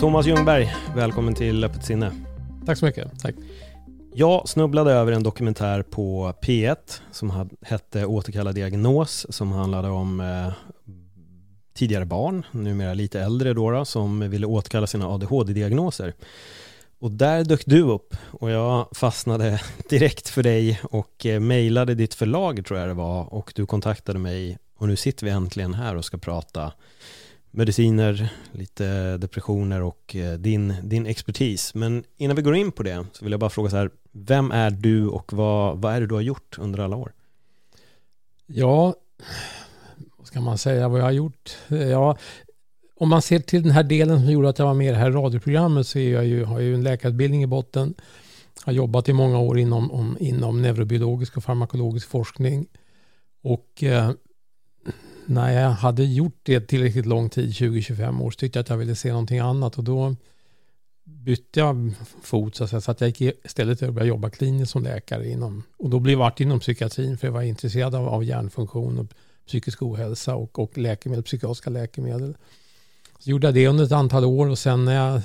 Thomas 0.00 0.26
Ljungberg, 0.26 0.74
välkommen 0.94 1.34
till 1.34 1.64
Öppet 1.64 1.84
sinne. 1.84 2.12
Tack 2.66 2.78
så 2.78 2.84
mycket. 2.84 3.20
Tack. 3.20 3.34
Jag 4.14 4.48
snubblade 4.48 4.92
över 4.92 5.12
en 5.12 5.22
dokumentär 5.22 5.82
på 5.82 6.34
P1 6.42 6.76
som 7.10 7.30
hade, 7.30 7.50
hette 7.62 8.06
Återkalla 8.06 8.52
diagnos 8.52 9.26
som 9.30 9.52
handlade 9.52 9.88
om 9.88 10.20
eh, 10.20 10.52
tidigare 11.74 12.04
barn, 12.04 12.46
numera 12.50 12.94
lite 12.94 13.20
äldre 13.20 13.52
då, 13.52 13.70
då 13.70 13.84
som 13.84 14.30
ville 14.30 14.46
återkalla 14.46 14.86
sina 14.86 15.08
ADHD-diagnoser. 15.08 16.14
Och 16.98 17.10
där 17.10 17.44
dök 17.44 17.66
du 17.66 17.82
upp 17.82 18.16
och 18.30 18.50
jag 18.50 18.88
fastnade 18.92 19.60
direkt 19.88 20.28
för 20.28 20.42
dig 20.42 20.80
och 20.82 21.26
eh, 21.26 21.40
mejlade 21.40 21.94
ditt 21.94 22.14
förlag 22.14 22.66
tror 22.66 22.78
jag 22.80 22.88
det 22.88 22.94
var 22.94 23.34
och 23.34 23.52
du 23.56 23.66
kontaktade 23.66 24.18
mig 24.18 24.58
och 24.76 24.88
nu 24.88 24.96
sitter 24.96 25.24
vi 25.24 25.32
äntligen 25.32 25.74
här 25.74 25.96
och 25.96 26.04
ska 26.04 26.18
prata 26.18 26.72
mediciner, 27.50 28.32
lite 28.52 29.16
depressioner 29.16 29.82
och 29.82 30.16
eh, 30.16 30.32
din, 30.32 30.74
din 30.82 31.06
expertis. 31.06 31.74
Men 31.74 32.04
innan 32.16 32.36
vi 32.36 32.42
går 32.42 32.56
in 32.56 32.72
på 32.72 32.82
det 32.82 33.06
så 33.12 33.24
vill 33.24 33.32
jag 33.32 33.40
bara 33.40 33.50
fråga 33.50 33.70
så 33.70 33.76
här, 33.76 33.90
vem 34.12 34.50
är 34.50 34.70
du 34.70 35.06
och 35.06 35.32
vad, 35.32 35.78
vad 35.78 35.94
är 35.94 36.00
det 36.00 36.06
du 36.06 36.14
har 36.14 36.20
gjort 36.20 36.58
under 36.58 36.78
alla 36.78 36.96
år? 36.96 37.12
Ja, 38.46 38.94
vad 40.16 40.26
ska 40.26 40.40
man 40.40 40.58
säga 40.58 40.88
vad 40.88 41.00
jag 41.00 41.04
har 41.04 41.10
gjort? 41.10 41.56
Ja, 41.68 42.16
om 42.96 43.08
man 43.08 43.22
ser 43.22 43.38
till 43.38 43.62
den 43.62 43.72
här 43.72 43.82
delen 43.82 44.20
som 44.20 44.30
gjorde 44.30 44.48
att 44.48 44.58
jag 44.58 44.66
var 44.66 44.74
med 44.74 44.86
i 44.86 44.90
det 44.90 44.96
här 44.96 45.10
radioprogrammet 45.10 45.86
så 45.86 45.98
är 45.98 46.12
jag 46.12 46.26
ju, 46.26 46.44
har 46.44 46.60
jag 46.60 46.68
ju 46.68 46.74
en 46.74 46.82
läkarutbildning 46.82 47.42
i 47.42 47.46
botten. 47.46 47.94
Har 48.62 48.72
jobbat 48.72 49.08
i 49.08 49.12
många 49.12 49.38
år 49.38 49.58
inom, 49.58 49.90
om, 49.90 50.16
inom 50.20 50.62
neurobiologisk 50.62 51.36
och 51.36 51.44
farmakologisk 51.44 52.08
forskning. 52.08 52.66
Och 53.42 53.82
eh, 53.82 54.10
när 55.30 55.62
jag 55.62 55.70
hade 55.70 56.04
gjort 56.04 56.40
det 56.42 56.60
tillräckligt 56.60 57.06
lång 57.06 57.30
tid, 57.30 57.50
20-25 57.50 58.22
år, 58.22 58.30
så 58.30 58.36
tyckte 58.36 58.58
jag 58.58 58.62
att 58.62 58.70
jag 58.70 58.76
ville 58.76 58.94
se 58.94 59.10
någonting 59.10 59.38
annat 59.38 59.78
och 59.78 59.84
då 59.84 60.16
bytte 61.04 61.60
jag 61.60 61.92
fot 62.22 62.56
så 62.56 62.64
att, 62.64 62.70
säga, 62.70 62.80
så 62.80 62.90
att 62.90 63.00
jag 63.00 63.08
gick 63.08 63.36
istället 63.44 63.82
och 63.82 63.92
började 63.92 64.08
jobba 64.08 64.30
kliniskt 64.30 64.72
som 64.72 64.82
läkare 64.82 65.28
inom, 65.28 65.62
och 65.76 65.90
då 65.90 65.98
blev 65.98 66.18
jag 66.18 66.40
inom 66.40 66.60
psykiatrin 66.60 67.18
för 67.18 67.26
jag 67.26 67.32
var 67.32 67.42
intresserad 67.42 67.94
av, 67.94 68.08
av 68.08 68.24
hjärnfunktion 68.24 68.98
och 68.98 69.06
psykisk 69.46 69.82
ohälsa 69.82 70.34
och, 70.34 70.58
och 70.58 70.78
läkemedel, 70.78 71.24
psykiatriska 71.24 71.70
läkemedel. 71.70 72.36
Så 73.18 73.30
gjorde 73.30 73.46
jag 73.46 73.54
det 73.54 73.66
under 73.66 73.84
ett 73.84 73.92
antal 73.92 74.24
år 74.24 74.48
och 74.48 74.58
sen 74.58 74.84
när 74.84 74.94
jag 74.94 75.22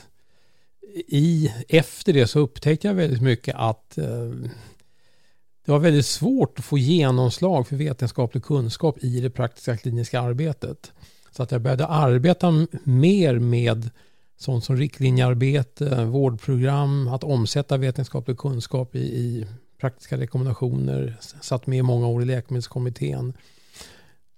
i, 1.08 1.52
efter 1.70 2.14
det 2.14 2.28
så 2.28 2.40
upptäckte 2.40 2.88
jag 2.88 2.96
väldigt 2.96 3.22
mycket 3.22 3.56
att 3.56 3.98
eh, 3.98 4.32
det 5.66 5.72
var 5.72 5.80
väldigt 5.80 6.06
svårt 6.06 6.60
att 6.60 6.66
få 6.66 6.78
genomslag 6.78 7.68
för 7.68 7.76
vetenskaplig 7.76 8.44
kunskap 8.44 9.04
i 9.04 9.20
det 9.20 9.30
praktiska 9.30 9.78
kliniska 9.78 10.22
arbetet. 10.22 10.92
Så 11.32 11.44
att 11.44 11.52
jag 11.52 11.62
började 11.62 11.88
arbeta 11.88 12.68
mer 12.84 13.40
med 13.40 13.90
sånt 14.38 14.64
som 14.64 14.78
riktlinjearbete, 14.78 16.06
vårdprogram, 16.06 17.08
att 17.08 17.24
omsätta 17.24 17.78
vetenskaplig 17.78 18.38
kunskap 18.38 18.96
i, 18.96 19.00
i 19.00 19.48
praktiska 19.80 20.18
rekommendationer. 20.18 21.18
Satt 21.42 21.68
med 21.68 21.80
i 21.80 21.82
många 21.82 22.08
år 22.08 22.22
i 22.22 22.26
läkemedelskommittén. 22.26 23.34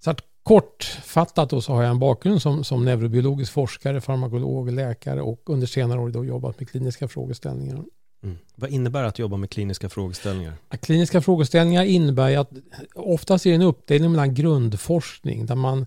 Så 0.04 0.10
att 0.10 0.20
kortfattat 0.42 1.50
då 1.50 1.60
så 1.60 1.72
har 1.72 1.82
jag 1.82 1.90
en 1.90 1.98
bakgrund 1.98 2.42
som, 2.42 2.64
som 2.64 2.84
neurobiologisk 2.84 3.52
forskare, 3.52 4.00
farmakolog, 4.00 4.72
läkare 4.72 5.22
och 5.22 5.50
under 5.50 5.66
senare 5.66 6.00
år 6.00 6.08
då 6.08 6.24
jobbat 6.24 6.60
med 6.60 6.68
kliniska 6.68 7.08
frågeställningar. 7.08 7.84
Mm. 8.22 8.38
Vad 8.54 8.70
innebär 8.70 9.02
det 9.02 9.08
att 9.08 9.18
jobba 9.18 9.36
med 9.36 9.50
kliniska 9.50 9.88
frågeställningar? 9.88 10.54
Kliniska 10.80 11.20
frågeställningar 11.20 11.84
innebär 11.84 12.36
att 12.36 12.50
oftast 12.94 13.46
är 13.46 13.50
det 13.50 13.56
en 13.56 13.62
uppdelning 13.62 14.10
mellan 14.10 14.34
grundforskning 14.34 15.46
där 15.46 15.54
man 15.54 15.86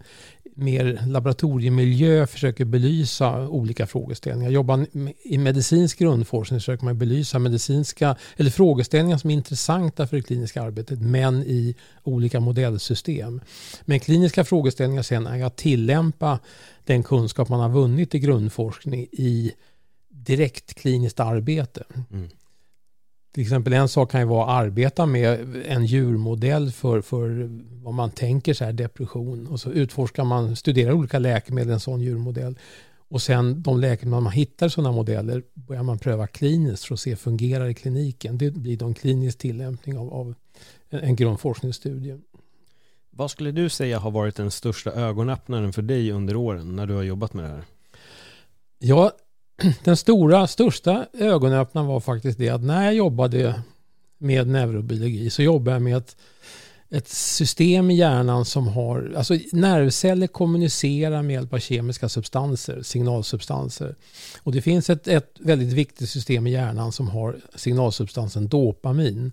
mer 0.55 1.03
laboratoriemiljö 1.07 2.27
försöker 2.27 2.65
belysa 2.65 3.47
olika 3.47 3.87
frågeställningar. 3.87 4.51
Jobbar 4.51 4.87
i 5.23 5.37
medicinsk 5.37 5.99
grundforskning 5.99 6.59
försöker 6.59 6.85
man 6.85 6.97
belysa 6.97 7.39
medicinska 7.39 8.15
eller 8.37 8.49
frågeställningar 8.49 9.17
som 9.17 9.29
är 9.29 9.33
intressanta 9.33 10.07
för 10.07 10.17
det 10.17 10.23
kliniska 10.23 10.61
arbetet 10.61 11.01
men 11.01 11.43
i 11.43 11.75
olika 12.03 12.39
modellsystem. 12.39 13.41
Men 13.81 13.99
kliniska 13.99 14.43
frågeställningar 14.43 15.03
sen 15.03 15.27
är 15.27 15.45
att 15.45 15.57
tillämpa 15.57 16.39
den 16.85 17.03
kunskap 17.03 17.49
man 17.49 17.59
har 17.59 17.69
vunnit 17.69 18.15
i 18.15 18.19
grundforskning 18.19 19.07
i 19.11 19.51
direkt 20.25 20.73
kliniskt 20.73 21.19
arbete. 21.19 21.83
Mm. 22.11 22.29
Till 23.33 23.43
exempel 23.43 23.73
en 23.73 23.89
sak 23.89 24.11
kan 24.11 24.21
ju 24.21 24.27
vara 24.27 24.45
att 24.45 24.63
arbeta 24.63 25.05
med 25.05 25.55
en 25.65 25.85
djurmodell 25.85 26.71
för, 26.71 27.01
för 27.01 27.49
vad 27.83 27.93
man 27.93 28.11
tänker 28.11 28.53
sig 28.53 28.73
depression. 28.73 29.47
Och 29.47 29.59
så 29.59 29.71
utforskar 29.71 30.23
man, 30.23 30.55
studerar 30.55 30.91
olika 30.91 31.19
läkemedel 31.19 31.69
i 31.69 31.73
en 31.73 31.79
sån 31.79 32.01
djurmodell. 32.01 32.59
Och 33.11 33.21
sen 33.21 33.61
de 33.61 33.79
läkemedel 33.79 34.23
man 34.23 34.31
hittar 34.31 34.69
sådana 34.69 34.91
modeller 34.91 35.43
börjar 35.53 35.83
man 35.83 35.99
pröva 35.99 36.27
kliniskt 36.27 36.85
för 36.85 36.93
att 36.93 36.99
se 36.99 37.15
fungerar 37.15 37.67
i 37.67 37.73
kliniken. 37.73 38.37
Det 38.37 38.51
blir 38.51 38.77
då 38.77 38.85
en 38.85 38.93
klinisk 38.93 39.37
tillämpning 39.37 39.97
av, 39.97 40.13
av 40.13 40.35
en 40.89 41.15
grundforskningsstudie. 41.15 42.19
Vad 43.09 43.31
skulle 43.31 43.51
du 43.51 43.69
säga 43.69 43.99
har 43.99 44.11
varit 44.11 44.35
den 44.35 44.51
största 44.51 44.91
ögonöppnaren 44.91 45.73
för 45.73 45.81
dig 45.81 46.11
under 46.11 46.35
åren 46.35 46.75
när 46.75 46.87
du 46.87 46.93
har 46.93 47.03
jobbat 47.03 47.33
med 47.33 47.43
det 47.43 47.49
här? 47.49 47.63
Ja, 48.79 49.11
den 49.83 49.97
stora, 49.97 50.47
största 50.47 51.05
ögonöppnaren 51.13 51.87
var 51.87 51.99
faktiskt 51.99 52.37
det 52.37 52.49
att 52.49 52.63
när 52.63 52.83
jag 52.83 52.93
jobbade 52.93 53.61
med 54.17 54.47
neurobiologi 54.47 55.29
så 55.29 55.41
jobbade 55.41 55.75
jag 55.75 55.81
med 55.81 55.97
ett, 55.97 56.15
ett 56.89 57.07
system 57.07 57.91
i 57.91 57.95
hjärnan 57.95 58.45
som 58.45 58.67
har, 58.67 59.13
alltså 59.17 59.33
nervceller 59.51 60.27
kommunicerar 60.27 61.21
med 61.21 61.33
hjälp 61.33 61.53
av 61.53 61.59
kemiska 61.59 62.09
substanser, 62.09 62.81
signalsubstanser. 62.81 63.95
Och 64.43 64.51
det 64.51 64.61
finns 64.61 64.89
ett, 64.89 65.07
ett 65.07 65.35
väldigt 65.39 65.73
viktigt 65.73 66.09
system 66.09 66.47
i 66.47 66.51
hjärnan 66.51 66.91
som 66.91 67.07
har 67.07 67.35
signalsubstansen 67.55 68.47
dopamin. 68.47 69.31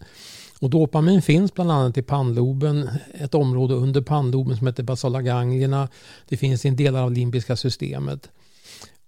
Och 0.60 0.70
dopamin 0.70 1.22
finns 1.22 1.54
bland 1.54 1.72
annat 1.72 1.98
i 1.98 2.02
pannloben, 2.02 2.90
ett 3.14 3.34
område 3.34 3.74
under 3.74 4.00
pannloben 4.00 4.56
som 4.56 4.66
heter 4.66 4.82
basala 4.82 5.22
ganglierna. 5.22 5.88
Det 6.28 6.36
finns 6.36 6.64
i 6.64 6.68
en 6.68 6.76
delar 6.76 7.02
av 7.02 7.12
limbiska 7.12 7.56
systemet. 7.56 8.30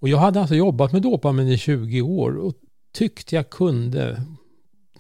Och 0.00 0.08
jag 0.08 0.18
hade 0.18 0.40
alltså 0.40 0.54
jobbat 0.54 0.92
med 0.92 1.02
dopamin 1.02 1.48
i 1.48 1.58
20 1.58 2.02
år 2.02 2.36
och 2.36 2.54
tyckte 2.92 3.36
jag 3.36 3.50
kunde 3.50 4.22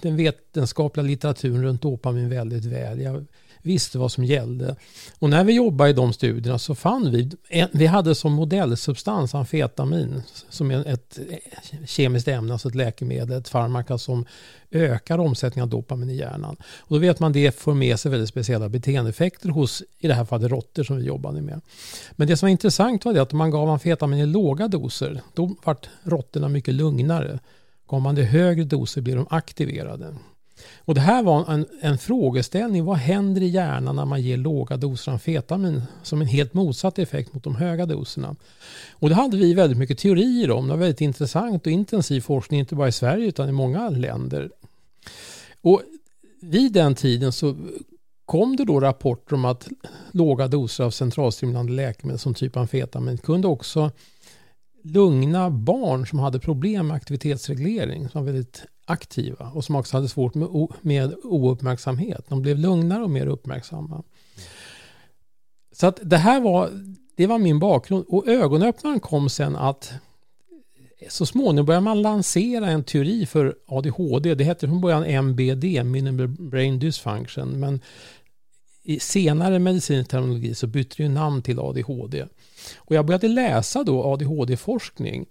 den 0.02 0.16
vetenskapliga 0.16 1.06
litteraturen 1.06 1.62
runt 1.62 1.82
dopamin 1.82 2.28
väldigt 2.28 2.64
väl. 2.64 3.00
Jag 3.00 3.26
visste 3.62 3.98
vad 3.98 4.12
som 4.12 4.24
gällde. 4.24 4.76
Och 5.18 5.30
när 5.30 5.44
vi 5.44 5.52
jobbade 5.52 5.90
i 5.90 5.92
de 5.92 6.12
studierna 6.12 6.58
så 6.58 6.74
fann 6.74 7.10
vi, 7.10 7.30
vi 7.72 7.86
hade 7.86 8.14
som 8.14 8.32
modellsubstans 8.32 9.34
amfetamin 9.34 10.22
som 10.48 10.70
är 10.70 10.88
ett 10.88 11.18
eh, 11.30 11.86
kemiskt 11.86 12.28
ämne, 12.28 12.52
alltså 12.52 12.68
ett 12.68 12.74
läkemedel, 12.74 13.38
ett 13.38 13.48
farmaka 13.48 13.98
som 13.98 14.24
ökar 14.70 15.18
omsättningen 15.18 15.62
av 15.62 15.68
dopamin 15.68 16.10
i 16.10 16.16
hjärnan. 16.16 16.56
Och 16.78 16.96
då 16.96 16.98
vet 16.98 17.20
man 17.20 17.32
det 17.32 17.58
får 17.58 17.74
med 17.74 18.00
sig 18.00 18.10
väldigt 18.10 18.28
speciella 18.28 18.68
beteendeeffekter 18.68 19.48
hos, 19.48 19.82
i 19.98 20.08
det 20.08 20.14
här 20.14 20.24
fallet 20.24 20.50
råttor 20.50 20.82
som 20.82 20.96
vi 20.96 21.04
jobbade 21.04 21.42
med. 21.42 21.60
Men 22.12 22.28
det 22.28 22.36
som 22.36 22.46
var 22.46 22.50
intressant 22.50 23.04
var 23.04 23.12
det 23.12 23.22
att 23.22 23.32
om 23.32 23.38
man 23.38 23.50
gav 23.50 23.70
amfetamin 23.70 24.20
i 24.20 24.26
låga 24.26 24.68
doser, 24.68 25.20
då 25.34 25.56
vart 25.64 25.88
råttorna 26.02 26.48
mycket 26.48 26.74
lugnare. 26.74 27.38
Gav 27.88 28.00
man 28.00 28.14
det 28.14 28.22
högre 28.22 28.64
doser 28.64 29.00
blir 29.00 29.16
de 29.16 29.26
aktiverade. 29.30 30.14
Och 30.78 30.94
det 30.94 31.00
här 31.00 31.22
var 31.22 31.52
en, 31.52 31.66
en 31.80 31.98
frågeställning. 31.98 32.84
Vad 32.84 32.96
händer 32.96 33.42
i 33.42 33.46
hjärnan 33.46 33.96
när 33.96 34.04
man 34.04 34.22
ger 34.22 34.36
låga 34.36 34.76
doser 34.76 35.12
amfetamin 35.12 35.82
som 36.02 36.20
en 36.20 36.26
helt 36.26 36.54
motsatt 36.54 36.98
effekt 36.98 37.34
mot 37.34 37.44
de 37.44 37.54
höga 37.54 37.86
doserna? 37.86 38.36
Och 38.92 39.08
det 39.08 39.14
hade 39.14 39.36
vi 39.36 39.54
väldigt 39.54 39.78
mycket 39.78 39.98
teorier 39.98 40.50
om. 40.50 40.66
Det 40.66 40.70
var 40.70 40.78
väldigt 40.78 41.00
intressant 41.00 41.66
och 41.66 41.72
intensiv 41.72 42.20
forskning, 42.20 42.60
inte 42.60 42.74
bara 42.74 42.88
i 42.88 42.92
Sverige 42.92 43.26
utan 43.26 43.48
i 43.48 43.52
många 43.52 43.88
länder. 43.88 44.50
Och 45.62 45.82
vid 46.42 46.72
den 46.72 46.94
tiden 46.94 47.32
så 47.32 47.56
kom 48.24 48.56
det 48.56 48.64
då 48.64 48.80
rapporter 48.80 49.34
om 49.34 49.44
att 49.44 49.68
låga 50.12 50.48
doser 50.48 50.84
av 50.84 50.90
centralstimulerande 50.90 51.72
läkemedel 51.72 52.18
som 52.18 52.34
typ 52.34 52.56
amfetamin 52.56 53.18
kunde 53.18 53.48
också 53.48 53.90
lugna 54.82 55.50
barn 55.50 56.06
som 56.06 56.18
hade 56.18 56.38
problem 56.38 56.86
med 56.86 56.96
aktivitetsreglering, 56.96 58.08
som 58.08 58.24
var 58.24 58.32
väldigt 58.32 58.64
aktiva 58.90 59.50
och 59.54 59.64
som 59.64 59.76
också 59.76 59.96
hade 59.96 60.08
svårt 60.08 60.34
med, 60.34 60.48
med 60.80 61.14
ouppmärksamhet. 61.22 62.24
De 62.28 62.42
blev 62.42 62.58
lugnare 62.58 63.02
och 63.02 63.10
mer 63.10 63.26
uppmärksamma. 63.26 64.02
Så 65.72 65.86
att 65.86 66.00
det 66.02 66.16
här 66.16 66.40
var, 66.40 66.70
det 67.16 67.26
var 67.26 67.38
min 67.38 67.58
bakgrund 67.58 68.04
och 68.08 68.28
ögonöppnaren 68.28 69.00
kom 69.00 69.28
sen 69.28 69.56
att 69.56 69.92
så 71.08 71.26
småningom 71.26 71.66
började 71.66 71.84
man 71.84 72.02
lansera 72.02 72.70
en 72.70 72.84
teori 72.84 73.26
för 73.26 73.56
ADHD. 73.66 74.34
Det 74.34 74.44
hette 74.44 74.68
från 74.68 74.80
början 74.80 75.04
MBD, 75.04 75.64
Minimal 75.84 76.28
Brain 76.28 76.78
Dysfunction. 76.78 77.60
Men 77.60 77.80
i 78.82 79.00
senare 79.00 79.58
medicinsk 79.58 80.10
terminologi 80.10 80.54
så 80.54 80.66
bytte 80.66 80.96
det 80.96 81.02
ju 81.02 81.08
namn 81.08 81.42
till 81.42 81.58
ADHD. 81.58 82.26
Och 82.76 82.94
jag 82.94 83.06
började 83.06 83.28
läsa 83.28 83.84
då 83.84 84.04
ADHD-forskning. 84.04 85.26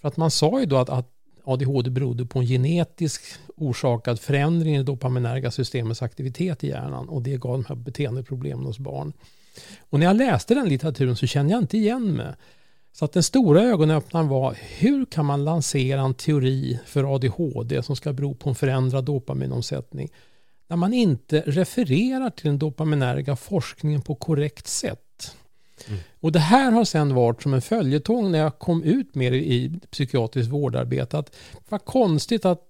För 0.00 0.08
att 0.08 0.16
man 0.16 0.30
sa 0.30 0.60
ju 0.60 0.66
då 0.66 0.76
att, 0.76 0.88
att 0.88 1.13
ADHD 1.44 1.90
berodde 1.90 2.26
på 2.26 2.38
en 2.38 2.46
genetisk 2.46 3.22
orsakad 3.56 4.20
förändring 4.20 4.74
i 4.74 4.78
det 4.78 4.84
dopaminerga 4.84 5.50
systemets 5.50 6.02
aktivitet 6.02 6.64
i 6.64 6.68
hjärnan 6.68 7.08
och 7.08 7.22
det 7.22 7.36
gav 7.36 7.52
de 7.52 7.64
här 7.68 7.74
beteendeproblemen 7.74 8.66
hos 8.66 8.78
barn. 8.78 9.12
Och 9.90 9.98
när 9.98 10.06
jag 10.06 10.16
läste 10.16 10.54
den 10.54 10.68
litteraturen 10.68 11.16
så 11.16 11.26
kände 11.26 11.52
jag 11.52 11.62
inte 11.62 11.78
igen 11.78 12.12
mig. 12.12 12.34
Så 12.92 13.04
att 13.04 13.12
den 13.12 13.22
stora 13.22 13.62
ögonöppnaren 13.62 14.28
var 14.28 14.56
hur 14.78 15.04
kan 15.04 15.26
man 15.26 15.44
lansera 15.44 16.00
en 16.00 16.14
teori 16.14 16.78
för 16.86 17.14
ADHD 17.14 17.82
som 17.82 17.96
ska 17.96 18.12
bero 18.12 18.34
på 18.34 18.48
en 18.48 18.54
förändrad 18.54 19.04
dopaminomsättning 19.04 20.08
när 20.68 20.76
man 20.76 20.92
inte 20.92 21.40
refererar 21.46 22.30
till 22.30 22.46
den 22.46 22.58
dopaminerga 22.58 23.36
forskningen 23.36 24.02
på 24.02 24.14
korrekt 24.14 24.66
sätt. 24.66 25.00
Mm. 25.88 26.00
Och 26.20 26.32
det 26.32 26.38
här 26.38 26.72
har 26.72 26.84
sen 26.84 27.14
varit 27.14 27.42
som 27.42 27.54
en 27.54 27.62
följetong 27.62 28.32
när 28.32 28.38
jag 28.38 28.58
kom 28.58 28.82
ut 28.82 29.14
mer 29.14 29.32
i 29.32 29.80
psykiatriskt 29.90 30.52
vårdarbete. 30.52 31.18
Att 31.18 31.36
vad 31.68 31.84
konstigt 31.84 32.44
att 32.44 32.68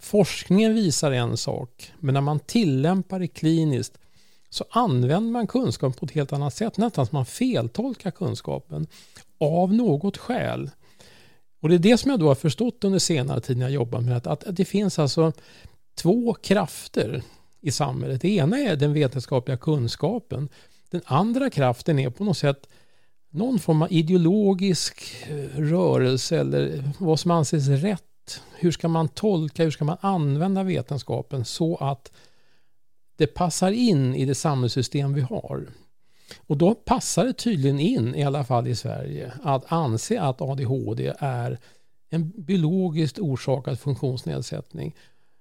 forskningen 0.00 0.74
visar 0.74 1.12
en 1.12 1.36
sak, 1.36 1.92
men 1.98 2.14
när 2.14 2.20
man 2.20 2.40
tillämpar 2.40 3.18
det 3.18 3.26
kliniskt 3.28 3.98
så 4.50 4.64
använder 4.70 5.32
man 5.32 5.46
kunskap 5.46 5.96
på 5.96 6.06
ett 6.06 6.12
helt 6.12 6.32
annat 6.32 6.54
sätt. 6.54 6.76
Nästan 6.76 7.06
som 7.06 7.16
man 7.16 7.26
feltolkar 7.26 8.10
kunskapen 8.10 8.86
av 9.40 9.74
något 9.74 10.16
skäl. 10.16 10.70
Och 11.60 11.68
det 11.68 11.74
är 11.74 11.78
det 11.78 11.98
som 11.98 12.10
jag 12.10 12.20
då 12.20 12.28
har 12.28 12.34
förstått 12.34 12.84
under 12.84 12.98
senare 12.98 13.40
tid 13.40 13.56
när 13.56 13.64
jag 13.64 13.72
jobbar 13.72 14.00
med 14.00 14.12
det. 14.12 14.16
Att, 14.16 14.44
att 14.44 14.56
det 14.56 14.64
finns 14.64 14.98
alltså 14.98 15.32
två 15.94 16.34
krafter 16.34 17.22
i 17.60 17.70
samhället. 17.70 18.20
Det 18.20 18.28
ena 18.28 18.58
är 18.58 18.76
den 18.76 18.92
vetenskapliga 18.92 19.56
kunskapen. 19.56 20.48
Den 20.90 21.00
andra 21.04 21.50
kraften 21.50 21.98
är 21.98 22.10
på 22.10 22.24
något 22.24 22.38
sätt 22.38 22.68
någon 23.30 23.58
form 23.58 23.82
av 23.82 23.92
ideologisk 23.92 25.02
eh, 25.28 25.60
rörelse 25.60 26.40
eller 26.40 26.84
vad 26.98 27.20
som 27.20 27.30
anses 27.30 27.68
rätt. 27.68 28.40
Hur 28.54 28.70
ska 28.70 28.88
man 28.88 29.08
tolka, 29.08 29.64
hur 29.64 29.70
ska 29.70 29.84
man 29.84 29.96
använda 30.00 30.62
vetenskapen 30.62 31.44
så 31.44 31.76
att 31.76 32.12
det 33.16 33.26
passar 33.26 33.70
in 33.70 34.14
i 34.14 34.24
det 34.24 34.34
samhällssystem 34.34 35.14
vi 35.14 35.20
har. 35.20 35.66
Och 36.46 36.56
då 36.56 36.74
passar 36.74 37.24
det 37.24 37.32
tydligen 37.32 37.80
in, 37.80 38.14
i 38.14 38.24
alla 38.24 38.44
fall 38.44 38.66
i 38.68 38.76
Sverige, 38.76 39.32
att 39.42 39.72
anse 39.72 40.20
att 40.20 40.40
ADHD 40.40 41.14
är 41.18 41.58
en 42.10 42.32
biologiskt 42.36 43.18
orsakad 43.18 43.80
funktionsnedsättning 43.80 44.94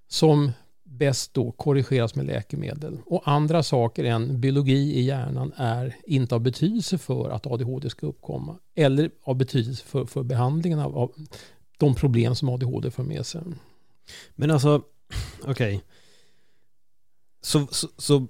som 0.07 0.51
bäst 0.97 1.33
då 1.33 1.51
korrigeras 1.51 2.15
med 2.15 2.25
läkemedel. 2.25 2.97
Och 3.05 3.21
andra 3.25 3.63
saker 3.63 4.03
än 4.03 4.41
biologi 4.41 4.99
i 4.99 5.01
hjärnan 5.01 5.53
är 5.55 5.95
inte 6.05 6.35
av 6.35 6.41
betydelse 6.41 6.97
för 6.97 7.29
att 7.29 7.47
ADHD 7.47 7.89
ska 7.89 8.07
uppkomma. 8.07 8.57
Eller 8.75 9.11
av 9.23 9.35
betydelse 9.35 9.83
för, 9.85 10.05
för 10.05 10.23
behandlingen 10.23 10.79
av, 10.79 10.97
av 10.97 11.11
de 11.77 11.95
problem 11.95 12.35
som 12.35 12.49
ADHD 12.49 12.91
för 12.91 13.03
med 13.03 13.25
sig. 13.25 13.41
Men 14.35 14.51
alltså, 14.51 14.81
okej. 15.41 15.51
Okay. 15.51 15.79
Så, 17.41 17.67
så, 17.71 17.87
så 17.97 18.27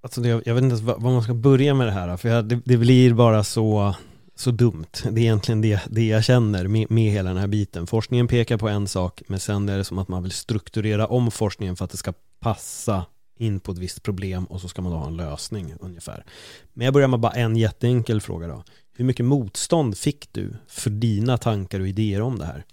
alltså 0.00 0.20
jag, 0.20 0.42
jag, 0.46 0.54
vet 0.54 0.64
inte 0.64 0.74
ens 0.74 0.82
vad 0.82 1.12
man 1.12 1.22
ska 1.22 1.34
börja 1.34 1.74
med 1.74 1.86
det 1.86 1.92
här. 1.92 2.16
För 2.16 2.28
jag, 2.28 2.44
det, 2.44 2.60
det, 2.64 2.76
blir 2.76 3.14
bara 3.14 3.44
så, 3.44 3.94
så 4.34 4.50
dumt. 4.50 4.86
Det 5.02 5.08
är 5.08 5.18
egentligen 5.18 5.60
det, 5.60 5.80
det 5.90 6.06
jag 6.06 6.24
känner 6.24 6.66
med, 6.68 6.90
med 6.90 7.12
hela 7.12 7.28
den 7.28 7.38
här 7.38 7.46
biten. 7.46 7.86
Forskningen 7.86 8.28
pekar 8.28 8.56
på 8.56 8.68
en 8.68 8.88
sak, 8.88 9.22
men 9.26 9.40
sen 9.40 9.68
är 9.68 9.78
det 9.78 9.84
som 9.84 9.98
att 9.98 10.08
man 10.08 10.22
vill 10.22 10.32
strukturera 10.32 11.06
om 11.06 11.30
forskningen 11.30 11.76
för 11.76 11.84
att 11.84 11.90
det 11.90 11.96
ska 11.96 12.12
passa 12.40 13.06
in 13.36 13.60
på 13.60 13.72
ett 13.72 13.78
visst 13.78 14.02
problem 14.02 14.44
och 14.44 14.60
så 14.60 14.68
ska 14.68 14.82
man 14.82 14.92
då 14.92 14.98
ha 14.98 15.06
en 15.06 15.16
lösning 15.16 15.74
ungefär. 15.80 16.24
Men 16.72 16.84
jag 16.84 16.94
börjar 16.94 17.08
med 17.08 17.20
bara 17.20 17.32
en 17.32 17.56
jätteenkel 17.56 18.20
fråga 18.20 18.46
då. 18.46 18.64
Hur 18.96 19.04
mycket 19.04 19.26
motstånd 19.26 19.98
fick 19.98 20.32
du 20.32 20.56
för 20.68 20.90
dina 20.90 21.38
tankar 21.38 21.80
och 21.80 21.88
idéer 21.88 22.20
om 22.20 22.38
det 22.38 22.44
här? 22.44 22.64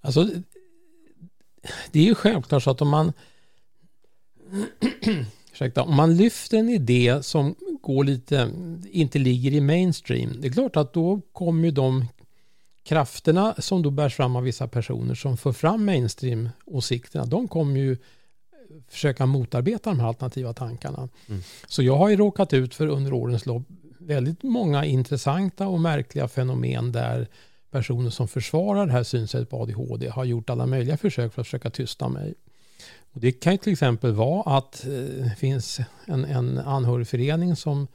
Alltså, 0.00 0.30
det 1.92 2.00
är 2.00 2.04
ju 2.04 2.14
självklart 2.14 2.62
så 2.62 2.70
att 2.70 2.82
om 2.82 2.88
man 2.88 3.12
ursäkta, 5.54 5.82
om 5.82 5.96
man 5.96 6.16
lyfter 6.16 6.58
en 6.58 6.68
idé 6.68 7.22
som 7.22 7.54
går 7.82 8.04
lite, 8.04 8.50
inte 8.90 9.18
ligger 9.18 9.52
i 9.52 9.60
mainstream, 9.60 10.40
det 10.40 10.48
är 10.48 10.52
klart 10.52 10.76
att 10.76 10.92
då 10.92 11.20
kommer 11.32 11.64
ju 11.64 11.70
de 11.70 12.04
krafterna 12.84 13.54
som 13.58 13.82
då 13.82 13.90
bärs 13.90 14.14
fram 14.14 14.36
av 14.36 14.42
vissa 14.42 14.68
personer 14.68 15.14
som 15.14 15.36
för 15.36 15.52
fram 15.52 15.84
mainstream-åsikterna, 15.84 17.24
de 17.24 17.48
kommer 17.48 17.80
ju 17.80 17.96
försöka 18.88 19.26
motarbeta 19.26 19.90
de 19.90 20.00
här 20.00 20.08
alternativa 20.08 20.52
tankarna. 20.52 21.08
Mm. 21.28 21.42
Så 21.68 21.82
jag 21.82 21.96
har 21.96 22.08
ju 22.08 22.16
råkat 22.16 22.52
ut 22.52 22.74
för 22.74 22.86
under 22.86 23.12
årens 23.12 23.46
lopp 23.46 23.62
väldigt 23.98 24.42
många 24.42 24.84
intressanta 24.84 25.68
och 25.68 25.80
märkliga 25.80 26.28
fenomen 26.28 26.92
där 26.92 27.28
personer 27.70 28.10
som 28.10 28.28
försvarar 28.28 28.86
det 28.86 28.92
här 28.92 29.02
synsättet 29.02 29.50
på 29.50 29.62
ADHD 29.62 30.08
har 30.08 30.24
gjort 30.24 30.50
alla 30.50 30.66
möjliga 30.66 30.96
försök 30.96 31.34
för 31.34 31.40
att 31.40 31.46
försöka 31.46 31.70
tysta 31.70 32.08
mig. 32.08 32.34
Och 33.12 33.20
det 33.20 33.32
kan 33.32 33.52
ju 33.52 33.58
till 33.58 33.72
exempel 33.72 34.12
vara 34.12 34.58
att 34.58 34.84
eh, 34.84 34.90
det 34.90 35.20
eh, 35.20 35.34
finns 35.34 35.80
en, 36.06 36.24
en 36.24 36.58
anhörigförening 36.58 37.56
som 37.56 37.86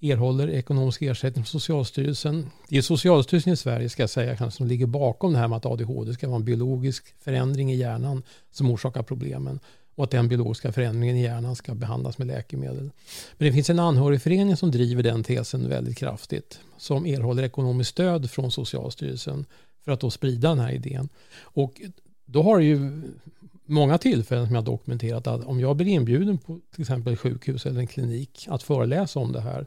erhåller 0.00 0.50
ekonomisk 0.50 1.02
ersättning 1.02 1.44
från 1.44 1.60
Socialstyrelsen. 1.60 2.50
Det 2.68 2.76
är 2.76 2.82
Socialstyrelsen 2.82 3.52
i 3.52 3.56
Sverige 3.56 3.88
ska 3.88 4.02
jag 4.02 4.10
säga 4.10 4.50
som 4.50 4.66
ligger 4.66 4.86
bakom 4.86 5.32
det 5.32 5.38
här 5.38 5.48
med 5.48 5.56
att 5.56 5.66
ADHD 5.66 6.12
ska 6.12 6.28
vara 6.28 6.36
en 6.36 6.44
biologisk 6.44 7.14
förändring 7.20 7.72
i 7.72 7.76
hjärnan 7.76 8.22
som 8.50 8.70
orsakar 8.70 9.02
problemen 9.02 9.60
och 9.94 10.04
att 10.04 10.10
den 10.10 10.28
biologiska 10.28 10.72
förändringen 10.72 11.16
i 11.16 11.22
hjärnan 11.22 11.56
ska 11.56 11.74
behandlas 11.74 12.18
med 12.18 12.26
läkemedel. 12.26 12.90
Men 13.38 13.48
det 13.48 13.52
finns 13.52 13.70
en 13.70 13.78
anhörigförening 13.78 14.56
som 14.56 14.70
driver 14.70 15.02
den 15.02 15.24
tesen 15.24 15.68
väldigt 15.68 15.98
kraftigt 15.98 16.60
som 16.76 17.06
erhåller 17.06 17.42
ekonomiskt 17.42 17.90
stöd 17.90 18.30
från 18.30 18.50
Socialstyrelsen 18.50 19.46
för 19.84 19.92
att 19.92 20.00
då 20.00 20.10
sprida 20.10 20.48
den 20.48 20.58
här 20.58 20.72
idén. 20.72 21.08
Och 21.40 21.80
då 22.24 22.42
har 22.42 22.58
det 22.58 22.64
ju 22.64 23.02
många 23.68 23.98
tillfällen 23.98 24.46
som 24.46 24.54
jag 24.54 24.64
dokumenterat 24.64 25.26
att 25.26 25.44
om 25.44 25.60
jag 25.60 25.76
blir 25.76 25.86
inbjuden 25.86 26.38
på 26.38 26.60
till 26.74 26.80
exempel 26.80 27.16
sjukhus 27.16 27.66
eller 27.66 27.80
en 27.80 27.86
klinik 27.86 28.46
att 28.50 28.62
föreläsa 28.62 29.20
om 29.20 29.32
det 29.32 29.40
här 29.40 29.66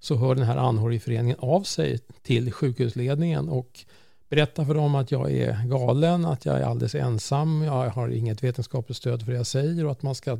så 0.00 0.16
hör 0.16 0.34
den 0.34 0.44
här 0.44 0.56
anhörigföreningen 0.56 1.36
av 1.38 1.62
sig 1.62 1.98
till 2.22 2.52
sjukhusledningen 2.52 3.48
och 3.48 3.84
berättar 4.28 4.64
för 4.64 4.74
dem 4.74 4.94
att 4.94 5.10
jag 5.10 5.32
är 5.32 5.66
galen, 5.66 6.24
att 6.24 6.44
jag 6.44 6.60
är 6.60 6.62
alldeles 6.62 6.94
ensam, 6.94 7.62
jag 7.62 7.90
har 7.90 8.08
inget 8.08 8.42
vetenskapligt 8.42 8.96
stöd 8.96 9.24
för 9.24 9.32
det 9.32 9.36
jag 9.38 9.46
säger 9.46 9.84
och 9.84 9.92
att 9.92 10.02
man 10.02 10.14
ska 10.14 10.38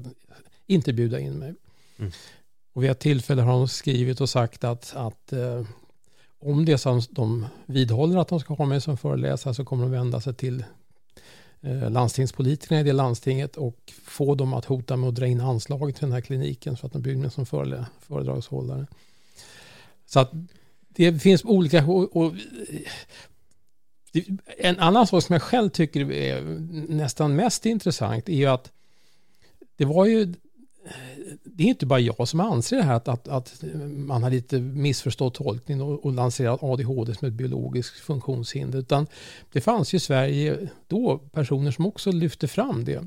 inte 0.67 0.93
bjuda 0.93 1.21
in 1.21 1.33
mig. 1.33 1.55
Mm. 1.99 2.13
Och 2.73 2.83
vid 2.83 2.91
ett 2.91 2.99
tillfälle 2.99 3.43
har 3.43 3.53
de 3.53 3.69
skrivit 3.69 4.21
och 4.21 4.29
sagt 4.29 4.65
att, 4.65 4.93
att 4.97 5.33
eh, 5.33 5.63
om 6.39 6.65
det 6.65 6.73
är 6.73 6.77
så 6.77 6.99
att 6.99 7.09
de 7.11 7.47
vidhåller 7.67 8.19
att 8.19 8.29
de 8.29 8.41
ska 8.41 8.55
ha 8.55 8.67
mig 8.67 8.81
som 8.81 8.97
föreläsare 8.97 9.55
så 9.55 9.65
kommer 9.65 9.83
de 9.83 9.91
vända 9.91 10.21
sig 10.21 10.35
till 10.35 10.65
Eh, 11.65 11.91
landstingspolitikerna 11.91 12.81
i 12.81 12.85
det 12.85 12.93
landstinget 12.93 13.57
och 13.57 13.93
få 14.05 14.35
dem 14.35 14.55
att 14.55 14.65
hota 14.65 14.97
med 14.97 15.09
att 15.09 15.15
dra 15.15 15.27
in 15.27 15.41
anslaget 15.41 15.97
till 15.97 16.05
den 16.05 16.13
här 16.13 16.21
kliniken 16.21 16.77
så 16.77 16.87
att 16.87 16.93
de 16.93 17.03
blir 17.03 17.17
med 17.17 17.33
som 17.33 17.47
föredragshållare. 17.47 18.87
Så 20.07 20.21
att 20.21 20.31
det 20.89 21.23
finns 21.23 21.45
olika... 21.45 21.85
Och, 21.87 22.17
och, 22.17 22.33
en 24.59 24.79
annan 24.79 25.07
sak 25.07 25.23
som 25.23 25.33
jag 25.33 25.43
själv 25.43 25.71
tycker 25.71 26.13
är 26.13 26.43
nästan 26.89 27.37
mest 27.37 27.67
intressant 27.67 28.29
är 28.29 28.37
ju 28.37 28.47
att 28.47 28.73
det 29.77 29.85
var 29.85 30.07
ju 30.07 30.35
det 31.45 31.65
är 31.65 31.69
inte 31.69 31.87
bara 31.87 32.01
jag 32.01 32.29
som 32.29 32.41
anser 32.41 32.77
det 32.77 32.83
här 32.83 32.95
att, 32.95 33.09
att, 33.09 33.29
att 33.29 33.65
man 33.87 34.23
har 34.23 34.31
lite 34.31 34.61
missförstått 34.61 35.35
tolkningen 35.35 35.85
och, 35.85 36.05
och 36.05 36.13
lanserat 36.13 36.63
ADHD 36.63 37.15
som 37.15 37.29
ett 37.29 37.35
biologiskt 37.35 38.01
funktionshinder. 38.01 38.79
Utan 38.79 39.07
det 39.53 39.61
fanns 39.61 39.95
ju 39.95 39.97
i 39.97 40.01
Sverige 40.01 40.69
då 40.87 41.19
personer 41.19 41.71
som 41.71 41.87
också 41.87 42.13
lyfte 42.13 42.49
fram 42.49 42.85
det. 42.85 43.05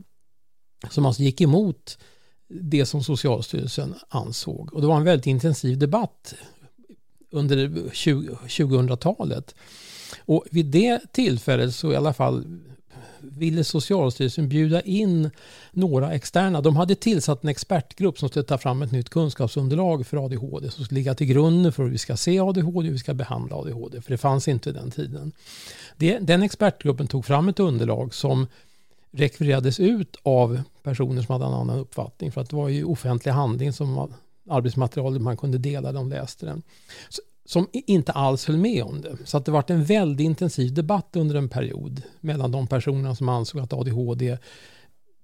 Som 0.89 1.05
alltså 1.05 1.21
gick 1.21 1.41
emot 1.41 1.97
det 2.47 2.85
som 2.85 3.03
Socialstyrelsen 3.03 3.95
ansåg. 4.09 4.73
Och 4.73 4.81
det 4.81 4.87
var 4.87 4.97
en 4.97 5.03
väldigt 5.03 5.27
intensiv 5.27 5.77
debatt 5.77 6.35
under 7.31 7.67
2000-talet. 7.67 9.55
Och 10.19 10.45
vid 10.51 10.65
det 10.65 11.01
tillfället 11.11 11.75
så 11.75 11.91
i 11.91 11.95
alla 11.95 12.13
fall 12.13 12.59
ville 13.31 13.63
Socialstyrelsen 13.63 14.49
bjuda 14.49 14.81
in 14.81 15.31
några 15.71 16.13
externa. 16.13 16.61
De 16.61 16.75
hade 16.75 16.95
tillsatt 16.95 17.43
en 17.43 17.49
expertgrupp 17.49 18.19
som 18.19 18.29
skulle 18.29 18.45
ta 18.45 18.57
fram 18.57 18.81
ett 18.81 18.91
nytt 18.91 19.09
kunskapsunderlag 19.09 20.07
för 20.07 20.25
ADHD 20.25 20.71
som 20.71 20.85
skulle 20.85 20.99
ligga 20.99 21.15
till 21.15 21.27
grunden 21.27 21.71
för 21.71 21.83
hur 21.83 21.89
vi 21.89 21.97
ska 21.97 22.17
se 22.17 22.39
ADHD 22.39 22.77
och 22.77 22.83
hur 22.83 22.91
vi 22.91 22.99
ska 22.99 23.13
behandla 23.13 23.55
ADHD. 23.55 24.01
För 24.01 24.11
det 24.11 24.17
fanns 24.17 24.47
inte 24.47 24.71
den 24.71 24.91
tiden. 24.91 25.31
Det, 25.97 26.19
den 26.19 26.43
expertgruppen 26.43 27.07
tog 27.07 27.25
fram 27.25 27.49
ett 27.49 27.59
underlag 27.59 28.13
som 28.13 28.47
rekvirerades 29.11 29.79
ut 29.79 30.15
av 30.23 30.61
personer 30.83 31.21
som 31.21 31.33
hade 31.33 31.45
en 31.45 31.53
annan 31.53 31.79
uppfattning. 31.79 32.31
För 32.31 32.41
att 32.41 32.49
det 32.49 32.55
var 32.55 32.69
ju 32.69 32.83
offentlig 32.83 33.31
handling 33.31 33.73
som 33.73 33.95
var 33.95 34.09
arbetsmaterial 34.49 35.19
man 35.19 35.37
kunde 35.37 35.57
dela, 35.57 35.91
de 35.91 36.09
läste 36.09 36.45
den. 36.45 36.61
Som 37.45 37.67
inte 37.71 38.11
alls 38.11 38.45
höll 38.45 38.57
med 38.57 38.83
om 38.83 39.01
det. 39.01 39.17
Så 39.25 39.37
att 39.37 39.45
det 39.45 39.51
varit 39.51 39.69
en 39.69 39.83
väldigt 39.83 40.25
intensiv 40.25 40.73
debatt 40.73 41.15
under 41.15 41.35
en 41.35 41.49
period 41.49 42.01
mellan 42.21 42.51
de 42.51 42.67
personerna 42.67 43.15
som 43.15 43.29
ansåg 43.29 43.61
att 43.61 43.73
ADHD 43.73 44.37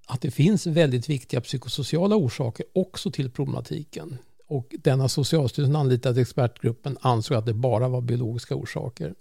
att 0.08 0.22
det 0.22 0.32
finns 0.32 0.68
väldigt 0.68 1.10
viktiga 1.10 1.42
psykosociala 1.42 2.16
orsaker 2.16 2.66
också 2.74 3.12
till 3.12 3.32
problematiken. 3.32 4.18
Och 4.48 4.76
denna 4.80 5.10
Socialstyrelsen 5.10 5.76
anlitade 5.76 6.22
expertgruppen 6.22 6.98
ansåg 7.02 7.38
att 7.38 7.46
det 7.46 7.54
bara 7.54 7.88
var 7.88 8.02
biologiska 8.02 8.56
orsaker. 8.56 9.16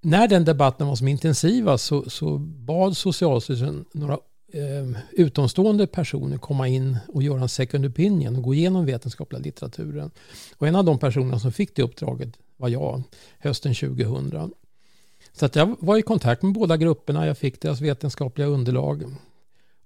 När 0.00 0.28
den 0.28 0.44
debatten 0.44 0.86
var 0.86 0.96
som 0.96 1.08
intensivast 1.08 1.84
så, 1.84 2.10
så 2.10 2.38
bad 2.38 2.96
Socialstyrelsen 2.96 3.84
några 3.92 4.18
eh, 4.52 5.00
utomstående 5.10 5.86
personer 5.86 6.38
komma 6.38 6.68
in 6.68 6.98
och 7.08 7.22
göra 7.22 7.42
en 7.42 7.48
second 7.48 7.86
opinion 7.86 8.36
och 8.36 8.42
gå 8.42 8.54
igenom 8.54 8.86
vetenskapliga 8.86 9.40
litteraturen. 9.42 10.10
Och 10.56 10.68
en 10.68 10.76
av 10.76 10.84
de 10.84 10.98
personerna 10.98 11.38
som 11.38 11.52
fick 11.52 11.76
det 11.76 11.82
uppdraget 11.82 12.28
var 12.56 12.68
jag, 12.68 13.02
hösten 13.38 13.74
2000. 13.74 14.52
Så 15.32 15.46
att 15.46 15.56
jag 15.56 15.76
var 15.78 15.96
i 15.96 16.02
kontakt 16.02 16.42
med 16.42 16.52
båda 16.52 16.76
grupperna, 16.76 17.26
jag 17.26 17.38
fick 17.38 17.60
deras 17.60 17.80
vetenskapliga 17.80 18.46
underlag 18.46 19.04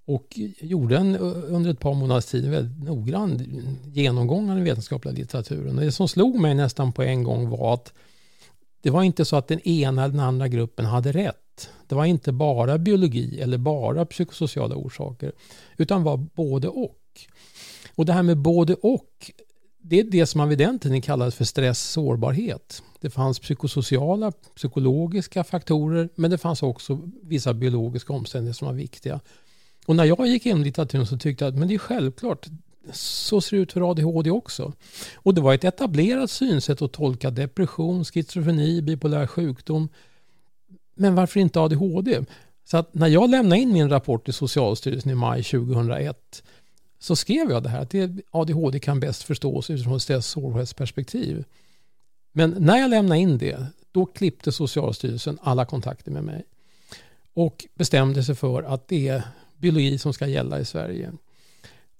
och 0.05 0.39
gjorde 0.59 0.97
en, 0.97 1.17
under 1.17 1.71
ett 1.71 1.79
par 1.79 1.93
månaders 1.93 2.25
tid 2.25 2.45
en 2.45 2.51
väldigt 2.51 2.83
noggrann 2.83 3.41
genomgång 3.85 4.49
av 4.49 4.55
den 4.55 4.65
vetenskapliga 4.65 5.13
litteraturen. 5.15 5.77
Och 5.77 5.83
det 5.83 5.91
som 5.91 6.07
slog 6.07 6.39
mig 6.39 6.55
nästan 6.55 6.91
på 6.91 7.03
en 7.03 7.23
gång 7.23 7.49
var 7.49 7.73
att 7.73 7.93
det 8.81 8.89
var 8.89 9.03
inte 9.03 9.25
så 9.25 9.35
att 9.35 9.47
den 9.47 9.59
ena 9.59 10.03
eller 10.03 10.13
den 10.13 10.23
andra 10.23 10.47
gruppen 10.47 10.85
hade 10.85 11.11
rätt. 11.11 11.42
Det 11.87 11.95
var 11.95 12.05
inte 12.05 12.31
bara 12.31 12.77
biologi 12.77 13.41
eller 13.41 13.57
bara 13.57 14.05
psykosociala 14.05 14.75
orsaker, 14.75 15.31
utan 15.77 16.03
var 16.03 16.17
både 16.17 16.67
och. 16.67 16.99
Och 17.95 18.05
det 18.05 18.13
här 18.13 18.23
med 18.23 18.37
både 18.37 18.73
och, 18.73 19.31
det 19.85 19.99
är 19.99 20.03
det 20.03 20.25
som 20.25 20.37
man 20.37 20.49
vid 20.49 20.57
den 20.57 20.79
tiden 20.79 21.01
kallade 21.01 21.31
för 21.31 21.45
stress 21.45 21.91
sårbarhet. 21.91 22.83
Det 22.99 23.09
fanns 23.09 23.39
psykosociala, 23.39 24.31
psykologiska 24.31 25.43
faktorer, 25.43 26.09
men 26.15 26.31
det 26.31 26.37
fanns 26.37 26.63
också 26.63 26.99
vissa 27.21 27.53
biologiska 27.53 28.13
omständigheter 28.13 28.57
som 28.57 28.67
var 28.67 28.75
viktiga. 28.75 29.19
Och 29.85 29.95
när 29.95 30.05
jag 30.05 30.27
gick 30.27 30.45
igenom 30.45 30.63
litteraturen 30.63 31.07
så 31.07 31.17
tyckte 31.17 31.45
jag 31.45 31.53
att 31.53 31.59
men 31.59 31.67
det 31.67 31.73
är 31.73 31.77
självklart, 31.77 32.47
så 32.93 33.41
ser 33.41 33.57
det 33.57 33.63
ut 33.63 33.73
för 33.73 33.91
ADHD 33.91 34.31
också. 34.31 34.73
Och 35.15 35.33
det 35.33 35.41
var 35.41 35.53
ett 35.53 35.63
etablerat 35.63 36.31
synsätt 36.31 36.81
att 36.81 36.93
tolka 36.93 37.31
depression, 37.31 38.05
schizofreni, 38.05 38.81
bipolär 38.81 39.27
sjukdom. 39.27 39.89
Men 40.95 41.15
varför 41.15 41.39
inte 41.39 41.59
ADHD? 41.59 42.21
Så 42.65 42.77
att 42.77 42.93
när 42.93 43.07
jag 43.07 43.29
lämnade 43.29 43.61
in 43.61 43.73
min 43.73 43.89
rapport 43.89 44.25
till 44.25 44.33
Socialstyrelsen 44.33 45.11
i 45.11 45.15
maj 45.15 45.43
2001 45.43 46.43
så 46.99 47.15
skrev 47.15 47.51
jag 47.51 47.63
det 47.63 47.69
här 47.69 47.81
att 47.81 47.95
ADHD 48.31 48.79
kan 48.79 48.99
bäst 48.99 49.23
förstås 49.23 49.69
utifrån 49.69 49.95
ett 49.95 50.01
stress 50.01 50.27
sårbarhetsperspektiv. 50.27 51.43
Men 52.31 52.55
när 52.59 52.77
jag 52.77 52.89
lämnade 52.89 53.21
in 53.21 53.37
det, 53.37 53.65
då 53.91 54.05
klippte 54.05 54.51
Socialstyrelsen 54.51 55.39
alla 55.41 55.65
kontakter 55.65 56.11
med 56.11 56.23
mig 56.23 56.43
och 57.33 57.65
bestämde 57.75 58.23
sig 58.23 58.35
för 58.35 58.63
att 58.63 58.87
det 58.87 59.07
är 59.07 59.23
biologi 59.57 59.97
som 59.97 60.13
ska 60.13 60.27
gälla 60.27 60.59
i 60.59 60.65
Sverige. 60.65 61.11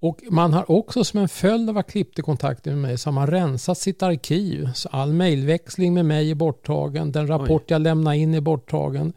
Och 0.04 0.22
man 0.30 0.54
har 0.54 0.72
också 0.72 1.04
som 1.04 1.20
en 1.20 1.30
följd 1.30 1.70
av 1.70 1.78
att 1.78 1.92
klippte 1.92 2.22
kontakten 2.22 2.74
med 2.74 2.82
mig 2.82 2.98
så 2.98 3.10
har 3.10 3.14
man 3.14 3.28
rensat 3.28 3.78
sitt 3.78 4.04
arkiv. 4.04 4.70
Så 4.76 4.90
all 4.90 5.14
mejlväxling 5.14 5.94
med 5.94 6.06
mig 6.06 6.32
är 6.32 6.36
borttagen. 6.36 7.12
Den 7.12 7.28
rapport 7.28 7.62
Oj. 7.62 7.66
jag 7.68 7.82
lämnar 7.82 8.14
in 8.14 8.34
är 8.34 8.42
borttagen. 8.42 9.14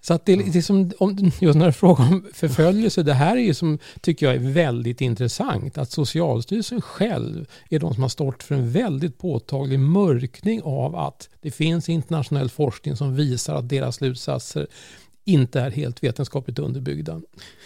Så 0.00 0.14
att 0.14 0.26
det, 0.26 0.36
det 0.36 0.58
är 0.58 0.62
som, 0.62 0.92
om, 0.98 1.30
just 1.40 1.58
när 1.58 1.64
det 1.64 1.70
är 1.70 1.72
fråga 1.72 2.02
om 2.02 2.26
förföljelse, 2.34 3.02
det 3.02 3.14
här 3.14 3.36
är 3.36 3.40
ju 3.40 3.54
som, 3.54 3.78
tycker 4.00 4.26
jag 4.26 4.34
är 4.34 4.52
väldigt 4.52 5.00
intressant. 5.00 5.78
Att 5.78 5.90
Socialstyrelsen 5.90 6.80
själv 6.80 7.46
är 7.70 7.78
de 7.78 7.94
som 7.94 8.02
har 8.02 8.08
stått 8.08 8.42
för 8.42 8.54
en 8.54 8.70
väldigt 8.70 9.18
påtaglig 9.18 9.80
mörkning 9.80 10.62
av 10.62 10.96
att 10.96 11.28
det 11.40 11.50
finns 11.50 11.88
internationell 11.88 12.50
forskning 12.50 12.96
som 12.96 13.16
visar 13.16 13.54
att 13.54 13.68
deras 13.68 13.96
slutsatser 13.96 14.66
inte 15.24 15.60
är 15.60 15.70
helt 15.70 16.04
vetenskapligt 16.04 16.58
underbyggda. 16.58 17.20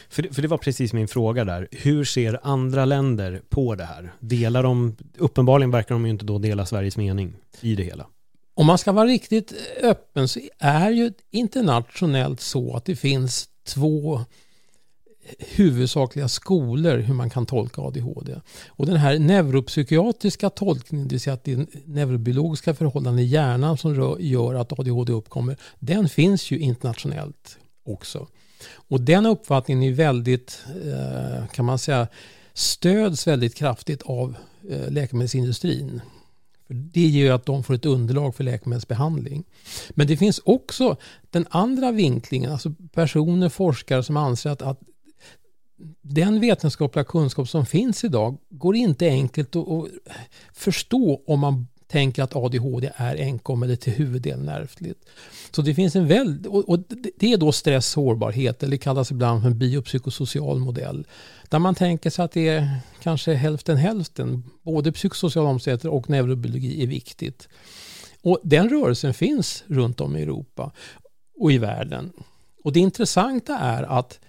För 0.08 0.22
det, 0.22 0.32
för 0.34 0.42
det 0.42 0.48
var 0.48 0.58
precis 0.58 0.92
min 0.92 1.08
fråga 1.08 1.44
där. 1.44 1.68
Hur 1.70 2.04
ser 2.04 2.40
andra 2.42 2.84
länder 2.84 3.42
på 3.48 3.74
det 3.74 3.84
här? 3.84 4.12
Delar 4.20 4.62
de, 4.62 4.96
uppenbarligen 5.18 5.70
verkar 5.70 5.94
de 5.94 6.04
ju 6.04 6.10
inte 6.10 6.24
då 6.24 6.38
dela 6.38 6.66
Sveriges 6.66 6.96
mening 6.96 7.36
i 7.60 7.74
det 7.74 7.82
hela. 7.82 8.06
Om 8.54 8.66
man 8.66 8.78
ska 8.78 8.92
vara 8.92 9.06
riktigt 9.06 9.52
öppen 9.82 10.28
så 10.28 10.40
är 10.58 10.90
ju 10.90 11.12
internationellt 11.30 12.40
så 12.40 12.76
att 12.76 12.84
det 12.84 12.96
finns 12.96 13.48
två 13.66 14.20
huvudsakliga 15.38 16.28
skolor 16.28 16.98
hur 16.98 17.14
man 17.14 17.30
kan 17.30 17.46
tolka 17.46 17.82
ADHD. 17.82 18.34
Och 18.68 18.86
den 18.86 18.96
här 18.96 19.18
neuropsykiatriska 19.18 20.50
tolkningen, 20.50 21.08
det 21.08 21.14
vill 21.14 21.20
säga 21.20 21.34
att 21.34 21.44
det 21.44 21.52
är 21.52 21.66
neurobiologiska 21.84 22.74
förhållanden 22.74 23.24
i 23.24 23.28
hjärnan 23.28 23.78
som 23.78 24.16
gör 24.18 24.54
att 24.54 24.78
ADHD 24.80 25.12
uppkommer, 25.12 25.56
den 25.78 26.08
finns 26.08 26.50
ju 26.50 26.58
internationellt 26.58 27.58
också. 27.84 28.26
Och 28.74 29.00
den 29.00 29.26
uppfattningen 29.26 29.82
är 29.82 29.92
väldigt, 29.92 30.64
eh, 30.84 31.46
kan 31.46 31.64
man 31.64 31.78
säga, 31.78 32.08
stöds 32.54 33.26
väldigt 33.26 33.54
kraftigt 33.54 34.02
av 34.02 34.34
eh, 34.70 34.90
läkemedelsindustrin. 34.90 36.00
Det 36.68 37.06
gör 37.06 37.34
att 37.34 37.46
de 37.46 37.62
får 37.62 37.74
ett 37.74 37.86
underlag 37.86 38.34
för 38.34 38.44
läkemedelsbehandling. 38.44 39.44
Men 39.90 40.06
det 40.06 40.16
finns 40.16 40.40
också 40.44 40.96
den 41.30 41.46
andra 41.50 41.92
vinklingen, 41.92 42.52
alltså 42.52 42.74
personer, 42.92 43.48
forskare 43.48 44.02
som 44.02 44.16
anser 44.16 44.50
att, 44.50 44.62
att 44.62 44.80
den 46.02 46.40
vetenskapliga 46.40 47.04
kunskap 47.04 47.48
som 47.48 47.66
finns 47.66 48.04
idag 48.04 48.38
går 48.50 48.76
inte 48.76 49.06
enkelt 49.06 49.56
att 49.56 49.88
förstå 50.52 51.22
om 51.26 51.40
man 51.40 51.66
tänker 51.86 52.22
att 52.22 52.36
ADHD 52.36 52.90
är 52.96 53.16
enkom 53.16 53.62
eller 53.62 53.76
till 53.76 53.92
huvuddelen 53.92 54.48
ärftligt. 54.48 55.04
Så 55.50 55.62
det 55.62 55.74
finns 55.74 55.96
en 55.96 56.06
väldigt, 56.06 56.46
och 56.46 56.78
det 57.16 57.32
är 57.32 57.36
då 57.36 57.52
stress 57.52 57.86
sårbarhet 57.86 58.62
eller 58.62 58.76
kallas 58.76 59.10
ibland 59.10 59.42
för 59.42 59.48
en 59.48 59.58
biopsykosocial 59.58 60.58
modell. 60.58 61.06
Där 61.48 61.58
man 61.58 61.74
tänker 61.74 62.10
sig 62.10 62.24
att 62.24 62.32
det 62.32 62.48
är 62.48 62.78
kanske 63.02 63.34
hälften 63.34 63.76
hälften, 63.76 64.42
både 64.62 64.92
psykosociala 64.92 65.48
omständigheter 65.48 65.88
och 65.88 66.10
neurobiologi 66.10 66.82
är 66.82 66.86
viktigt. 66.86 67.48
Och 68.22 68.40
den 68.42 68.68
rörelsen 68.68 69.14
finns 69.14 69.64
runt 69.66 70.00
om 70.00 70.16
i 70.16 70.22
Europa 70.22 70.72
och 71.40 71.52
i 71.52 71.58
världen. 71.58 72.12
Och 72.64 72.72
det 72.72 72.80
intressanta 72.80 73.58
är 73.58 73.82
att 73.82 74.20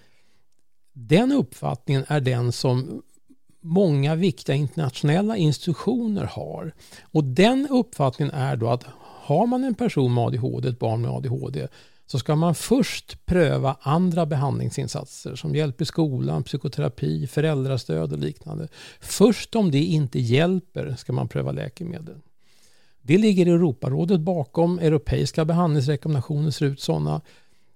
den 0.92 1.32
uppfattningen 1.32 2.04
är 2.08 2.20
den 2.20 2.52
som 2.52 3.02
många 3.60 4.14
viktiga 4.14 4.56
internationella 4.56 5.36
institutioner 5.36 6.24
har. 6.24 6.72
Och 7.02 7.24
den 7.24 7.68
uppfattningen 7.70 8.34
är 8.34 8.56
då 8.56 8.68
att 8.68 8.84
har 9.30 9.46
man 9.46 9.64
en 9.64 9.74
person 9.74 10.14
med 10.14 10.24
ADHD, 10.24 10.68
ett 10.68 10.78
barn 10.78 11.02
med 11.02 11.10
ADHD, 11.10 11.68
så 12.06 12.18
ska 12.18 12.36
man 12.36 12.54
först 12.54 13.26
pröva 13.26 13.76
andra 13.80 14.26
behandlingsinsatser 14.26 15.34
som 15.34 15.54
hjälp 15.54 15.80
i 15.80 15.84
skolan, 15.84 16.42
psykoterapi, 16.42 17.26
föräldrastöd 17.26 18.12
och 18.12 18.18
liknande. 18.18 18.68
Först 19.00 19.54
om 19.56 19.70
det 19.70 19.84
inte 19.84 20.20
hjälper 20.20 20.94
ska 20.98 21.12
man 21.12 21.28
pröva 21.28 21.52
läkemedel. 21.52 22.16
Det 23.02 23.18
ligger 23.18 23.46
Europarådet 23.46 24.20
bakom. 24.20 24.78
Europeiska 24.78 25.44
behandlingsrekommendationer 25.44 26.50
ser 26.50 26.66
ut 26.66 26.80
sådana. 26.80 27.20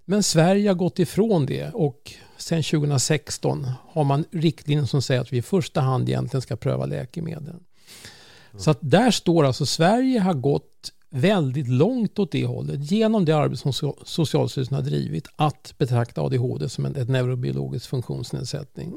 Men 0.04 0.22
Sverige 0.22 0.68
har 0.68 0.74
gått 0.74 0.98
ifrån 0.98 1.46
det 1.46 1.70
och 1.74 2.12
sedan 2.36 2.62
2016 2.62 3.66
har 3.88 4.04
man 4.04 4.24
riktlinjer 4.30 4.84
som 4.84 5.02
säger 5.02 5.20
att 5.20 5.32
vi 5.32 5.36
i 5.36 5.42
första 5.42 5.80
hand 5.80 6.08
egentligen 6.08 6.42
ska 6.42 6.56
pröva 6.56 6.86
läkemedel. 6.86 7.48
Mm. 7.48 8.60
Så 8.62 8.70
att 8.70 8.78
där 8.80 9.10
står 9.10 9.44
alltså 9.44 9.66
Sverige 9.66 10.20
har 10.20 10.34
gått 10.34 10.92
väldigt 11.10 11.68
långt 11.68 12.18
åt 12.18 12.32
det 12.32 12.46
hållet 12.46 12.90
genom 12.90 13.24
det 13.24 13.32
arbete 13.32 13.72
som 13.72 13.94
Socialstyrelsen 14.04 14.74
har 14.74 14.82
drivit 14.82 15.28
att 15.36 15.74
betrakta 15.78 16.22
ADHD 16.22 16.68
som 16.68 16.86
en 16.86 16.96
ett 16.96 17.08
neurobiologisk 17.08 17.88
funktionsnedsättning. 17.88 18.92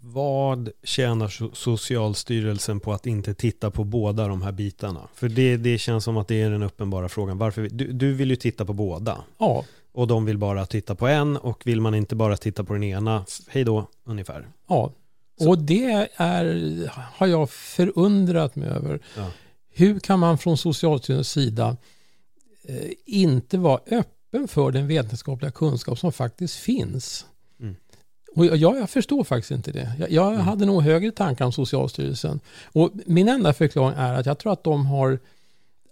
Vad 0.00 0.70
tjänar 0.82 1.54
Socialstyrelsen 1.54 2.80
på 2.80 2.92
att 2.92 3.06
inte 3.06 3.34
titta 3.34 3.70
på 3.70 3.84
båda 3.84 4.28
de 4.28 4.42
här 4.42 4.52
bitarna? 4.52 5.08
För 5.14 5.28
det, 5.28 5.56
det 5.56 5.78
känns 5.78 6.04
som 6.04 6.16
att 6.16 6.28
det 6.28 6.42
är 6.42 6.50
den 6.50 6.62
uppenbara 6.62 7.08
frågan. 7.08 7.38
Varför, 7.38 7.68
du, 7.72 7.92
du 7.92 8.12
vill 8.12 8.30
ju 8.30 8.36
titta 8.36 8.64
på 8.64 8.72
båda. 8.72 9.24
Ja, 9.38 9.64
och 9.92 10.06
de 10.06 10.24
vill 10.24 10.38
bara 10.38 10.66
titta 10.66 10.94
på 10.94 11.06
en 11.06 11.36
och 11.36 11.62
vill 11.66 11.80
man 11.80 11.94
inte 11.94 12.14
bara 12.14 12.36
titta 12.36 12.64
på 12.64 12.72
den 12.72 12.82
ena, 12.82 13.24
hej 13.48 13.64
då 13.64 13.86
ungefär. 14.04 14.46
Ja, 14.68 14.92
Så. 15.38 15.48
och 15.48 15.58
det 15.58 16.08
är, 16.16 16.90
har 17.18 17.26
jag 17.26 17.50
förundrat 17.50 18.56
mig 18.56 18.68
över. 18.68 19.00
Ja. 19.16 19.30
Hur 19.70 19.98
kan 19.98 20.18
man 20.18 20.38
från 20.38 20.56
Socialstyrelsens 20.56 21.30
sida 21.30 21.76
eh, 22.64 22.90
inte 23.06 23.58
vara 23.58 23.80
öppen 23.86 24.48
för 24.48 24.70
den 24.70 24.86
vetenskapliga 24.86 25.50
kunskap 25.50 25.98
som 25.98 26.12
faktiskt 26.12 26.54
finns? 26.54 27.26
Mm. 27.60 27.76
Och 28.34 28.46
jag, 28.46 28.56
jag, 28.56 28.90
förstår 28.90 29.24
faktiskt 29.24 29.50
inte 29.50 29.72
det. 29.72 29.92
Jag, 29.98 30.10
jag 30.10 30.28
mm. 30.32 30.40
hade 30.40 30.66
nog 30.66 30.82
högre 30.82 31.10
tankar 31.10 31.44
om 31.44 31.52
Socialstyrelsen. 31.52 32.40
Och 32.64 32.90
min 33.06 33.28
enda 33.28 33.52
förklaring 33.52 33.98
är 33.98 34.14
att 34.14 34.26
jag 34.26 34.38
tror 34.38 34.52
att 34.52 34.64
de 34.64 34.86
har 34.86 35.18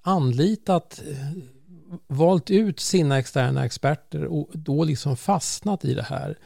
anlitat 0.02 1.02
eh, 1.10 1.16
valt 2.06 2.50
ut 2.50 2.80
sina 2.80 3.18
externa 3.18 3.64
experter 3.64 4.24
och 4.24 4.48
då 4.52 4.84
liksom 4.84 5.16
fastnat 5.16 5.84
i 5.84 5.94
det 5.94 6.02
här. 6.02 6.38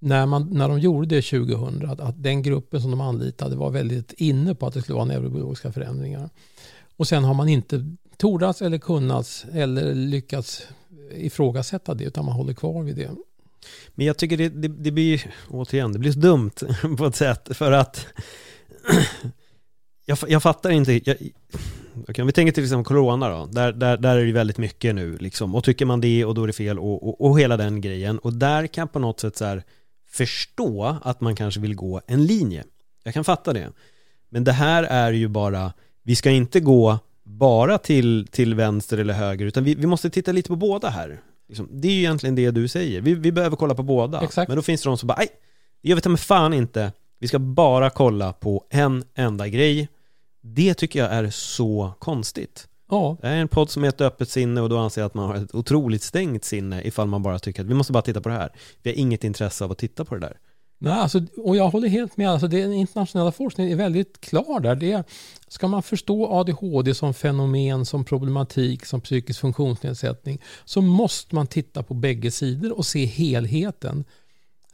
När, 0.00 0.26
man, 0.26 0.48
när 0.50 0.68
de 0.68 0.80
gjorde 0.80 1.06
det 1.06 1.22
2000, 1.22 1.90
att, 1.90 2.00
att 2.00 2.22
den 2.22 2.42
gruppen 2.42 2.80
som 2.80 2.90
de 2.90 3.00
anlitade 3.00 3.56
var 3.56 3.70
väldigt 3.70 4.12
inne 4.12 4.54
på 4.54 4.66
att 4.66 4.74
det 4.74 4.82
skulle 4.82 4.96
vara 4.96 5.04
neurobiologiska 5.04 5.72
förändringar. 5.72 6.30
Och 6.96 7.08
sen 7.08 7.24
har 7.24 7.34
man 7.34 7.48
inte 7.48 7.96
tordats 8.16 8.62
eller 8.62 8.78
kunnat 8.78 9.44
eller 9.52 9.94
lyckats 9.94 10.66
ifrågasätta 11.14 11.94
det 11.94 12.04
utan 12.04 12.24
man 12.24 12.34
håller 12.34 12.54
kvar 12.54 12.82
vid 12.82 12.96
det. 12.96 13.10
Men 13.94 14.06
jag 14.06 14.16
tycker 14.16 14.36
det, 14.36 14.48
det, 14.48 14.68
det 14.68 14.90
blir, 14.90 15.34
återigen, 15.50 15.92
det 15.92 15.98
blir 15.98 16.12
så 16.12 16.18
dumt 16.18 16.50
på 16.98 17.06
ett 17.06 17.16
sätt 17.16 17.48
för 17.56 17.72
att 17.72 18.06
jag, 20.04 20.18
jag 20.28 20.42
fattar 20.42 20.70
inte, 20.70 20.92
jag, 20.92 21.16
okay, 22.08 22.22
om 22.22 22.26
vi 22.26 22.32
tänker 22.32 22.52
till 22.52 22.64
exempel 22.64 22.84
corona 22.84 23.28
då, 23.28 23.46
där, 23.46 23.72
där, 23.72 23.96
där 23.96 24.16
är 24.16 24.26
det 24.26 24.32
väldigt 24.32 24.58
mycket 24.58 24.94
nu 24.94 25.18
liksom, 25.18 25.54
och 25.54 25.64
tycker 25.64 25.86
man 25.86 26.00
det 26.00 26.24
och 26.24 26.34
då 26.34 26.42
är 26.42 26.46
det 26.46 26.52
fel 26.52 26.78
och, 26.78 27.08
och, 27.08 27.20
och 27.20 27.40
hela 27.40 27.56
den 27.56 27.80
grejen 27.80 28.18
och 28.18 28.32
där 28.32 28.66
kan 28.66 28.82
jag 28.82 28.92
på 28.92 28.98
något 28.98 29.20
sätt 29.20 29.36
så 29.36 29.44
här 29.44 29.62
förstå 30.10 30.96
att 31.02 31.20
man 31.20 31.36
kanske 31.36 31.60
vill 31.60 31.74
gå 31.74 32.00
en 32.06 32.26
linje. 32.26 32.64
Jag 33.04 33.14
kan 33.14 33.24
fatta 33.24 33.52
det. 33.52 33.72
Men 34.28 34.44
det 34.44 34.52
här 34.52 34.82
är 34.82 35.12
ju 35.12 35.28
bara, 35.28 35.72
vi 36.02 36.16
ska 36.16 36.30
inte 36.30 36.60
gå 36.60 36.98
bara 37.22 37.78
till, 37.78 38.26
till 38.30 38.54
vänster 38.54 38.98
eller 38.98 39.14
höger, 39.14 39.46
utan 39.46 39.64
vi, 39.64 39.74
vi 39.74 39.86
måste 39.86 40.10
titta 40.10 40.32
lite 40.32 40.48
på 40.48 40.56
båda 40.56 40.88
här. 40.88 41.20
Liksom, 41.48 41.68
det 41.72 41.88
är 41.88 41.92
ju 41.92 41.98
egentligen 41.98 42.34
det 42.34 42.50
du 42.50 42.68
säger. 42.68 43.00
Vi, 43.00 43.14
vi 43.14 43.32
behöver 43.32 43.56
kolla 43.56 43.74
på 43.74 43.82
båda. 43.82 44.20
Exakt. 44.20 44.48
Men 44.48 44.56
då 44.56 44.62
finns 44.62 44.82
det 44.82 44.88
de 44.88 44.98
som 44.98 45.06
bara, 45.06 45.18
nej, 45.18 45.28
det 45.82 45.88
gör 45.88 45.96
vi 45.96 46.02
ta 46.02 46.16
fan 46.16 46.52
inte. 46.54 46.92
Vi 47.18 47.28
ska 47.28 47.38
bara 47.38 47.90
kolla 47.90 48.32
på 48.32 48.64
en 48.70 49.04
enda 49.14 49.48
grej. 49.48 49.88
Det 50.46 50.74
tycker 50.74 50.98
jag 50.98 51.12
är 51.12 51.30
så 51.30 51.92
konstigt. 51.98 52.68
Ja, 52.90 53.16
Det 53.20 53.28
är 53.28 53.36
en 53.36 53.48
podd 53.48 53.70
som 53.70 53.84
är 53.84 53.88
ett 53.88 54.00
öppet 54.00 54.28
sinne 54.28 54.60
och 54.60 54.68
då 54.68 54.78
anser 54.78 55.00
jag 55.00 55.06
att 55.06 55.14
man 55.14 55.26
har 55.26 55.36
ett 55.36 55.54
otroligt 55.54 56.02
stängt 56.02 56.44
sinne 56.44 56.82
ifall 56.82 57.08
man 57.08 57.22
bara 57.22 57.38
tycker 57.38 57.62
att 57.62 57.68
vi 57.68 57.74
måste 57.74 57.92
bara 57.92 58.02
titta 58.02 58.20
på 58.20 58.28
det 58.28 58.34
här. 58.34 58.52
Vi 58.82 58.90
har 58.90 58.96
inget 58.96 59.24
intresse 59.24 59.64
av 59.64 59.72
att 59.72 59.78
titta 59.78 60.04
på 60.04 60.14
det 60.14 60.20
där. 60.20 60.38
Nej, 60.78 60.92
alltså, 60.92 61.20
och 61.36 61.56
jag 61.56 61.68
håller 61.68 61.88
helt 61.88 62.16
med. 62.16 62.30
Alltså, 62.30 62.48
den 62.48 62.72
internationella 62.72 63.32
forskningen 63.32 63.72
är 63.72 63.76
väldigt 63.76 64.20
klar 64.20 64.60
där. 64.60 64.74
Det, 64.74 65.04
ska 65.48 65.68
man 65.68 65.82
förstå 65.82 66.26
ADHD 66.32 66.94
som 66.94 67.14
fenomen, 67.14 67.84
som 67.84 68.04
problematik, 68.04 68.86
som 68.86 69.00
psykisk 69.00 69.40
funktionsnedsättning 69.40 70.40
så 70.64 70.80
måste 70.80 71.34
man 71.34 71.46
titta 71.46 71.82
på 71.82 71.94
bägge 71.94 72.30
sidor 72.30 72.78
och 72.78 72.86
se 72.86 73.04
helheten. 73.04 74.04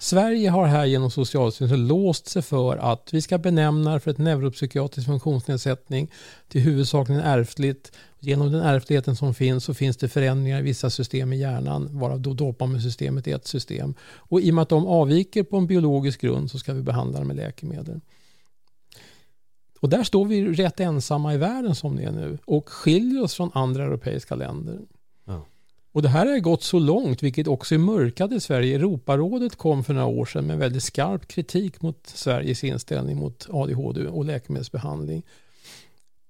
Sverige 0.02 0.50
har 0.50 0.66
här 0.66 0.84
genom 0.84 1.10
Socialstyrelsen 1.10 1.86
låst 1.86 2.28
sig 2.28 2.42
för 2.42 2.76
att 2.76 3.08
vi 3.12 3.22
ska 3.22 3.38
benämna 3.38 4.00
för 4.00 4.10
ett 4.10 4.18
neuropsykiatrisk 4.18 5.06
funktionsnedsättning 5.06 6.10
till 6.48 6.60
huvudsakligen 6.60 7.20
ärftligt. 7.20 7.92
Genom 8.18 8.52
den 8.52 8.62
ärftligheten 8.62 9.16
som 9.16 9.34
finns 9.34 9.64
så 9.64 9.74
finns 9.74 9.96
det 9.96 10.08
förändringar 10.08 10.58
i 10.58 10.62
vissa 10.62 10.90
system 10.90 11.32
i 11.32 11.36
hjärnan 11.36 11.98
varav 11.98 12.20
då 12.20 12.34
dopaminsystemet 12.34 13.26
är 13.26 13.36
ett 13.36 13.46
system. 13.46 13.94
Och 14.02 14.40
i 14.40 14.50
och 14.50 14.54
med 14.54 14.62
att 14.62 14.68
de 14.68 14.86
avviker 14.86 15.42
på 15.42 15.56
en 15.56 15.66
biologisk 15.66 16.20
grund 16.20 16.50
så 16.50 16.58
ska 16.58 16.72
vi 16.72 16.82
behandla 16.82 17.18
dem 17.18 17.28
med 17.28 17.36
läkemedel. 17.36 18.00
Och 19.80 19.88
där 19.88 20.02
står 20.02 20.24
vi 20.24 20.52
rätt 20.52 20.80
ensamma 20.80 21.34
i 21.34 21.36
världen 21.36 21.74
som 21.74 21.96
det 21.96 22.02
är 22.02 22.12
nu 22.12 22.38
och 22.44 22.68
skiljer 22.68 23.22
oss 23.22 23.34
från 23.34 23.50
andra 23.54 23.84
europeiska 23.84 24.34
länder. 24.34 24.78
Och 25.92 26.02
det 26.02 26.08
här 26.08 26.26
har 26.26 26.38
gått 26.38 26.62
så 26.62 26.78
långt, 26.78 27.22
vilket 27.22 27.46
också 27.46 27.74
är 27.74 27.78
mörkat 27.78 28.32
i 28.32 28.40
Sverige. 28.40 28.74
Europarådet 28.74 29.56
kom 29.56 29.84
för 29.84 29.94
några 29.94 30.06
år 30.06 30.26
sedan 30.26 30.46
med 30.46 30.58
väldigt 30.58 30.82
skarp 30.82 31.28
kritik 31.28 31.82
mot 31.82 32.06
Sveriges 32.06 32.64
inställning 32.64 33.16
mot 33.16 33.46
ADHD 33.50 34.06
och 34.06 34.24
läkemedelsbehandling. 34.24 35.22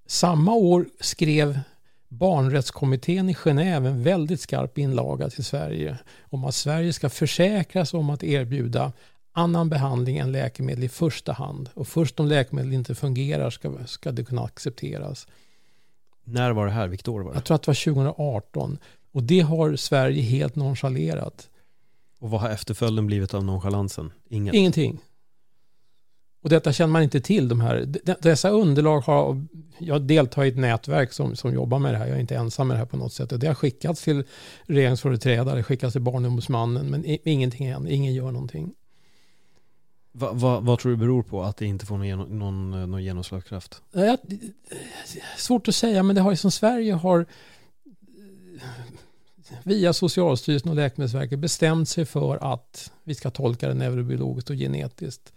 Samma 0.07 0.55
år 0.55 0.87
skrev 1.01 1.61
barnrättskommittén 2.09 3.29
i 3.29 3.35
Genève 3.35 3.87
en 3.87 4.03
väldigt 4.03 4.41
skarp 4.41 4.79
inlaga 4.79 5.31
till 5.31 5.45
Sverige 5.45 5.99
om 6.23 6.45
att 6.45 6.55
Sverige 6.55 6.93
ska 6.93 7.09
försäkras 7.09 7.95
om 7.95 8.11
att 8.11 8.25
erbjuda 8.25 8.93
annan 9.33 9.69
behandling 9.69 10.19
än 10.19 10.33
läkemedel 10.33 10.85
i 10.85 10.89
första 10.89 11.33
hand. 11.33 11.71
Och 11.75 11.89
först 11.89 12.21
om 12.21 12.27
läkemedel 12.27 12.73
inte 12.73 12.95
fungerar 12.95 13.51
ska, 13.51 13.73
ska 13.87 14.13
det 14.13 14.25
kunna 14.25 14.43
accepteras. 14.43 15.27
När 16.25 16.51
var 16.53 16.67
det 16.67 16.73
här? 16.73 16.89
Vilket 16.89 17.09
år 17.09 17.21
var 17.21 17.31
det? 17.31 17.37
Jag 17.37 17.45
tror 17.45 17.55
att 17.55 17.63
det 17.63 17.69
var 17.69 17.95
2018. 17.95 18.79
Och 19.13 19.23
det 19.23 19.41
har 19.41 19.77
Sverige 19.77 20.23
helt 20.23 20.57
nonchalerat. 20.57 21.49
Och 22.19 22.31
vad 22.31 22.41
har 22.41 22.49
efterföljden 22.51 23.07
blivit 23.07 23.35
av 23.35 23.45
nonchalansen? 23.45 24.13
Inget. 24.29 24.55
Ingenting. 24.55 24.99
Och 26.43 26.51
detta 26.51 26.73
känner 26.73 26.93
man 26.93 27.03
inte 27.03 27.21
till. 27.21 27.49
De 27.49 27.61
här. 27.61 27.87
Dessa 28.21 28.51
underlag 28.51 29.01
har, 29.01 29.45
jag 29.79 30.03
deltar 30.03 30.45
i 30.45 30.49
ett 30.49 30.57
nätverk 30.57 31.13
som, 31.13 31.37
som 31.37 31.55
jobbar 31.55 31.79
med 31.79 31.95
det 31.95 31.99
här. 31.99 32.07
Jag 32.07 32.17
är 32.17 32.21
inte 32.21 32.37
ensam 32.37 32.69
med 32.69 32.75
det 32.75 32.79
här 32.79 32.87
på 32.87 32.97
något 32.97 33.13
sätt. 33.13 33.33
Och 33.33 33.39
det 33.39 33.47
har 33.47 33.55
skickats 33.55 34.05
till 34.05 34.25
regeringsföreträdare, 34.63 35.63
skickats 35.63 35.93
till 35.93 36.03
Barnombudsmannen, 36.03 36.87
men 36.87 37.05
ingenting 37.07 37.73
händer. 37.73 37.91
Ingen 37.91 38.15
gör 38.15 38.31
någonting. 38.31 38.75
Va, 40.13 40.33
va, 40.33 40.61
vad 40.61 40.79
tror 40.79 40.93
du 40.93 40.97
beror 40.99 41.23
på 41.23 41.43
att 41.43 41.57
det 41.57 41.67
inte 41.67 41.87
får 41.87 41.99
någon, 41.99 42.39
någon, 42.39 42.73
eh, 42.75 42.87
någon 42.87 43.05
genomslagskraft? 43.05 43.83
Jag- 43.93 44.19
svårt 45.37 45.69
att 45.69 45.75
säga, 45.75 46.03
men 46.03 46.17
det 46.17 46.23
har 46.23 46.31
ju 46.31 46.37
som 46.37 46.51
Sverige 46.51 46.93
har 46.93 47.27
via 49.65 49.93
Socialstyrelsen 49.93 50.71
och 50.71 50.77
Läkemedelsverket 50.77 51.39
bestämt 51.39 51.89
sig 51.89 52.05
för 52.05 52.53
att 52.53 52.93
vi 53.05 53.15
ska 53.15 53.31
tolka 53.31 53.69
det 53.69 53.75
neurobiologiskt 53.75 54.51
och 54.51 54.57
genetiskt. 54.57 55.33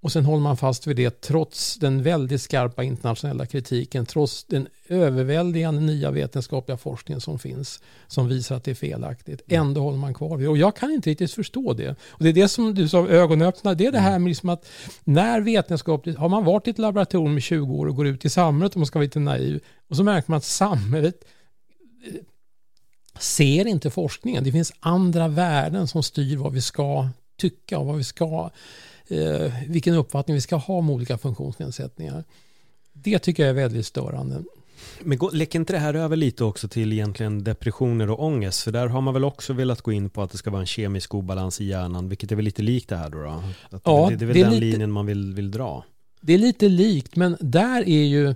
Och 0.00 0.12
sen 0.12 0.24
håller 0.24 0.42
man 0.42 0.56
fast 0.56 0.86
vid 0.86 0.96
det 0.96 1.20
trots 1.20 1.76
den 1.76 2.02
väldigt 2.02 2.42
skarpa 2.42 2.82
internationella 2.82 3.46
kritiken, 3.46 4.06
trots 4.06 4.44
den 4.44 4.68
överväldigande 4.88 5.80
nya 5.80 6.10
vetenskapliga 6.10 6.76
forskningen 6.76 7.20
som 7.20 7.38
finns, 7.38 7.80
som 8.06 8.28
visar 8.28 8.56
att 8.56 8.64
det 8.64 8.70
är 8.70 8.74
felaktigt. 8.74 9.42
Ändå 9.48 9.80
håller 9.80 9.98
man 9.98 10.14
kvar 10.14 10.36
vid 10.36 10.46
det. 10.46 10.50
Och 10.50 10.58
jag 10.58 10.76
kan 10.76 10.90
inte 10.90 11.10
riktigt 11.10 11.32
förstå 11.32 11.72
det. 11.72 11.90
Och 12.08 12.24
det 12.24 12.28
är 12.28 12.32
det 12.32 12.48
som 12.48 12.74
du 12.74 12.88
sa, 12.88 13.08
ögonöppnare, 13.08 13.74
det 13.74 13.86
är 13.86 13.92
det 13.92 13.98
här 13.98 14.18
med 14.18 14.28
liksom 14.28 14.48
att 14.48 14.68
när 15.04 15.40
vetenskapligt, 15.40 16.18
har 16.18 16.28
man 16.28 16.44
varit 16.44 16.66
i 16.66 16.70
ett 16.70 16.78
laboratorium 16.78 17.38
i 17.38 17.40
20 17.40 17.74
år 17.74 17.86
och 17.86 17.96
går 17.96 18.06
ut 18.06 18.24
i 18.24 18.30
samhället 18.30 18.76
om 18.76 18.80
man 18.80 18.86
ska 18.86 18.98
vara 18.98 19.04
lite 19.04 19.20
naiv, 19.20 19.60
och 19.88 19.96
så 19.96 20.04
märker 20.04 20.30
man 20.30 20.38
att 20.38 20.44
samhället 20.44 21.24
ser 23.18 23.66
inte 23.66 23.90
forskningen. 23.90 24.44
Det 24.44 24.52
finns 24.52 24.72
andra 24.80 25.28
värden 25.28 25.88
som 25.88 26.02
styr 26.02 26.36
vad 26.36 26.52
vi 26.52 26.60
ska 26.60 27.08
tycka 27.36 27.78
och 27.78 27.86
vad 27.86 27.96
vi 27.96 28.04
ska 28.04 28.50
eh, 29.08 29.52
vilken 29.68 29.94
uppfattning 29.94 30.34
vi 30.34 30.40
ska 30.40 30.56
ha 30.56 30.74
om 30.74 30.90
olika 30.90 31.18
funktionsnedsättningar. 31.18 32.24
Det 32.92 33.18
tycker 33.18 33.42
jag 33.42 33.50
är 33.50 33.54
väldigt 33.54 33.86
störande. 33.86 34.42
Men 35.02 35.18
gå- 35.18 35.30
läcker 35.30 35.58
inte 35.58 35.72
det 35.72 35.78
här 35.78 35.94
över 35.94 36.16
lite 36.16 36.44
också 36.44 36.68
till 36.68 36.92
egentligen 36.92 37.44
depressioner 37.44 38.10
och 38.10 38.24
ångest? 38.24 38.62
För 38.62 38.72
där 38.72 38.86
har 38.86 39.00
man 39.00 39.14
väl 39.14 39.24
också 39.24 39.52
velat 39.52 39.82
gå 39.82 39.92
in 39.92 40.10
på 40.10 40.22
att 40.22 40.30
det 40.30 40.38
ska 40.38 40.50
vara 40.50 40.60
en 40.60 40.66
kemisk 40.66 41.14
obalans 41.14 41.60
i 41.60 41.64
hjärnan, 41.64 42.08
vilket 42.08 42.32
är 42.32 42.36
väl 42.36 42.44
lite 42.44 42.62
likt 42.62 42.88
det 42.88 42.96
här 42.96 43.10
då? 43.10 43.18
då? 43.70 43.80
Ja, 43.84 44.06
det, 44.10 44.16
det 44.16 44.24
är 44.24 44.26
väl 44.26 44.34
det 44.34 44.40
är 44.40 44.44
den 44.44 44.54
lite- 44.54 44.64
linjen 44.66 44.90
man 44.92 45.06
vill, 45.06 45.34
vill 45.34 45.50
dra. 45.50 45.84
Det 46.20 46.34
är 46.34 46.38
lite 46.38 46.68
likt, 46.68 47.16
men 47.16 47.36
där 47.40 47.88
är 47.88 48.04
ju 48.04 48.34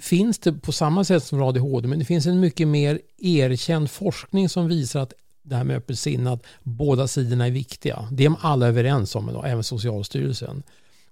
finns 0.00 0.38
det 0.38 0.52
på 0.52 0.72
samma 0.72 1.04
sätt 1.04 1.24
som 1.24 1.42
ADHD, 1.42 1.88
men 1.88 1.98
det 1.98 2.04
finns 2.04 2.26
en 2.26 2.40
mycket 2.40 2.68
mer 2.68 3.00
erkänd 3.18 3.90
forskning 3.90 4.48
som 4.48 4.68
visar 4.68 5.00
att 5.00 5.12
det 5.42 5.56
här 5.56 5.64
med 5.64 5.76
öppet 5.76 5.98
sinne, 5.98 6.32
att 6.32 6.42
båda 6.62 7.08
sidorna 7.08 7.46
är 7.46 7.50
viktiga. 7.50 8.08
Det 8.12 8.24
är 8.24 8.28
de 8.28 8.36
alla 8.40 8.66
överens 8.66 9.14
om 9.14 9.30
idag, 9.30 9.50
även 9.50 9.64
Socialstyrelsen. 9.64 10.62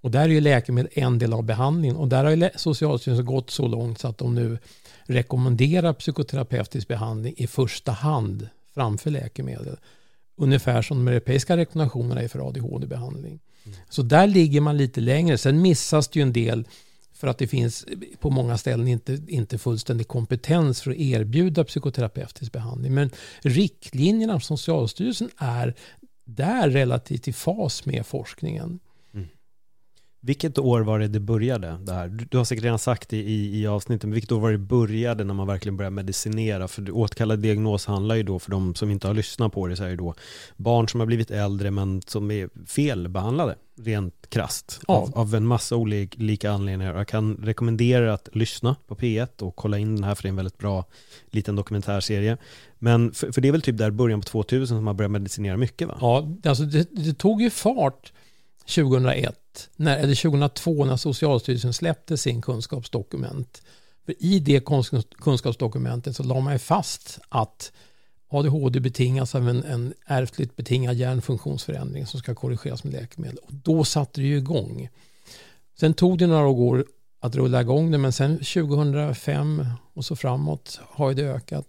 Och 0.00 0.10
där 0.10 0.20
är 0.20 0.28
ju 0.28 0.40
läkemedel 0.40 0.90
en 0.94 1.18
del 1.18 1.32
av 1.32 1.42
behandlingen 1.42 1.96
och 1.96 2.08
där 2.08 2.24
har 2.24 2.30
ju 2.30 2.50
Socialstyrelsen 2.56 3.26
gått 3.26 3.50
så 3.50 3.68
långt 3.68 3.98
så 3.98 4.08
att 4.08 4.18
de 4.18 4.34
nu 4.34 4.58
rekommenderar 5.04 5.92
psykoterapeutisk 5.92 6.88
behandling 6.88 7.34
i 7.36 7.46
första 7.46 7.92
hand 7.92 8.48
framför 8.74 9.10
läkemedel. 9.10 9.76
Ungefär 10.36 10.82
som 10.82 11.04
de 11.04 11.12
europeiska 11.12 11.56
rekommendationerna 11.56 12.22
är 12.22 12.28
för 12.28 12.48
ADHD-behandling. 12.48 13.40
Så 13.88 14.02
där 14.02 14.26
ligger 14.26 14.60
man 14.60 14.76
lite 14.76 15.00
längre. 15.00 15.38
Sen 15.38 15.62
missas 15.62 16.08
det 16.08 16.18
ju 16.18 16.22
en 16.22 16.32
del 16.32 16.64
för 17.22 17.28
att 17.28 17.38
det 17.38 17.46
finns 17.46 17.86
på 18.20 18.30
många 18.30 18.58
ställen 18.58 18.88
inte, 18.88 19.18
inte 19.28 19.58
fullständig 19.58 20.08
kompetens 20.08 20.82
för 20.82 20.90
att 20.90 20.96
erbjuda 20.96 21.64
psykoterapeutisk 21.64 22.52
behandling. 22.52 22.94
Men 22.94 23.10
riktlinjerna 23.40 24.40
från 24.40 24.58
Socialstyrelsen 24.58 25.30
är 25.36 25.74
där 26.24 26.70
relativt 26.70 27.28
i 27.28 27.32
fas 27.32 27.86
med 27.86 28.06
forskningen. 28.06 28.78
Vilket 30.24 30.58
år 30.58 30.80
var 30.80 30.98
det 30.98 31.08
det 31.08 31.20
började 31.20 31.78
det 31.80 31.92
här? 31.92 32.08
Du, 32.30 32.36
har 32.38 32.44
säkert 32.44 32.64
redan 32.64 32.78
sagt 32.78 33.08
det 33.08 33.16
i, 33.16 33.60
i 33.60 33.66
avsnittet, 33.66 34.02
men 34.04 34.14
vilket 34.14 34.32
år 34.32 34.40
var 34.40 34.52
det 34.52 34.58
började 34.58 35.24
när 35.24 35.34
man 35.34 35.46
verkligen 35.46 35.76
började 35.76 35.94
medicinera? 35.94 36.68
För 36.68 36.90
återkallad 36.90 37.38
diagnos 37.38 37.86
handlar 37.86 38.14
ju 38.14 38.22
då, 38.22 38.38
för 38.38 38.50
de 38.50 38.74
som 38.74 38.90
inte 38.90 39.06
har 39.06 39.14
lyssnat 39.14 39.52
på 39.52 39.66
det, 39.66 39.76
så 39.76 39.84
är 39.84 39.88
det 39.88 39.96
då 39.96 40.14
barn 40.56 40.88
som 40.88 41.00
har 41.00 41.06
blivit 41.06 41.30
äldre 41.30 41.70
men 41.70 42.02
som 42.06 42.30
är 42.30 42.48
felbehandlade, 42.66 43.56
rent 43.78 44.14
krasst, 44.28 44.80
Ja. 44.88 44.94
av, 44.94 45.12
av 45.14 45.34
en 45.34 45.46
massa 45.46 45.76
olika 45.76 46.50
anledningar. 46.50 46.96
Jag 46.96 47.08
kan 47.08 47.36
rekommendera 47.36 48.14
att 48.14 48.28
lyssna 48.32 48.76
på 48.86 48.94
P1 48.94 49.42
och 49.42 49.56
kolla 49.56 49.78
in 49.78 49.94
den 49.96 50.04
här, 50.04 50.14
för 50.14 50.22
det 50.22 50.26
är 50.28 50.30
en 50.30 50.36
väldigt 50.36 50.58
bra 50.58 50.84
liten 51.30 51.56
dokumentärserie. 51.56 52.36
Men 52.78 53.12
för, 53.12 53.32
för 53.32 53.40
det 53.40 53.48
är 53.48 53.52
väl 53.52 53.62
typ 53.62 53.78
där 53.78 53.90
början 53.90 54.20
på 54.20 54.26
2000 54.26 54.66
som 54.76 54.84
man 54.84 54.96
började 54.96 55.12
medicinera 55.12 55.56
mycket 55.56 55.88
va? 55.88 55.98
Ja, 56.00 56.28
alltså 56.44 56.64
det, 56.64 56.88
det 56.90 57.14
tog 57.14 57.42
ju 57.42 57.50
fart 57.50 58.12
2001, 58.66 59.34
när, 59.76 59.98
eller 59.98 60.14
2002 60.14 60.84
när 60.84 60.96
Socialstyrelsen 60.96 61.72
släppte 61.72 62.16
sin 62.16 62.42
kunskapsdokument 62.42 63.62
För 64.06 64.14
i 64.18 64.38
det 64.38 64.64
kunskapsdokumentet 65.20 66.16
så 66.16 66.22
la 66.22 66.40
man 66.40 66.52
ju 66.52 66.58
fast 66.58 67.18
att 67.28 67.72
ADHD 68.28 68.80
betingas 68.80 69.34
av 69.34 69.48
en, 69.48 69.64
en 69.64 69.94
ärftligt 70.06 70.56
betingad 70.56 70.96
hjärnfunktionsförändring 70.96 72.06
som 72.06 72.20
ska 72.20 72.34
korrigeras 72.34 72.84
med 72.84 72.92
läkemedel. 72.92 73.38
Och 73.38 73.54
då 73.54 73.84
satte 73.84 74.20
det 74.20 74.26
ju 74.26 74.36
igång. 74.36 74.88
Sen 75.80 75.94
tog 75.94 76.18
det 76.18 76.26
några 76.26 76.46
år 76.46 76.86
att 77.20 77.34
rulla 77.34 77.60
igång 77.60 77.90
det 77.90 77.98
men 77.98 78.12
sen 78.12 78.38
2005 78.38 79.66
och 79.94 80.04
så 80.04 80.16
framåt 80.16 80.80
har 80.82 81.14
det 81.14 81.22
ökat. 81.22 81.68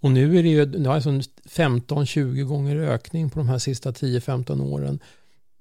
Och 0.00 0.10
nu 0.10 0.38
är 0.38 0.42
det 0.42 0.48
ju 0.48 0.88
alltså 0.88 1.10
15-20 1.10 2.42
gånger 2.42 2.76
ökning 2.76 3.30
på 3.30 3.38
de 3.38 3.48
här 3.48 3.58
sista 3.58 3.90
10-15 3.90 4.62
åren. 4.62 4.98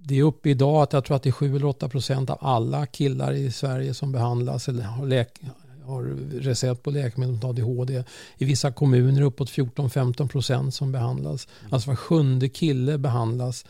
Det 0.05 0.19
är 0.19 0.23
uppe 0.23 0.49
idag 0.49 0.83
att 0.83 0.93
jag 0.93 1.05
tror 1.05 1.15
att 1.15 1.23
det 1.23 1.29
är 1.29 1.31
7 1.31 1.55
eller 1.55 1.65
8 1.65 1.89
procent 1.89 2.29
av 2.29 2.37
alla 2.41 2.85
killar 2.85 3.33
i 3.33 3.51
Sverige 3.51 3.93
som 3.93 4.11
behandlas 4.11 4.67
eller 4.67 4.83
har, 4.83 5.05
läk 5.05 5.41
har 5.83 6.03
recept 6.39 6.83
på 6.83 6.91
läkemedel 6.91 7.35
mot 7.35 7.43
ADHD. 7.43 8.03
I 8.37 8.45
vissa 8.45 8.71
kommuner 8.71 9.21
uppåt 9.21 9.49
14-15 9.49 10.27
procent 10.27 10.75
som 10.75 10.91
behandlas. 10.91 11.47
Alltså 11.69 11.89
var 11.89 11.95
sjunde 11.95 12.49
kille 12.49 12.97
behandlas 12.97 13.65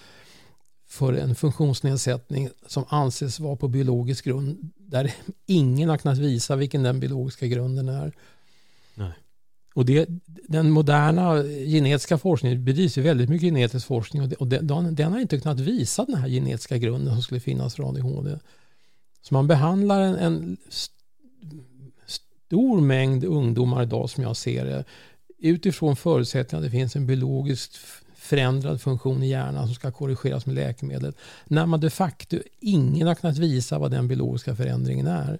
för 0.87 1.13
en 1.13 1.35
funktionsnedsättning 1.35 2.49
som 2.67 2.85
anses 2.89 3.39
vara 3.39 3.55
på 3.55 3.67
biologisk 3.67 4.25
grund 4.25 4.71
där 4.77 5.13
ingen 5.45 5.89
har 5.89 5.97
kunnat 5.97 6.17
visa 6.17 6.55
vilken 6.55 6.83
den 6.83 6.99
biologiska 6.99 7.47
grunden 7.47 7.89
är. 7.89 8.13
Nej. 8.95 9.11
Och 9.73 9.85
det, 9.85 10.09
den 10.47 10.71
moderna 10.71 11.43
genetiska 11.43 12.17
forskningen 12.17 12.65
bedrivs 12.65 12.97
ju 12.97 13.01
väldigt 13.01 13.29
mycket 13.29 13.47
genetisk 13.47 13.87
forskning 13.87 14.21
och, 14.21 14.29
det, 14.29 14.35
och 14.35 14.47
den, 14.47 14.95
den, 14.95 15.13
har 15.13 15.19
inte 15.19 15.39
kunnat 15.39 15.59
visa 15.59 16.05
den 16.05 16.15
här 16.15 16.29
genetiska 16.29 16.77
grunden 16.77 17.13
som 17.13 17.23
skulle 17.23 17.39
finnas 17.39 17.75
för 17.75 17.89
ADHD. 17.89 18.39
Så 19.21 19.33
man 19.33 19.47
behandlar 19.47 20.01
en, 20.01 20.15
en 20.15 20.57
stor 22.05 22.81
mängd 22.81 23.23
ungdomar 23.23 23.83
idag 23.83 24.09
som 24.09 24.23
jag 24.23 24.37
ser 24.37 24.65
det 24.65 24.83
utifrån 25.37 25.95
förutsättningen 25.95 26.65
att 26.65 26.71
det 26.71 26.77
finns 26.77 26.95
en 26.95 27.07
biologiskt 27.07 27.79
förändrad 28.15 28.81
funktion 28.81 29.23
i 29.23 29.27
hjärnan 29.27 29.65
som 29.65 29.75
ska 29.75 29.91
korrigeras 29.91 30.45
med 30.45 30.55
läkemedel. 30.55 31.13
När 31.45 31.65
man 31.65 31.79
de 31.79 31.89
facto 31.89 32.37
ingen 32.59 33.07
har 33.07 33.15
kunnat 33.15 33.37
visa 33.37 33.79
vad 33.79 33.91
den 33.91 34.07
biologiska 34.07 34.55
förändringen 34.55 35.07
är. 35.07 35.39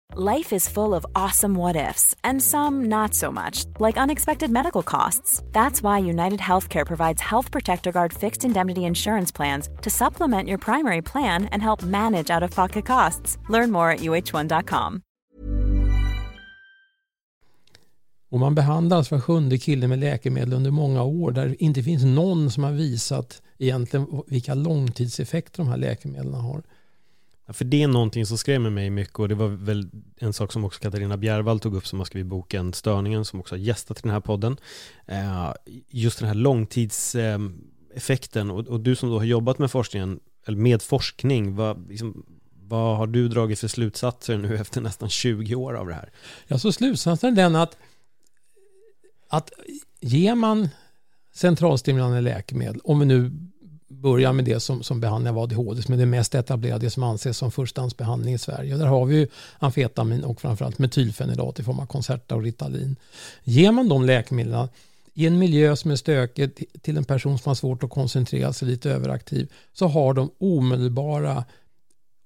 Life 0.13 0.51
is 0.51 0.67
full 0.67 0.93
of 0.93 1.05
awesome 1.15 1.55
what 1.55 1.77
ifs 1.77 2.13
and 2.21 2.41
some 2.41 2.89
not 2.89 3.13
so 3.13 3.31
much, 3.31 3.63
like 3.79 4.01
unexpected 4.01 4.51
medical 4.51 4.83
costs. 4.83 5.41
That's 5.53 5.81
why 5.81 5.99
United 5.99 6.39
Healthcare 6.39 6.85
provides 6.85 7.21
Health 7.21 7.51
Protector 7.51 7.91
Guard 7.91 8.13
fixed 8.13 8.43
indemnity 8.43 8.81
insurance 8.81 9.31
plans 9.31 9.69
to 9.81 9.89
supplement 9.89 10.49
your 10.49 10.57
primary 10.57 11.01
plan 11.01 11.45
and 11.53 11.61
help 11.61 11.83
manage 11.83 12.29
out 12.29 12.43
of 12.43 12.51
pocket 12.51 12.85
costs. 12.85 13.37
Learn 13.49 13.71
more 13.71 13.89
at 13.91 13.99
uh1.com. 13.99 15.01
Och 18.29 18.39
man 18.39 18.55
behandlas 18.55 19.11
var 19.11 19.19
sjunde 19.19 19.57
kille 19.57 19.87
med 19.87 19.99
läkemedel 19.99 20.53
under 20.53 20.71
många 20.71 21.03
år 21.03 21.31
där 21.31 21.47
det 21.47 21.63
inte 21.63 21.83
finns 21.83 22.03
någon 22.03 22.51
som 22.51 22.63
har 22.63 22.71
visat 22.71 23.41
egentligen 23.57 24.07
vilka 24.27 24.53
långtidseffekter 24.53 25.63
de 25.63 25.69
här 25.69 25.77
läkemedlen 25.77 26.41
har. 26.41 26.63
För 27.53 27.65
det 27.65 27.83
är 27.83 27.87
någonting 27.87 28.25
som 28.25 28.37
skrämmer 28.37 28.69
mig 28.69 28.89
mycket 28.89 29.19
och 29.19 29.29
det 29.29 29.35
var 29.35 29.47
väl 29.47 29.89
en 30.17 30.33
sak 30.33 30.51
som 30.51 30.65
också 30.65 30.79
Katarina 30.79 31.17
Bjärvall 31.17 31.59
tog 31.59 31.75
upp 31.75 31.87
som 31.87 31.99
har 31.99 32.05
skrivit 32.05 32.27
boken 32.27 32.73
Störningen 32.73 33.25
som 33.25 33.39
också 33.39 33.55
har 33.55 33.59
gästat 33.59 34.03
den 34.03 34.11
här 34.11 34.19
podden. 34.19 34.57
Eh, 35.05 35.53
just 35.89 36.19
den 36.19 36.27
här 36.27 36.35
långtidseffekten 36.35 38.51
och 38.51 38.79
du 38.79 38.95
som 38.95 39.09
då 39.09 39.17
har 39.17 39.25
jobbat 39.25 39.59
med 39.59 39.71
forskningen, 39.71 40.19
eller 40.45 40.57
med 40.57 40.81
forskning, 40.81 41.55
vad, 41.55 41.89
liksom, 41.89 42.25
vad 42.51 42.97
har 42.97 43.07
du 43.07 43.27
dragit 43.27 43.59
för 43.59 43.67
slutsatser 43.67 44.37
nu 44.37 44.57
efter 44.61 44.81
nästan 44.81 45.09
20 45.09 45.55
år 45.55 45.73
av 45.73 45.87
det 45.87 45.93
här? 45.93 46.11
Ja, 46.47 46.59
så 46.59 46.71
slutsatsen 46.71 47.31
är 47.31 47.35
den 47.35 47.55
att, 47.55 47.77
att 49.29 49.51
ger 49.99 50.35
man 50.35 50.69
centralstimulerande 51.33 52.21
läkemedel, 52.21 52.81
om 52.83 52.99
vi 52.99 53.05
nu 53.05 53.31
börja 54.01 54.33
med 54.33 54.45
det 54.45 54.59
som, 54.59 54.83
som 54.83 54.99
behandling 54.99 55.33
av 55.33 55.39
ADHD 55.39 55.81
som 55.81 55.93
är 55.93 55.97
det 55.97 56.05
mest 56.05 56.35
etablerade, 56.35 56.85
det 56.85 56.89
som 56.89 57.03
anses 57.03 57.37
som 57.37 57.51
förstahandsbehandling 57.51 58.33
i 58.33 58.37
Sverige. 58.37 58.77
Där 58.77 58.85
har 58.85 59.05
vi 59.05 59.15
ju 59.15 59.27
amfetamin 59.59 60.23
och 60.23 60.41
framförallt 60.41 60.79
metylfenidat 60.79 61.59
i 61.59 61.63
form 61.63 61.79
av 61.79 61.85
Concerta 61.85 62.35
och 62.35 62.43
Ritalin. 62.43 62.95
Ger 63.43 63.71
man 63.71 63.89
de 63.89 64.05
läkemedlen 64.05 64.67
i 65.13 65.27
en 65.27 65.39
miljö 65.39 65.75
som 65.75 65.91
är 65.91 65.95
stökig 65.95 66.65
till 66.81 66.97
en 66.97 67.03
person 67.03 67.39
som 67.39 67.49
har 67.49 67.55
svårt 67.55 67.83
att 67.83 67.89
koncentrera 67.89 68.53
sig, 68.53 68.67
lite 68.67 68.91
överaktiv, 68.91 69.51
så 69.73 69.87
har 69.87 70.13
de 70.13 70.31
omedelbara 70.37 71.45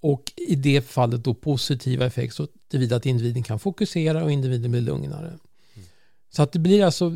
och 0.02 0.32
i 0.36 0.56
det 0.56 0.82
fallet 0.82 1.24
då 1.24 1.34
positiva 1.34 2.06
effekter 2.06 2.36
så 2.36 2.96
att 2.96 3.06
individen 3.06 3.44
kan 3.44 3.60
fokusera 3.60 4.24
och 4.24 4.32
individen 4.32 4.72
blir 4.72 4.82
lugnare. 4.82 5.28
Mm. 5.28 5.40
Så 6.30 6.44
att 6.44 6.52
det 6.52 6.60
blir 6.60 6.86
alltså 6.86 7.14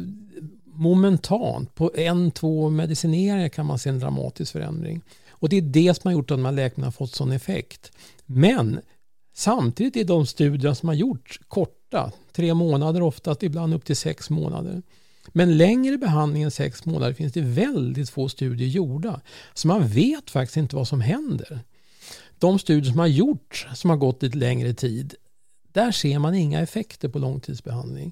momentant, 0.79 1.75
på 1.75 1.91
en, 1.95 2.31
två 2.31 2.69
medicineringar 2.69 3.49
kan 3.49 3.65
man 3.65 3.79
se 3.79 3.89
en 3.89 3.99
dramatisk 3.99 4.51
förändring. 4.51 5.01
Och 5.29 5.49
det 5.49 5.57
är 5.57 5.61
det 5.61 5.93
som 5.93 6.07
har 6.07 6.13
gjort 6.13 6.31
att 6.31 6.37
de 6.37 6.45
här 6.45 6.51
läkemedlen 6.51 6.83
har 6.83 6.91
fått 6.91 7.15
sån 7.15 7.31
effekt. 7.31 7.91
Men 8.25 8.79
samtidigt 9.35 9.95
är 9.95 10.03
de 10.03 10.25
studier 10.25 10.73
som 10.73 10.89
har 10.89 10.95
gjorts 10.95 11.39
korta, 11.47 12.11
tre 12.31 12.53
månader 12.53 13.01
oftast, 13.01 13.43
ibland 13.43 13.73
upp 13.73 13.85
till 13.85 13.95
sex 13.95 14.29
månader. 14.29 14.81
Men 15.27 15.57
längre 15.57 15.97
behandling 15.97 16.43
än 16.43 16.51
sex 16.51 16.85
månader 16.85 17.13
finns 17.13 17.33
det 17.33 17.41
väldigt 17.41 18.09
få 18.09 18.29
studier 18.29 18.67
gjorda. 18.67 19.21
Så 19.53 19.67
man 19.67 19.87
vet 19.87 20.29
faktiskt 20.29 20.57
inte 20.57 20.75
vad 20.75 20.87
som 20.87 21.01
händer. 21.01 21.59
De 22.39 22.59
studier 22.59 22.91
som 22.91 22.99
har 22.99 23.07
gjorts, 23.07 23.67
som 23.75 23.89
har 23.89 23.97
gått 23.97 24.23
lite 24.23 24.37
längre 24.37 24.73
tid, 24.73 25.15
där 25.71 25.91
ser 25.91 26.19
man 26.19 26.35
inga 26.35 26.59
effekter 26.59 27.09
på 27.09 27.19
långtidsbehandling. 27.19 28.11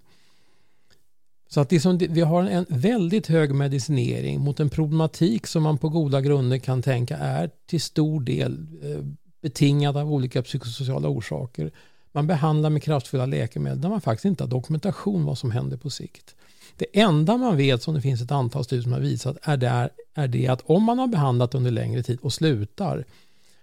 Så 1.48 1.62
att 1.62 1.70
det 1.70 1.80
som, 1.80 1.98
vi 1.98 2.22
har 2.22 2.44
en 2.44 2.66
väldigt 2.70 3.28
hög 3.28 3.56
medicinering 3.56 4.42
mot 4.42 4.60
en 4.60 4.70
problematik 4.70 5.48
som 5.48 5.64
man 5.64 5.78
på 5.78 5.90
goda 5.90 6.22
grunder 6.22 6.58
kan 6.58 6.82
tänka 6.82 7.18
är 7.18 7.50
till 7.66 7.82
stor 7.82 8.22
del 8.22 8.68
eh, 8.84 9.06
betingad 9.42 9.98
av 9.98 10.14
olika 10.14 10.44
psykosociala 10.44 11.08
orsaker. 11.08 11.72
Man 12.12 12.28
behandlar 12.28 12.70
med 12.70 12.84
kraftfulla 12.84 13.26
läkemedel 13.26 13.82
där 13.82 13.90
man 13.90 14.02
faktiskt 14.02 14.26
inte 14.26 14.44
har 14.44 14.50
dokumentation 14.50 15.26
vad 15.26 15.38
som 15.38 15.52
händer 15.52 15.78
på 15.78 15.90
sikt. 15.90 16.36
Det 16.78 17.00
enda 17.00 17.38
man 17.38 17.58
vet 17.58 17.84
som 17.84 17.94
det 17.94 18.02
finns 18.02 18.22
ett 18.22 18.32
antal 18.32 18.64
studier 18.64 18.84
som 18.84 18.92
har 18.92 19.00
visat 19.00 19.38
är, 19.42 19.58
där, 19.58 19.90
är 20.14 20.28
det 20.28 20.48
att 20.48 20.62
om 20.66 20.84
man 20.84 21.00
har 21.00 21.08
behandlat 21.08 21.56
under 21.56 21.72
längre 21.72 22.04
tid 22.04 22.20
och 22.22 22.34
slutar 22.34 23.06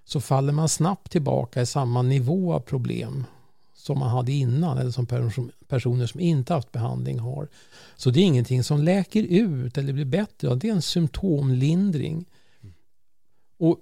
så 0.05 0.21
faller 0.21 0.53
man 0.53 0.69
snabbt 0.69 1.11
tillbaka 1.11 1.63
i 1.63 1.67
samma 1.67 2.03
nivå 2.03 2.53
av 2.53 2.61
problem 2.61 3.25
som 3.85 3.99
man 3.99 4.11
hade 4.11 4.33
innan 4.33 4.79
eller 4.79 4.91
som 4.91 5.07
personer 5.69 6.07
som 6.07 6.21
inte 6.21 6.55
haft 6.55 6.73
behandling 6.73 7.19
har. 7.19 7.49
Så 7.97 8.11
det 8.11 8.21
är 8.21 8.25
ingenting 8.25 8.65
som 8.65 8.83
läker 8.83 9.23
ut 9.23 9.79
eller 9.79 9.93
blir 9.93 10.05
bättre, 10.05 10.55
det 10.55 10.69
är 10.69 10.73
en 10.73 10.83
symptomlindring. 10.83 12.25
Och, 13.59 13.79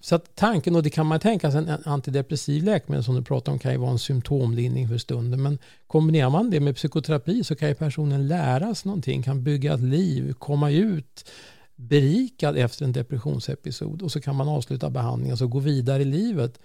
så 0.00 0.14
att 0.14 0.34
tanken, 0.34 0.76
och 0.76 0.82
det 0.82 0.90
kan 0.90 1.06
man 1.06 1.20
tänka 1.20 1.50
sig, 1.50 1.58
en 1.58 1.82
antidepressiv 1.84 2.64
läkemedel 2.64 3.04
som 3.04 3.14
du 3.14 3.22
pratar 3.22 3.52
om 3.52 3.58
kan 3.58 3.72
ju 3.72 3.78
vara 3.78 3.90
en 3.90 3.98
symptomlindring 3.98 4.88
för 4.88 4.98
stunden. 4.98 5.42
Men 5.42 5.58
kombinerar 5.86 6.30
man 6.30 6.50
det 6.50 6.60
med 6.60 6.76
psykoterapi 6.76 7.44
så 7.44 7.54
kan 7.54 7.68
ju 7.68 7.74
personen 7.74 8.28
lära 8.28 8.74
sig 8.74 8.88
någonting, 8.88 9.22
kan 9.22 9.44
bygga 9.44 9.74
ett 9.74 9.80
liv, 9.80 10.32
komma 10.32 10.70
ut 10.70 11.30
berikad 11.76 12.56
efter 12.56 12.84
en 12.84 12.92
depressionsepisod 12.92 14.02
och 14.02 14.12
så 14.12 14.20
kan 14.20 14.36
man 14.36 14.48
avsluta 14.48 14.90
behandlingen 14.90 15.36
och 15.40 15.50
gå 15.50 15.58
vidare 15.58 16.02
i 16.02 16.04
livet. 16.04 16.58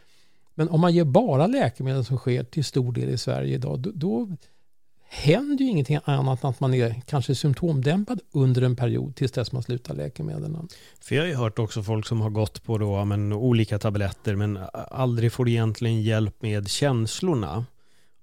Men 0.58 0.70
om 0.70 0.82
man 0.82 0.94
ger 0.94 1.04
bara 1.04 1.48
läkemedel 1.48 2.06
som 2.06 2.18
sker 2.18 2.44
till 2.44 2.64
stor 2.64 2.92
del 2.92 3.10
i 3.10 3.18
Sverige 3.18 3.56
idag, 3.56 3.80
då, 3.80 3.92
då 3.94 4.28
händer 5.10 5.66
ju 5.66 5.72
ingenting 5.72 6.00
annat 6.06 6.44
än 6.44 6.50
att 6.50 6.60
man 6.60 6.74
är 6.74 7.02
kanske 7.06 7.36
symptomdämpad 7.36 8.22
under 8.32 8.62
en 8.62 8.76
period 8.76 9.16
tills 9.16 9.32
dess 9.32 9.52
man 9.52 9.64
slutar 9.64 9.96
läkemedlen. 9.96 10.68
För 11.02 11.16
jag 11.16 11.24
har 11.24 11.28
ju 11.28 11.36
hört 11.36 11.60
också 11.60 11.84
folk 11.84 12.06
som 12.06 12.22
har 12.22 12.30
gått 12.30 12.64
på 12.64 12.78
då, 12.78 13.06
men, 13.06 13.34
olika 13.34 13.80
tabletter 13.80 14.36
men 14.36 14.60
aldrig 14.92 15.32
får 15.32 15.50
egentligen 15.50 16.02
hjälp 16.02 16.42
med 16.42 16.70
känslorna. 16.70 17.66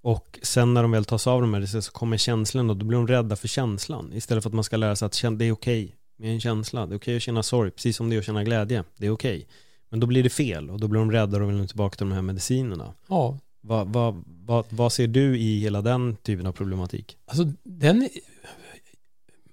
Och 0.03 0.38
sen 0.42 0.75
när 0.75 0.83
de 0.83 0.90
väl 0.90 1.05
tas 1.05 1.27
av 1.27 1.40
de 1.40 1.55
här 1.55 1.81
så 1.81 1.92
kommer 1.92 2.16
känslan 2.16 2.70
och 2.70 2.77
då 2.77 2.87
blir 2.87 2.99
de 2.99 3.09
rädda 3.09 3.37
för 3.37 3.49
känslan. 3.49 4.12
Istället 4.12 4.42
för 4.42 4.51
att 4.51 4.55
man 4.55 4.64
ska 4.64 4.77
lära 4.77 4.97
sig 4.97 5.07
att 5.07 5.38
det 5.38 5.44
är 5.44 5.53
okej 5.53 5.97
med 6.16 6.31
en 6.31 6.40
känsla. 6.40 6.87
Det 6.87 6.94
är 6.94 6.99
okej 6.99 7.16
att 7.16 7.23
känna 7.23 7.42
sorg, 7.42 7.70
precis 7.70 7.97
som 7.97 8.11
det 8.11 8.16
är 8.16 8.18
att 8.18 8.25
känna 8.25 8.44
glädje. 8.44 8.85
Det 8.97 9.07
är 9.07 9.11
okej. 9.11 9.47
Men 9.95 10.01
då 10.01 10.07
blir 10.07 10.23
det 10.23 10.31
fel 10.31 10.71
och 10.71 10.81
då 10.81 10.89
blir 10.89 11.01
de 11.01 11.13
rädda 11.13 11.43
och 11.43 11.51
vill 11.51 11.69
tillbaka 11.69 11.97
till 11.97 12.07
de 12.07 12.15
här 12.15 12.23
medicinerna. 12.23 12.95
Ja, 13.09 13.39
Vad, 13.61 13.89
vad, 13.89 14.25
vad, 14.27 14.65
vad 14.71 14.93
ser 14.93 15.07
du 15.07 15.39
i 15.39 15.61
hela 15.61 15.83
den 15.83 16.17
typen 16.17 16.47
av 16.47 16.53
problematik? 16.53 17.17
alltså 17.27 17.53
den... 17.63 18.09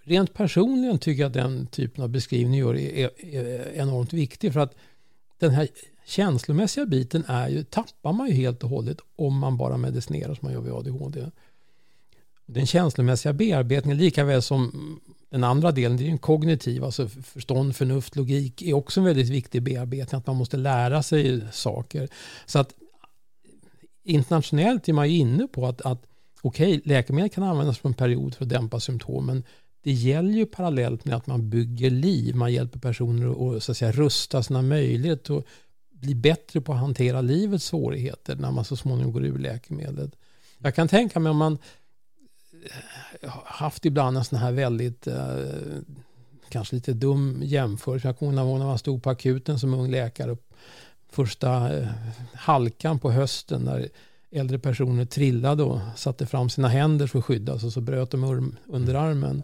Rent 0.03 0.33
personligen 0.33 0.99
tycker 0.99 1.21
jag 1.21 1.27
att 1.27 1.33
den 1.33 1.67
typen 1.67 2.03
av 2.03 2.09
beskrivning 2.09 2.59
gör 2.59 2.75
är, 2.77 3.09
är, 3.17 3.43
är 3.45 3.73
enormt 3.73 4.13
viktig 4.13 4.53
för 4.53 4.59
att 4.59 4.75
den 5.39 5.51
här 5.51 5.67
känslomässiga 6.05 6.85
biten 6.85 7.23
är 7.27 7.49
ju, 7.49 7.63
tappar 7.63 8.13
man 8.13 8.27
ju 8.27 8.33
helt 8.33 8.63
och 8.63 8.69
hållet 8.69 8.97
om 9.15 9.37
man 9.37 9.57
bara 9.57 9.77
medicinerar 9.77 10.35
som 10.35 10.45
man 10.45 10.53
gör 10.53 10.61
vid 10.61 10.73
ADHD. 10.73 11.25
Den 12.45 12.65
känslomässiga 12.65 13.33
bearbetningen 13.33 13.97
lika 13.97 14.23
väl 14.23 14.41
som 14.41 14.99
den 15.31 15.43
andra 15.43 15.71
delen, 15.71 15.97
det 15.97 16.03
är 16.03 16.05
ju 16.05 16.11
en 16.11 16.17
kognitiv, 16.17 16.83
alltså 16.83 17.07
förstånd, 17.07 17.75
förnuft, 17.75 18.15
logik 18.15 18.61
är 18.61 18.73
också 18.73 18.99
en 18.99 19.05
väldigt 19.05 19.29
viktig 19.29 19.63
bearbetning, 19.63 20.17
att 20.19 20.27
man 20.27 20.35
måste 20.35 20.57
lära 20.57 21.03
sig 21.03 21.41
saker. 21.51 22.09
Så 22.45 22.59
att 22.59 22.73
internationellt 24.03 24.89
är 24.89 24.93
man 24.93 25.09
ju 25.09 25.17
inne 25.17 25.47
på 25.47 25.67
att, 25.67 25.81
att 25.81 26.03
okej, 26.41 26.77
okay, 26.77 26.81
läkemedel 26.85 27.29
kan 27.29 27.43
användas 27.43 27.79
på 27.79 27.87
en 27.87 27.93
period 27.93 28.35
för 28.35 28.43
att 28.43 28.49
dämpa 28.49 28.79
symptomen. 28.79 29.43
Det 29.83 29.91
gäller 29.91 30.33
ju 30.33 30.45
parallellt 30.45 31.05
med 31.05 31.15
att 31.15 31.27
man 31.27 31.49
bygger 31.49 31.89
liv, 31.89 32.35
man 32.35 32.53
hjälper 32.53 32.79
personer 32.79 33.55
att 33.55 33.63
så 33.63 33.71
att 33.71 33.77
säga, 33.77 33.91
rusta 33.91 34.43
sina 34.43 34.61
möjligheter 34.61 35.33
och 35.33 35.43
bli 35.89 36.15
bättre 36.15 36.61
på 36.61 36.73
att 36.73 36.79
hantera 36.79 37.21
livets 37.21 37.65
svårigheter 37.65 38.35
när 38.35 38.51
man 38.51 38.65
så 38.65 38.75
småningom 38.75 39.13
går 39.13 39.25
ur 39.25 39.39
läkemedlet. 39.39 40.15
Jag 40.57 40.75
kan 40.75 40.87
tänka 40.87 41.19
mig 41.19 41.29
om 41.29 41.37
man 41.37 41.57
haft 43.45 43.85
ibland 43.85 44.17
en 44.17 44.23
sån 44.23 44.39
här 44.39 44.51
väldigt 44.51 45.07
eh, 45.07 45.35
kanske 46.49 46.75
lite 46.75 46.93
dum 46.93 47.41
jämförelse. 47.43 48.07
Jag 48.07 48.17
kommer 48.17 48.41
ihåg 48.41 48.59
när 48.59 48.65
man 48.65 48.77
stod 48.77 49.03
på 49.03 49.09
akuten 49.09 49.59
som 49.59 49.73
ung 49.73 49.91
läkare. 49.91 50.37
Första 51.09 51.77
eh, 51.77 51.87
halkan 52.33 52.99
på 52.99 53.11
hösten 53.11 53.61
när 53.61 53.89
äldre 54.31 54.59
personer 54.59 55.05
trillade 55.05 55.63
och 55.63 55.79
satte 55.95 56.25
fram 56.25 56.49
sina 56.49 56.67
händer 56.67 57.07
för 57.07 57.19
att 57.19 57.25
skyddas 57.25 57.63
och 57.63 57.73
så 57.73 57.81
bröt 57.81 58.11
de 58.11 58.55
underarmen. 58.67 59.43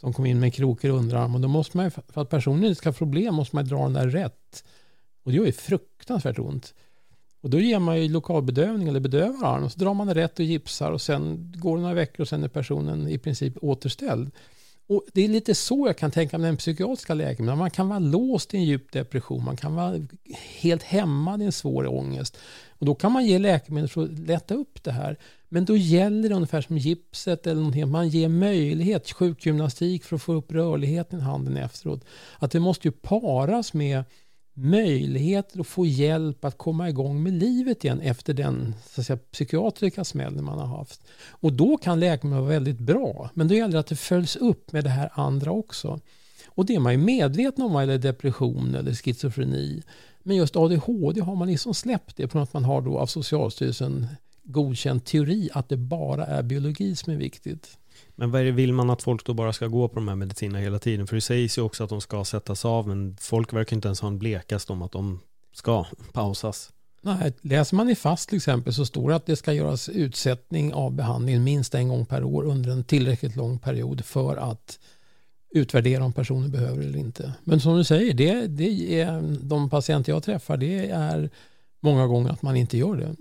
Som 0.00 0.12
kom 0.12 0.26
in 0.26 0.40
med 0.40 0.54
krokig 0.54 0.88
underarm 0.88 1.34
och 1.34 1.40
då 1.40 1.48
måste 1.48 1.76
man 1.76 1.90
för 1.90 2.20
att 2.20 2.30
personen 2.30 2.64
inte 2.64 2.74
ska 2.74 2.88
ha 2.88 2.94
problem 2.94 3.34
måste 3.34 3.56
man 3.56 3.64
dra 3.64 3.82
den 3.82 3.92
där 3.92 4.08
rätt. 4.08 4.64
Och 5.24 5.30
det 5.30 5.36
gör 5.36 5.46
ju 5.46 5.52
fruktansvärt 5.52 6.38
ont. 6.38 6.74
Och 7.48 7.52
då 7.52 7.60
ger 7.60 7.78
man 7.78 8.02
ju 8.02 8.08
lokalbedövning 8.08 8.88
eller 8.88 9.00
bedövar 9.00 9.48
armen 9.48 9.64
och 9.64 9.72
så 9.72 9.78
drar 9.78 9.94
man 9.94 10.14
rätt 10.14 10.38
och 10.38 10.44
gipsar 10.44 10.92
och 10.92 11.00
sen 11.00 11.52
går 11.56 11.76
det 11.76 11.82
några 11.82 11.94
veckor 11.94 12.20
och 12.20 12.28
sen 12.28 12.44
är 12.44 12.48
personen 12.48 13.08
i 13.08 13.18
princip 13.18 13.54
återställd. 13.62 14.30
Och 14.86 15.06
det 15.12 15.24
är 15.24 15.28
lite 15.28 15.54
så 15.54 15.86
jag 15.86 15.96
kan 15.96 16.10
tänka 16.10 16.38
med 16.38 16.48
den 16.48 16.56
psykiatriska 16.56 17.14
läkemedlen. 17.14 17.58
Man 17.58 17.70
kan 17.70 17.88
vara 17.88 17.98
låst 17.98 18.54
i 18.54 18.56
en 18.56 18.64
djup 18.64 18.92
depression, 18.92 19.44
man 19.44 19.56
kan 19.56 19.74
vara 19.74 20.06
helt 20.60 20.82
hämmad 20.82 21.42
i 21.42 21.44
en 21.44 21.52
svår 21.52 21.86
ångest. 21.86 22.38
Och 22.68 22.86
då 22.86 22.94
kan 22.94 23.12
man 23.12 23.26
ge 23.26 23.38
läkemedel 23.38 23.88
för 23.88 24.04
att 24.04 24.18
lätta 24.18 24.54
upp 24.54 24.82
det 24.82 24.92
här. 24.92 25.16
Men 25.48 25.64
då 25.64 25.76
gäller 25.76 26.28
det 26.28 26.34
ungefär 26.34 26.60
som 26.60 26.78
gipset 26.78 27.46
eller 27.46 27.60
någonting, 27.60 27.90
man 27.90 28.08
ger 28.08 28.28
möjlighet, 28.28 29.12
sjukgymnastik 29.12 30.04
för 30.04 30.16
att 30.16 30.22
få 30.22 30.32
upp 30.32 30.52
rörligheten 30.52 31.18
i 31.18 31.22
handen 31.22 31.56
efteråt. 31.56 32.04
Att 32.38 32.50
det 32.50 32.60
måste 32.60 32.88
ju 32.88 32.92
paras 32.92 33.74
med 33.74 34.04
möjligheter 34.60 35.60
att 35.60 35.66
få 35.66 35.86
hjälp 35.86 36.44
att 36.44 36.58
komma 36.58 36.88
igång 36.88 37.22
med 37.22 37.32
livet 37.32 37.84
igen 37.84 38.00
efter 38.00 38.34
den 38.34 38.74
så 38.86 39.00
att 39.00 39.06
säga, 39.06 39.18
psykiatriska 39.32 40.04
smällen 40.04 40.44
man 40.44 40.58
har 40.58 40.78
haft. 40.78 41.00
Och 41.30 41.52
då 41.52 41.76
kan 41.76 42.00
läkemedel 42.00 42.40
vara 42.40 42.50
väldigt 42.50 42.78
bra, 42.78 43.30
men 43.34 43.48
då 43.48 43.54
gäller 43.54 43.72
det 43.72 43.80
att 43.80 43.86
det 43.86 43.96
följs 43.96 44.36
upp 44.36 44.72
med 44.72 44.84
det 44.84 44.90
här 44.90 45.10
andra 45.12 45.50
också. 45.50 46.00
Och 46.46 46.66
det 46.66 46.74
är 46.74 46.80
man 46.80 46.92
ju 46.92 46.98
medveten 46.98 47.64
om 47.64 47.72
vad 47.72 47.82
gäller 47.82 47.98
depression 47.98 48.74
eller 48.74 48.94
schizofreni. 48.94 49.82
Men 50.22 50.36
just 50.36 50.56
ADHD 50.56 51.20
har 51.20 51.36
man 51.36 51.48
liksom 51.48 51.74
släppt 51.74 52.16
det 52.16 52.28
på 52.28 52.38
att 52.38 52.52
man 52.52 52.64
har 52.64 52.80
då 52.80 52.98
av 52.98 53.06
Socialstyrelsen 53.06 54.06
godkänd 54.42 55.04
teori 55.04 55.48
att 55.52 55.68
det 55.68 55.76
bara 55.76 56.26
är 56.26 56.42
biologi 56.42 56.96
som 56.96 57.12
är 57.12 57.16
viktigt. 57.16 57.77
Men 58.20 58.30
vad 58.30 58.40
är 58.40 58.44
det, 58.44 58.50
vill 58.50 58.72
man 58.72 58.90
att 58.90 59.02
folk 59.02 59.24
då 59.24 59.34
bara 59.34 59.52
ska 59.52 59.66
gå 59.66 59.88
på 59.88 59.94
de 59.94 60.08
här 60.08 60.16
medicinerna 60.16 60.58
hela 60.58 60.78
tiden? 60.78 61.06
För 61.06 61.14
det 61.14 61.20
sägs 61.20 61.58
ju 61.58 61.62
också 61.62 61.84
att 61.84 61.90
de 61.90 62.00
ska 62.00 62.24
sättas 62.24 62.64
av, 62.64 62.88
men 62.88 63.16
folk 63.20 63.52
verkar 63.52 63.76
inte 63.76 63.88
ens 63.88 64.00
ha 64.00 64.08
en 64.08 64.18
blekast 64.18 64.70
om 64.70 64.82
att 64.82 64.92
de 64.92 65.20
ska 65.52 65.86
pausas. 66.12 66.70
Nej, 67.02 67.32
läser 67.40 67.76
man 67.76 67.90
i 67.90 67.94
FAST 67.94 68.28
till 68.28 68.36
exempel 68.36 68.74
så 68.74 68.86
står 68.86 69.10
det 69.10 69.16
att 69.16 69.26
det 69.26 69.36
ska 69.36 69.52
göras 69.52 69.88
utsättning 69.88 70.74
av 70.74 70.92
behandlingen 70.92 71.44
minst 71.44 71.74
en 71.74 71.88
gång 71.88 72.06
per 72.06 72.24
år 72.24 72.44
under 72.44 72.70
en 72.70 72.84
tillräckligt 72.84 73.36
lång 73.36 73.58
period 73.58 74.04
för 74.04 74.36
att 74.36 74.78
utvärdera 75.50 76.04
om 76.04 76.12
personen 76.12 76.50
behöver 76.50 76.82
eller 76.82 76.98
inte. 76.98 77.32
Men 77.44 77.60
som 77.60 77.76
du 77.76 77.84
säger, 77.84 78.14
det, 78.14 78.46
det 78.46 79.00
är, 79.00 79.38
de 79.42 79.70
patienter 79.70 80.12
jag 80.12 80.22
träffar, 80.22 80.56
det 80.56 80.90
är 80.90 81.30
många 81.80 82.06
gånger 82.06 82.30
att 82.30 82.42
man 82.42 82.56
inte 82.56 82.78
gör 82.78 82.96
det. 82.96 83.16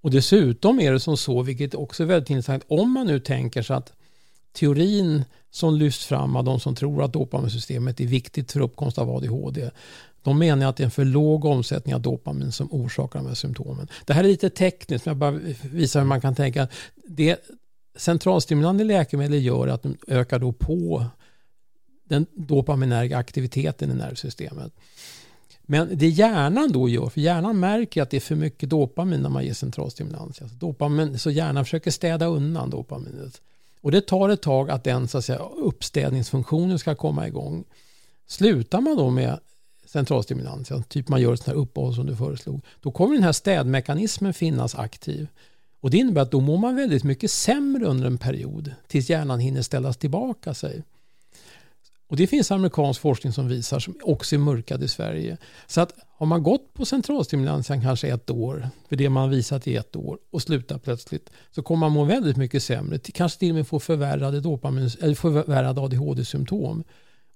Och 0.00 0.10
dessutom 0.10 0.80
är 0.80 0.92
det 0.92 1.00
som 1.00 1.16
så, 1.16 1.42
vilket 1.42 1.74
också 1.74 2.02
är 2.02 2.06
väldigt 2.06 2.30
intressant, 2.30 2.64
om 2.68 2.92
man 2.92 3.06
nu 3.06 3.20
tänker 3.20 3.62
sig 3.62 3.76
att 3.76 3.92
teorin 4.52 5.24
som 5.50 5.74
lyfts 5.74 6.06
fram 6.06 6.36
av 6.36 6.44
de 6.44 6.60
som 6.60 6.74
tror 6.74 7.02
att 7.02 7.12
dopaminsystemet 7.12 8.00
är 8.00 8.06
viktigt 8.06 8.52
för 8.52 8.60
uppkomst 8.60 8.98
av 8.98 9.10
ADHD, 9.10 9.70
de 10.22 10.38
menar 10.38 10.66
att 10.66 10.76
det 10.76 10.82
är 10.82 10.84
en 10.84 10.90
för 10.90 11.04
låg 11.04 11.44
omsättning 11.44 11.94
av 11.94 12.00
dopamin 12.00 12.52
som 12.52 12.68
orsakar 12.72 13.18
de 13.18 13.28
här 13.28 13.34
symptomen. 13.34 13.88
Det 14.04 14.14
här 14.14 14.24
är 14.24 14.28
lite 14.28 14.50
tekniskt, 14.50 15.06
men 15.06 15.10
jag 15.10 15.16
bara 15.16 15.54
visar 15.62 16.00
hur 16.00 16.06
man 16.06 16.20
kan 16.20 16.34
tänka. 16.34 16.68
Det 17.04 17.36
centralstimulerande 17.96 18.84
läkemedel 18.84 19.44
gör 19.44 19.68
att 19.68 19.82
de 19.82 19.96
ökar 20.06 20.38
då 20.38 20.52
på 20.52 21.06
den 22.04 22.26
dopaminerga 22.32 23.18
aktiviteten 23.18 23.90
i 23.90 23.94
nervsystemet. 23.94 24.72
Men 25.70 25.88
det 25.92 26.08
hjärnan 26.08 26.72
då 26.72 26.88
gör, 26.88 27.08
för 27.08 27.20
hjärnan 27.20 27.60
märker 27.60 28.02
att 28.02 28.10
det 28.10 28.16
är 28.16 28.20
för 28.20 28.34
mycket 28.34 28.70
dopamin 28.70 29.20
när 29.20 29.28
man 29.28 29.44
ger 29.44 29.54
centralstimulans. 29.54 30.42
Alltså 30.42 30.56
dopamin, 30.56 31.18
så 31.18 31.30
hjärnan 31.30 31.64
försöker 31.64 31.90
städa 31.90 32.26
undan 32.26 32.70
dopaminet. 32.70 33.40
Och 33.80 33.90
det 33.90 34.00
tar 34.00 34.28
ett 34.28 34.42
tag 34.42 34.70
att 34.70 34.84
den 34.84 35.08
så 35.08 35.18
att 35.18 35.24
säga, 35.24 35.38
uppstädningsfunktionen 35.38 36.78
ska 36.78 36.94
komma 36.94 37.28
igång. 37.28 37.64
Slutar 38.26 38.80
man 38.80 38.96
då 38.96 39.10
med 39.10 39.38
centralstimulans, 39.86 40.72
typ 40.88 41.08
man 41.08 41.20
gör 41.20 41.32
ett 41.34 41.40
sånt 41.40 41.56
här 41.56 41.62
uppehåll 41.62 41.94
som 41.94 42.06
du 42.06 42.16
föreslog, 42.16 42.60
då 42.80 42.90
kommer 42.90 43.14
den 43.14 43.24
här 43.24 43.32
städmekanismen 43.32 44.34
finnas 44.34 44.74
aktiv. 44.74 45.28
Och 45.80 45.90
det 45.90 45.98
innebär 45.98 46.22
att 46.22 46.30
då 46.30 46.40
mår 46.40 46.58
man 46.58 46.76
väldigt 46.76 47.04
mycket 47.04 47.30
sämre 47.30 47.86
under 47.86 48.06
en 48.06 48.18
period 48.18 48.74
tills 48.86 49.10
hjärnan 49.10 49.40
hinner 49.40 49.62
ställas 49.62 49.96
tillbaka 49.96 50.54
sig. 50.54 50.82
Och 52.10 52.16
det 52.16 52.26
finns 52.26 52.50
amerikansk 52.50 53.00
forskning 53.00 53.32
som 53.32 53.48
visar, 53.48 53.78
som 53.78 53.94
också 54.02 54.34
är 54.34 54.38
mörkad 54.38 54.82
i 54.82 54.88
Sverige. 54.88 55.36
Så 55.66 55.80
att 55.80 55.94
har 56.18 56.26
man 56.26 56.42
gått 56.42 56.74
på 56.74 56.84
centralstimulansen 56.84 57.82
kanske 57.82 58.08
ett 58.08 58.30
år, 58.30 58.68
för 58.88 58.96
det 58.96 59.08
man 59.08 59.30
visat 59.30 59.66
i 59.66 59.76
ett 59.76 59.96
år, 59.96 60.18
och 60.30 60.42
slutar 60.42 60.78
plötsligt, 60.78 61.30
så 61.50 61.62
kommer 61.62 61.80
man 61.80 61.92
må 61.92 62.04
väldigt 62.04 62.36
mycket 62.36 62.62
sämre. 62.62 62.98
Kanske 62.98 63.38
till 63.38 63.50
och 63.50 63.54
med 63.54 63.66
få 63.66 63.80
förvärrade, 63.80 64.40
dopamin, 64.40 64.90
eller 65.00 65.14
förvärrade 65.14 65.80
ADHD-symptom. 65.80 66.84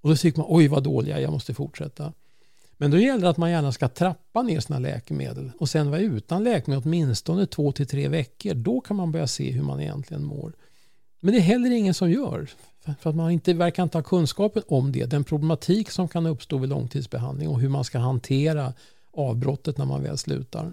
Och 0.01 0.11
då 0.11 0.17
tycker 0.17 0.39
man, 0.39 0.47
oj 0.51 0.69
vad 0.69 0.83
dåliga, 0.83 1.21
jag 1.21 1.33
måste 1.33 1.55
fortsätta. 1.55 2.13
Men 2.77 2.91
då 2.91 2.99
gäller 2.99 3.23
det 3.23 3.29
att 3.29 3.37
man 3.37 3.51
gärna 3.51 3.73
ska 3.73 3.89
trappa 3.89 4.43
ner 4.43 4.61
sina 4.61 4.79
läkemedel 4.79 5.51
och 5.59 5.69
sen 5.69 5.91
vara 5.91 6.01
utan 6.01 6.45
läkemedel 6.45 6.83
åtminstone 6.87 7.47
två 7.47 7.73
till 7.73 7.87
tre 7.87 8.09
veckor. 8.09 8.55
Då 8.55 8.81
kan 8.81 8.97
man 8.97 9.13
börja 9.13 9.27
se 9.27 9.51
hur 9.51 9.63
man 9.63 9.81
egentligen 9.81 10.25
mår. 10.25 10.53
Men 11.21 11.35
det 11.35 11.41
är 11.41 11.43
heller 11.43 11.71
ingen 11.71 11.95
som 11.95 12.11
gör. 12.11 12.49
För 13.01 13.11
att 13.11 13.17
man 13.17 13.31
inte 13.31 13.55
verkar 13.55 13.83
inte 13.83 13.99
ha 13.99 14.03
kunskapen 14.03 14.63
om 14.69 14.93
det. 14.93 15.05
Den 15.05 15.25
problematik 15.25 15.91
som 15.91 16.09
kan 16.09 16.27
uppstå 16.27 16.59
vid 16.59 16.71
långtidsbehandling 16.71 17.49
och 17.49 17.61
hur 17.61 17.69
man 17.69 17.85
ska 17.85 17.99
hantera 17.99 18.73
avbrottet 19.17 19.79
när 19.79 19.85
man 19.85 20.03
väl 20.03 20.19
slutar. 20.19 20.73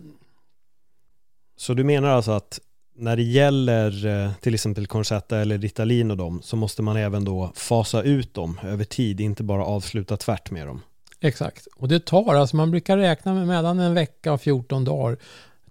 Så 1.58 1.74
du 1.74 1.84
menar 1.84 2.10
alltså 2.10 2.32
att 2.32 2.60
när 2.96 3.16
det 3.16 3.24
gäller 3.24 4.06
eh, 4.06 4.32
till 4.42 4.54
exempel 4.54 4.88
Concerta 4.88 5.38
eller 5.38 5.58
Ritalin 5.58 6.12
och 6.12 6.18
dem 6.18 6.42
så 6.44 6.56
måste 6.56 6.82
man 6.82 6.98
även 6.98 7.26
då 7.26 7.52
fasa 7.56 8.02
ut 8.02 8.34
dem 8.34 8.60
över 8.64 8.84
tid, 8.84 9.22
inte 9.22 9.44
bara 9.44 9.66
avsluta 9.66 10.18
tvärt 10.18 10.52
med 10.52 10.68
dem? 10.68 10.82
Exakt, 11.20 11.68
och 11.76 11.88
det 11.88 12.06
tar, 12.06 12.36
alltså 12.36 12.56
man 12.56 12.72
brukar 12.72 12.98
räkna 12.98 13.34
med 13.34 13.48
mellan 13.48 13.80
en 13.80 13.94
vecka 13.94 14.34
och 14.34 14.42
14 14.42 14.84
dagar 14.84 15.18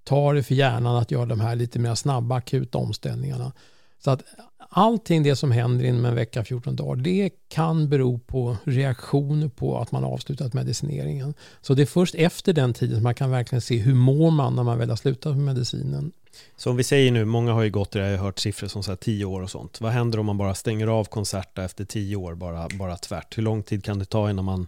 tar 0.04 0.34
det 0.34 0.42
för 0.42 0.54
hjärnan 0.54 0.96
att 0.96 1.10
göra 1.10 1.26
de 1.26 1.40
här 1.40 1.56
lite 1.56 1.78
mer 1.78 1.94
snabba 1.94 2.34
akuta 2.36 2.78
omställningarna. 2.78 3.52
Så 3.98 4.10
att 4.10 4.22
allting 4.70 5.22
det 5.22 5.36
som 5.36 5.50
händer 5.50 5.84
inom 5.84 6.04
en 6.04 6.14
vecka, 6.14 6.44
14 6.44 6.76
dagar, 6.76 7.02
det 7.02 7.30
kan 7.48 7.88
bero 7.88 8.18
på 8.18 8.56
reaktioner 8.64 9.48
på 9.48 9.78
att 9.78 9.92
man 9.92 10.04
avslutat 10.04 10.54
medicineringen. 10.54 11.34
Så 11.60 11.74
det 11.74 11.82
är 11.82 11.86
först 11.86 12.14
efter 12.14 12.52
den 12.52 12.74
tiden 12.74 12.96
som 12.96 13.02
man 13.02 13.14
kan 13.14 13.30
verkligen 13.30 13.60
se 13.60 13.78
hur 13.78 13.94
mår 13.94 14.30
man 14.30 14.54
när 14.54 14.62
man 14.62 14.78
väl 14.78 14.88
har 14.88 14.96
slutat 14.96 15.36
med 15.36 15.44
medicinen. 15.44 16.12
Så 16.56 16.70
om 16.70 16.76
vi 16.76 16.84
säger 16.84 17.12
nu, 17.12 17.24
många 17.24 17.52
har 17.52 17.62
ju 17.62 17.70
gått 17.70 17.94
jag 17.94 18.10
har 18.10 18.16
hört 18.16 18.38
siffror 18.38 18.68
som 18.68 18.82
så 18.82 18.96
10 18.96 19.24
år 19.24 19.42
och 19.42 19.50
sånt. 19.50 19.80
Vad 19.80 19.92
händer 19.92 20.18
om 20.18 20.26
man 20.26 20.38
bara 20.38 20.54
stänger 20.54 20.86
av 20.86 21.04
konserter 21.04 21.62
efter 21.62 21.84
10 21.84 22.16
år, 22.16 22.34
bara, 22.34 22.68
bara 22.78 22.96
tvärt? 22.96 23.38
Hur 23.38 23.42
lång 23.42 23.62
tid 23.62 23.84
kan 23.84 23.98
det 23.98 24.04
ta 24.04 24.30
innan 24.30 24.44
man 24.44 24.66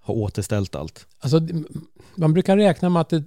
har 0.00 0.14
återställt 0.14 0.74
allt? 0.74 1.06
Alltså, 1.20 1.40
man 2.14 2.32
brukar 2.32 2.56
räkna 2.56 2.88
med 2.88 3.00
att 3.00 3.08
det 3.08 3.24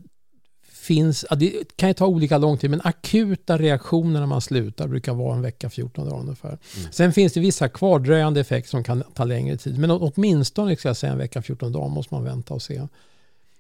finns, 0.86 1.26
det 1.38 1.76
kan 1.76 1.90
ju 1.90 1.94
ta 1.94 2.06
olika 2.06 2.38
lång 2.38 2.58
tid, 2.58 2.70
men 2.70 2.82
akuta 2.84 3.58
reaktioner 3.58 4.20
när 4.20 4.28
man 4.28 4.42
slutar 4.42 4.88
brukar 4.88 5.14
vara 5.14 5.36
en 5.36 5.42
vecka, 5.42 5.70
14 5.70 6.06
dagar 6.06 6.20
ungefär. 6.20 6.50
Mm. 6.78 6.92
Sen 6.92 7.14
finns 7.14 7.34
det 7.34 7.40
vissa 7.40 7.70
kvardröjande 7.70 8.40
effekter 8.40 8.70
som 8.70 8.84
kan 8.84 9.04
ta 9.14 9.24
längre 9.24 9.58
tid, 9.58 9.80
men 9.80 9.92
åtminstone 9.92 10.76
ska 10.76 10.90
jag 10.90 10.98
säga 10.98 11.12
en 11.12 11.18
vecka, 11.18 11.42
14 11.42 11.72
dagar 11.72 11.90
måste 11.90 12.14
man 12.14 12.24
vänta 12.24 12.54
och 12.54 12.62
se. 12.62 12.88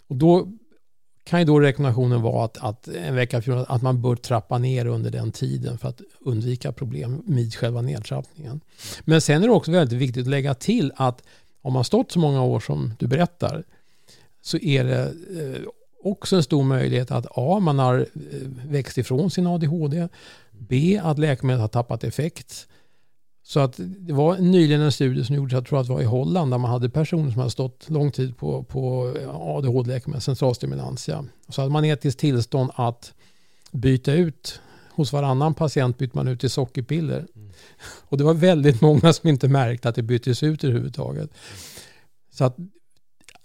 Och 0.08 0.16
då 0.16 0.48
kan 1.24 1.40
ju 1.40 1.46
då 1.46 1.60
rekommendationen 1.60 2.22
vara 2.22 2.46
att, 2.46 2.58
att 2.58 2.88
en 2.88 3.16
vecka, 3.16 3.42
14, 3.42 3.66
att 3.68 3.82
man 3.82 4.02
bör 4.02 4.16
trappa 4.16 4.58
ner 4.58 4.86
under 4.86 5.12
den 5.12 5.32
tiden 5.32 5.78
för 5.78 5.90
att 5.90 6.02
undvika 6.20 6.72
problem 6.72 7.22
med 7.26 7.54
själva 7.54 7.82
nedtrappningen. 7.82 8.62
Men 9.02 9.22
sen 9.22 9.44
är 9.44 9.48
det 9.48 9.54
också 9.54 9.72
väldigt 9.72 10.00
viktigt 10.00 10.22
att 10.22 10.30
lägga 10.30 10.54
till 10.54 10.92
att 10.96 11.24
om 11.62 11.74
man 11.74 11.84
stått 11.84 12.12
så 12.12 12.20
många 12.20 12.44
år 12.44 12.60
som 12.60 12.94
du 13.00 13.08
berättar 13.08 13.64
så 14.42 14.58
är 14.58 14.84
det 14.84 15.02
eh, 15.02 15.62
också 16.06 16.36
en 16.36 16.44
stor 16.44 16.63
möjlighet 16.63 17.12
att 17.12 17.26
A. 17.32 17.60
Man 17.60 17.80
har 17.80 18.00
eh, 18.00 18.39
växt 18.68 18.98
ifrån 18.98 19.32
sin 19.32 19.48
ADHD. 19.48 20.08
B. 20.52 21.02
Att 21.04 21.20
läkemedlet 21.20 21.62
har 21.62 21.68
tappat 21.68 22.04
effekt. 22.04 22.68
Så 23.44 23.60
att 23.60 23.74
det 23.78 24.13
var 24.13 24.38
nyligen 24.38 24.82
en 24.82 24.91
studie 24.91 25.24
som 25.24 25.36
gjordes, 25.36 25.54
jag 25.54 25.65
tror 25.65 25.80
att 25.80 25.88
det 25.88 25.94
var 25.94 26.02
i 26.02 26.06
Holland, 26.06 26.52
där 26.52 26.58
man 26.58 26.72
hade 26.72 26.89
personer 26.89 27.32
som 27.32 27.39
hade 27.39 27.52
stått 27.52 27.89
lång 27.89 28.12
tid 28.12 28.38
på, 28.38 28.63
på 28.63 29.13
ADHD-läkemedel, 29.34 30.22
centralstimulantia. 30.22 31.26
Så 31.50 31.62
hade 31.62 31.74
man 31.74 31.86
etiskt 31.86 32.20
tillstånd 32.20 32.72
att 32.76 33.13
byta 33.72 34.13
ut, 34.13 34.62
hos 34.91 35.13
varannan 35.13 35.54
patient 35.54 35.98
bytte 35.98 36.18
man 36.18 36.28
ut 36.28 36.39
till 36.39 36.50
sockerpiller. 36.50 37.28
Mm. 37.36 37.52
Och 38.10 38.18
det 38.18 38.24
var 38.24 38.34
väldigt 38.34 38.82
många 38.82 39.13
som 39.13 39.30
inte 39.30 39.48
märkte 39.48 39.89
att 39.89 39.96
det 39.96 40.04
byttes 40.04 40.44
ut 40.44 40.63
överhuvudtaget. 40.63 41.30
Så 42.32 42.44
att 42.44 42.58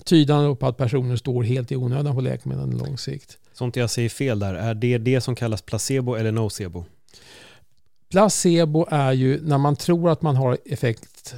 tydande 0.05 0.57
på 0.57 0.67
att 0.67 0.77
personer 0.77 1.17
står 1.17 1.43
helt 1.43 1.73
i 1.73 1.77
onödan 1.77 2.15
på 2.15 2.21
läkemedlen 2.21 2.79
lång 2.79 2.99
sikt. 2.99 3.39
Sånt 3.53 3.77
jag 3.77 3.91
säger 3.91 4.09
fel 4.09 4.39
där, 4.39 4.55
är 4.55 4.75
det 4.75 4.99
det 4.99 5.21
som 5.21 5.35
kallas 5.35 5.63
placebo 5.63 6.15
eller 6.15 6.33
nocebo? 6.33 6.85
Placebo 8.11 8.87
är 8.91 9.13
ju 9.13 9.41
när 9.43 9.59
man 9.59 9.77
tror 9.77 10.11
att 10.11 10.23
man 10.23 10.37
har 10.37 10.59
effekt 10.65 11.35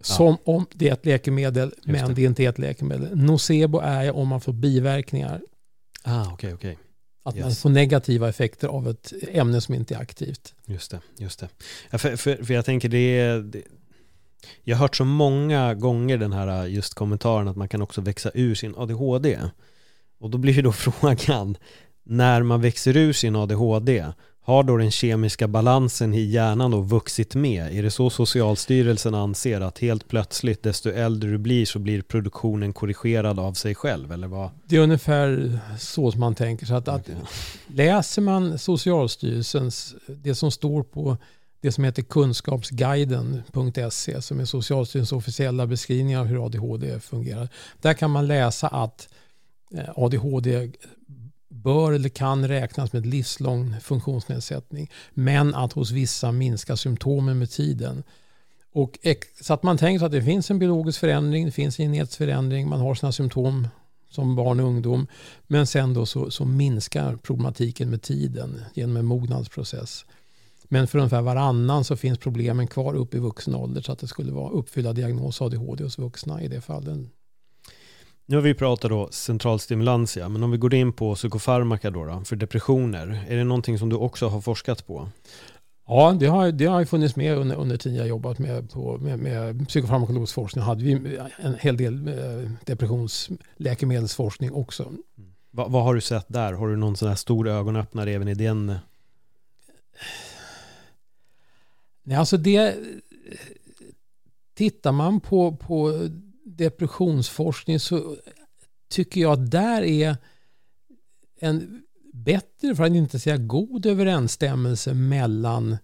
som 0.00 0.26
ja. 0.26 0.52
om 0.52 0.66
det 0.74 0.88
är 0.88 0.92
ett 0.92 1.06
läkemedel, 1.06 1.68
Just 1.68 1.86
men 1.86 2.08
det. 2.08 2.14
det 2.14 2.22
är 2.22 2.26
inte 2.26 2.44
ett 2.44 2.58
läkemedel. 2.58 3.16
Nocebo 3.16 3.78
är 3.78 4.16
om 4.16 4.28
man 4.28 4.40
får 4.40 4.52
biverkningar. 4.52 5.40
Ah, 6.02 6.32
okay, 6.32 6.52
okay. 6.52 6.76
Att 7.22 7.36
yes. 7.36 7.44
man 7.44 7.54
får 7.54 7.70
negativa 7.70 8.28
effekter 8.28 8.68
av 8.68 8.88
ett 8.88 9.12
ämne 9.28 9.60
som 9.60 9.74
inte 9.74 9.94
är 9.94 9.98
aktivt. 9.98 10.54
Just 10.66 10.90
det. 10.90 11.00
Just 11.16 11.40
det. 11.40 11.48
Ja, 11.90 11.98
för, 11.98 12.16
för, 12.16 12.44
för 12.44 12.54
jag 12.54 12.64
tänker 12.64 12.88
det 12.88 13.42
det, 13.42 13.62
jag 14.64 14.76
har 14.76 14.80
hört 14.80 14.96
så 14.96 15.04
många 15.04 15.74
gånger 15.74 16.18
den 16.18 16.32
här 16.32 16.66
just 16.66 16.94
kommentaren 16.94 17.48
att 17.48 17.56
man 17.56 17.68
kan 17.68 17.82
också 17.82 18.00
växa 18.00 18.30
ur 18.34 18.54
sin 18.54 18.74
ADHD. 18.76 19.38
Och 20.20 20.30
då 20.30 20.38
blir 20.38 20.52
ju 20.52 20.62
då 20.62 20.72
frågan, 21.02 21.56
när 22.04 22.42
man 22.42 22.60
växer 22.60 22.96
ur 22.96 23.12
sin 23.12 23.36
ADHD, 23.36 24.04
har 24.42 24.62
då 24.62 24.76
den 24.76 24.90
kemiska 24.90 25.48
balansen 25.48 26.14
i 26.14 26.20
hjärnan 26.20 26.70
då 26.70 26.80
vuxit 26.80 27.34
med? 27.34 27.76
Är 27.76 27.82
det 27.82 27.90
så 27.90 28.10
Socialstyrelsen 28.10 29.14
anser 29.14 29.60
att 29.60 29.78
helt 29.78 30.08
plötsligt, 30.08 30.62
desto 30.62 30.90
äldre 30.90 31.30
du 31.30 31.38
blir 31.38 31.66
så 31.66 31.78
blir 31.78 32.02
produktionen 32.02 32.72
korrigerad 32.72 33.38
av 33.38 33.52
sig 33.52 33.74
själv? 33.74 34.12
Eller 34.12 34.28
vad? 34.28 34.50
Det 34.64 34.76
är 34.76 34.80
ungefär 34.80 35.58
så 35.78 36.10
som 36.10 36.20
man 36.20 36.34
tänker. 36.34 36.66
Så 36.66 36.74
att, 36.74 36.88
att 36.88 37.08
läser 37.66 38.22
man 38.22 38.58
Socialstyrelsens, 38.58 39.94
det 40.06 40.34
som 40.34 40.50
står 40.50 40.82
på 40.82 41.16
det 41.60 41.72
som 41.72 41.84
heter 41.84 42.02
kunskapsguiden.se 42.02 44.22
som 44.22 44.40
är 44.40 44.44
Socialstyrelsens 44.44 45.12
officiella 45.12 45.66
beskrivning 45.66 46.18
av 46.18 46.26
hur 46.26 46.46
ADHD 46.46 47.00
fungerar. 47.00 47.48
Där 47.80 47.94
kan 47.94 48.10
man 48.10 48.26
läsa 48.26 48.68
att 48.68 49.08
eh, 49.74 49.90
ADHD 49.96 50.72
bör 51.48 51.92
eller 51.92 52.08
kan 52.08 52.48
räknas 52.48 52.92
med 52.92 53.06
livslång 53.06 53.74
funktionsnedsättning 53.80 54.90
men 55.14 55.54
att 55.54 55.72
hos 55.72 55.90
vissa 55.90 56.32
minskar 56.32 56.76
symptomen 56.76 57.38
med 57.38 57.50
tiden. 57.50 58.02
Och, 58.72 58.98
så 59.40 59.54
att 59.54 59.62
man 59.62 59.78
tänker 59.78 59.98
sig 59.98 60.06
att 60.06 60.12
det 60.12 60.22
finns 60.22 60.50
en 60.50 60.58
biologisk 60.58 61.00
förändring, 61.00 61.46
det 61.46 61.52
finns 61.52 61.80
en 61.80 61.84
genetisk 61.84 62.18
förändring, 62.18 62.68
man 62.68 62.80
har 62.80 62.94
sina 62.94 63.12
symptom 63.12 63.68
som 64.10 64.36
barn 64.36 64.60
och 64.60 64.66
ungdom. 64.66 65.06
Men 65.46 65.66
sen 65.66 65.94
då 65.94 66.06
så, 66.06 66.30
så 66.30 66.44
minskar 66.44 67.16
problematiken 67.16 67.90
med 67.90 68.02
tiden 68.02 68.62
genom 68.74 68.96
en 68.96 69.04
mognadsprocess. 69.04 70.04
Men 70.72 70.86
för 70.86 70.98
ungefär 70.98 71.22
varannan 71.22 71.84
så 71.84 71.96
finns 71.96 72.18
problemen 72.18 72.66
kvar 72.66 72.94
upp 72.94 73.14
i 73.14 73.18
vuxen 73.18 73.54
ålder 73.54 73.82
så 73.82 73.92
att 73.92 73.98
det 73.98 74.06
skulle 74.06 74.32
vara 74.32 74.50
uppfylla 74.50 74.92
diagnos 74.92 75.42
ADHD 75.42 75.84
hos 75.84 75.98
vuxna 75.98 76.42
i 76.42 76.48
det 76.48 76.60
fallet. 76.60 76.98
Nu 78.26 78.36
har 78.36 78.42
vi 78.42 78.54
pratat 78.54 78.90
då 78.90 79.08
centralstimulantia, 79.10 80.28
men 80.28 80.42
om 80.42 80.50
vi 80.50 80.56
går 80.56 80.74
in 80.74 80.92
på 80.92 81.14
psykofarmaka 81.14 81.90
då, 81.90 82.04
då 82.04 82.22
för 82.24 82.36
depressioner, 82.36 83.24
är 83.28 83.36
det 83.36 83.44
någonting 83.44 83.78
som 83.78 83.88
du 83.88 83.96
också 83.96 84.28
har 84.28 84.40
forskat 84.40 84.86
på? 84.86 85.08
Ja, 85.86 86.16
det 86.20 86.26
har, 86.26 86.52
det 86.52 86.64
har 86.64 86.84
funnits 86.84 87.16
med 87.16 87.38
under, 87.38 87.56
under 87.56 87.76
tiden 87.76 87.98
jag 87.98 88.08
jobbat 88.08 88.38
med, 88.38 88.70
på, 88.70 88.98
med, 88.98 89.18
med 89.18 89.68
psykofarmakologisk 89.68 90.34
forskning. 90.34 90.64
hade 90.64 90.84
vi 90.84 91.18
en 91.38 91.54
hel 91.54 91.76
del 91.76 92.08
eh, 92.08 92.50
depressionsläkemedelsforskning 92.64 94.52
också. 94.52 94.82
Mm. 94.82 95.00
Va, 95.50 95.66
vad 95.68 95.82
har 95.82 95.94
du 95.94 96.00
sett 96.00 96.26
där? 96.28 96.52
Har 96.52 96.68
du 96.68 96.76
någon 96.76 96.96
sån 96.96 97.08
här 97.08 97.16
stor 97.16 97.48
ögonöppnare 97.48 98.12
även 98.12 98.28
i 98.28 98.34
den? 98.34 98.74
Nej, 102.10 102.18
alltså 102.18 102.36
det... 102.36 102.56
Eh, 102.56 102.74
tittar 104.54 104.92
man 104.92 105.20
på, 105.20 105.56
på 105.56 106.08
depressionsforskning 106.44 107.80
så 107.80 108.16
tycker 108.88 109.20
jag 109.20 109.32
att 109.32 109.50
där 109.50 109.82
är 109.82 110.16
en 111.40 111.82
bättre, 112.12 112.74
för 112.74 112.84
att 112.84 112.92
inte 112.92 113.18
säga 113.18 113.36
god 113.36 113.86
överensstämmelse 113.86 114.94
mellan 114.94 115.76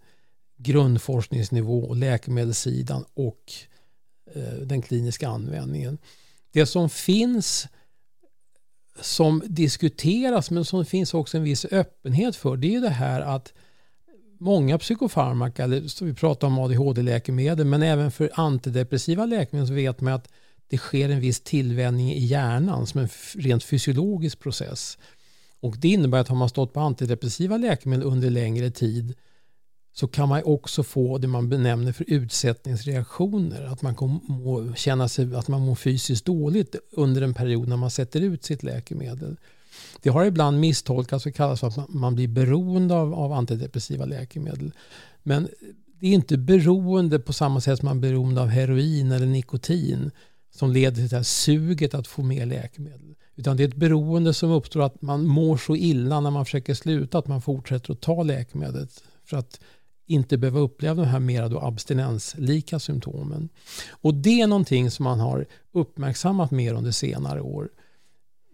grundforskningsnivå 0.56 1.84
och 1.84 1.96
läkemedelssidan 1.96 3.04
och 3.14 3.52
eh, 4.34 4.54
den 4.62 4.82
kliniska 4.82 5.28
användningen. 5.28 5.98
Det 6.52 6.66
som 6.66 6.90
finns 6.90 7.66
som 9.00 9.42
diskuteras 9.46 10.50
men 10.50 10.64
som 10.64 10.84
finns 10.84 11.14
också 11.14 11.36
en 11.36 11.42
viss 11.42 11.64
öppenhet 11.64 12.36
för 12.36 12.56
det 12.56 12.74
är 12.74 12.80
det 12.80 12.90
här 12.90 13.20
att 13.20 13.52
många 14.38 14.78
psykofarmaka, 14.78 15.64
eller 15.64 15.88
så 15.88 16.04
vi 16.04 16.14
pratar 16.14 16.46
om 16.46 16.58
ADHD-läkemedel, 16.58 17.66
men 17.66 17.82
även 17.82 18.10
för 18.10 18.30
antidepressiva 18.34 19.26
läkemedel 19.26 19.68
så 19.68 19.74
vet 19.74 20.00
man 20.00 20.12
att 20.12 20.28
det 20.68 20.78
sker 20.78 21.08
en 21.08 21.20
viss 21.20 21.40
tillvänjning 21.40 22.12
i 22.12 22.24
hjärnan 22.24 22.86
som 22.86 23.00
en 23.00 23.08
rent 23.34 23.64
fysiologisk 23.64 24.40
process. 24.40 24.98
Och 25.60 25.76
det 25.78 25.88
innebär 25.88 26.18
att 26.18 26.28
har 26.28 26.36
man 26.36 26.48
stått 26.48 26.72
på 26.72 26.80
antidepressiva 26.80 27.56
läkemedel 27.56 28.06
under 28.06 28.30
längre 28.30 28.70
tid 28.70 29.14
så 29.92 30.08
kan 30.08 30.28
man 30.28 30.42
också 30.44 30.82
få 30.82 31.18
det 31.18 31.28
man 31.28 31.48
benämner 31.48 31.92
för 31.92 32.04
utsättningsreaktioner. 32.08 33.62
Att 33.62 33.82
man 33.82 34.20
må 34.28 34.74
känna 34.74 35.08
sig, 35.08 35.34
att 35.34 35.48
man 35.48 35.60
mår 35.60 35.74
fysiskt 35.74 36.24
dåligt 36.24 36.76
under 36.92 37.22
en 37.22 37.34
period 37.34 37.68
när 37.68 37.76
man 37.76 37.90
sätter 37.90 38.20
ut 38.20 38.44
sitt 38.44 38.62
läkemedel. 38.62 39.36
Det 40.02 40.08
har 40.08 40.24
ibland 40.24 40.60
misstolkats 40.60 41.26
och 41.26 41.34
kallats 41.34 41.60
för 41.60 41.66
att 41.66 41.88
man 41.88 42.14
blir 42.14 42.28
beroende 42.28 42.94
av, 42.94 43.14
av 43.14 43.32
antidepressiva 43.32 44.04
läkemedel. 44.04 44.72
Men 45.22 45.48
det 46.00 46.06
är 46.06 46.12
inte 46.12 46.38
beroende 46.38 47.18
på 47.18 47.32
samma 47.32 47.60
sätt 47.60 47.78
som 47.78 47.86
man 47.86 47.96
är 47.96 48.00
beroende 48.00 48.40
av 48.40 48.48
heroin 48.48 49.12
eller 49.12 49.26
nikotin 49.26 50.10
som 50.54 50.72
leder 50.72 50.96
till 50.96 51.08
det 51.08 51.16
här 51.16 51.22
suget 51.22 51.94
att 51.94 52.06
få 52.06 52.22
mer 52.22 52.46
läkemedel. 52.46 53.14
Utan 53.36 53.56
det 53.56 53.62
är 53.62 53.68
ett 53.68 53.76
beroende 53.76 54.34
som 54.34 54.50
uppstår 54.50 54.82
att 54.82 55.02
man 55.02 55.26
mår 55.26 55.56
så 55.56 55.76
illa 55.76 56.20
när 56.20 56.30
man 56.30 56.44
försöker 56.44 56.74
sluta 56.74 57.18
att 57.18 57.26
man 57.26 57.42
fortsätter 57.42 57.92
att 57.92 58.00
ta 58.00 58.22
läkemedlet 58.22 59.04
för 59.24 59.36
att 59.36 59.60
inte 60.06 60.38
behöva 60.38 60.60
uppleva 60.60 61.02
de 61.02 61.08
här 61.08 61.20
mera 61.20 61.48
då 61.48 61.60
abstinenslika 61.60 62.78
symptomen. 62.78 63.48
Och 63.90 64.14
det 64.14 64.40
är 64.40 64.46
någonting 64.46 64.90
som 64.90 65.04
man 65.04 65.20
har 65.20 65.46
uppmärksammat 65.72 66.50
mer 66.50 66.74
under 66.74 66.90
senare 66.90 67.40
år. 67.40 67.68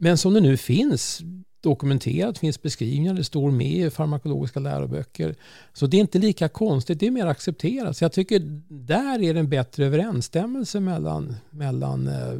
Men 0.05 0.19
som 0.19 0.35
det 0.35 0.41
nu 0.41 0.57
finns 0.57 1.21
dokumenterat, 1.61 2.39
finns 2.39 2.63
beskrivningar, 2.63 3.15
det 3.15 3.25
står 3.25 3.51
med 3.51 3.87
i 3.87 3.91
farmakologiska 3.91 4.61
läroböcker. 4.61 5.35
Så 5.73 5.87
det 5.87 5.97
är 5.97 6.01
inte 6.01 6.19
lika 6.19 6.49
konstigt, 6.49 7.01
det 7.01 7.07
är 7.07 7.11
mer 7.11 7.27
accepterat. 7.27 7.97
Så 7.97 8.05
jag 8.05 8.13
tycker 8.13 8.41
där 8.69 9.23
är 9.23 9.35
det 9.35 9.41
en 9.41 9.49
bättre 9.49 9.87
överensstämmelse 9.87 10.81
mellan, 10.81 11.37
mellan 11.51 12.09
eh, 12.09 12.35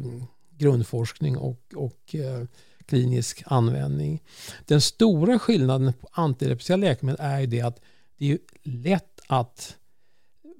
grundforskning 0.57 1.37
och, 1.37 1.73
och 1.75 2.15
eh, 2.15 2.47
klinisk 2.85 3.43
användning. 3.45 4.23
Den 4.65 4.81
stora 4.81 5.39
skillnaden 5.39 5.93
på 5.93 6.07
antidepressiva 6.11 6.77
läkemedel 6.77 7.25
är 7.25 7.39
ju 7.39 7.47
det 7.47 7.61
att 7.61 7.79
det 8.17 8.31
är 8.31 8.37
lätt 8.63 9.21
att 9.27 9.75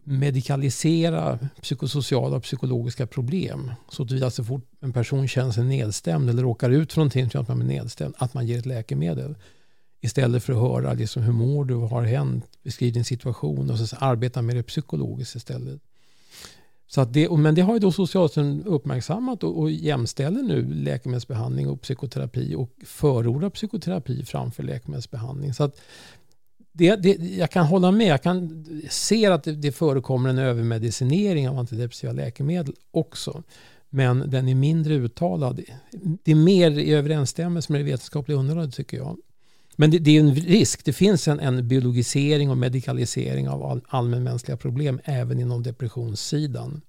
medikalisera 0.04 1.40
psykosociala 1.62 2.36
och 2.36 2.44
psykologiska 2.44 3.08
problem. 3.08 3.72
Så 3.90 4.04
att 4.04 4.10
så 4.10 4.26
alltså 4.26 4.44
fort 4.44 4.66
en 4.80 4.94
person 4.94 5.28
känner 5.28 5.52
sig 5.52 5.64
nedstämd 5.64 6.30
eller 6.30 6.44
råkar 6.44 6.70
ut 6.70 6.94
för 6.94 7.00
någonting 7.00 7.30
så 7.30 7.40
att 7.40 7.48
man 7.48 7.62
är 7.62 7.66
nedstämd, 7.66 8.16
att 8.18 8.34
man 8.34 8.48
ger 8.48 8.60
ett 8.60 8.66
läkemedel. 8.66 9.36
Istället 10.02 10.44
för 10.44 10.54
att 10.54 10.60
höra 10.60 10.94
liksom, 10.94 11.24
hur 11.24 11.34
mår 11.34 11.66
du, 11.66 11.74
vad 11.74 11.90
har 11.90 12.04
hänt, 12.04 12.46
beskriv 12.64 12.94
din 12.94 13.06
situation 13.06 13.72
och 13.72 13.80
så 13.80 13.96
arbeta 14.00 14.42
med 14.42 14.56
det 14.56 14.64
psykologiskt 14.64 15.36
istället. 15.36 15.82
Så 16.88 17.02
att 17.02 17.14
det, 17.14 17.32
men 17.32 17.56
det 17.56 17.62
har 17.62 17.74
ju 17.74 17.80
då 17.80 17.92
Socialstyrelsen 17.92 18.64
uppmärksammat 18.66 19.44
och, 19.44 19.60
och 19.60 19.72
jämställer 19.72 20.42
nu 20.42 20.74
läkemedelsbehandling 20.74 21.70
och 21.70 21.82
psykoterapi 21.82 22.56
och 22.56 22.70
förordar 22.86 23.50
psykoterapi 23.50 24.26
framför 24.26 24.64
läkemedelsbehandling. 24.64 25.54
Så 25.54 25.64
att 25.64 25.82
det, 26.74 26.96
det, 26.96 27.14
jag 27.38 27.52
kan 27.52 27.66
hålla 27.66 27.92
med, 27.92 28.08
jag 28.08 28.24
kan 28.24 28.66
se 28.90 29.26
att 29.26 29.44
det, 29.44 29.52
det 29.52 29.72
förekommer 29.72 30.30
en 30.30 30.38
övermedicinering 30.38 31.50
av 31.50 31.60
antidepressiva 31.60 32.14
läkemedel 32.14 32.76
också. 32.92 33.44
Men 33.90 34.30
den 34.30 34.48
är 34.48 34.56
mindre 34.56 34.94
uttalad. 34.94 35.62
Det 36.24 36.32
är 36.32 36.36
mer 36.36 36.72
i 36.72 36.94
överensstämmelse 36.94 37.72
med 37.72 37.82
det 37.82 37.86
vetenskapliga 37.86 38.38
underlaget 38.38 38.76
tycker 38.76 38.98
jag. 38.98 39.18
Men 39.76 39.92
det, 39.92 40.00
det 40.00 40.12
är 40.12 40.20
en 40.20 40.36
risk. 40.36 40.86
Det 40.86 40.94
finns 40.94 41.28
en, 41.28 41.40
en 41.40 41.68
biologisering 41.68 42.50
och 42.50 42.58
medikalisering 42.58 43.50
av 43.50 43.64
all, 43.64 43.82
allmänmänskliga 43.88 44.58
problem 44.58 45.00
även 45.04 45.40
inom 45.40 45.64
depressionssidan. 45.64 46.82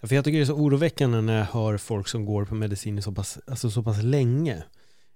Ja, 0.00 0.08
för 0.08 0.14
jag 0.14 0.24
tycker 0.24 0.38
det 0.38 0.44
är 0.44 0.46
så 0.46 0.54
oroväckande 0.54 1.20
när 1.20 1.38
jag 1.38 1.44
hör 1.44 1.76
folk 1.76 2.08
som 2.08 2.24
går 2.24 2.44
på 2.44 2.54
medicin 2.54 3.02
så 3.02 3.12
pass, 3.12 3.38
alltså 3.46 3.70
så 3.70 3.82
pass 3.82 4.02
länge. 4.02 4.62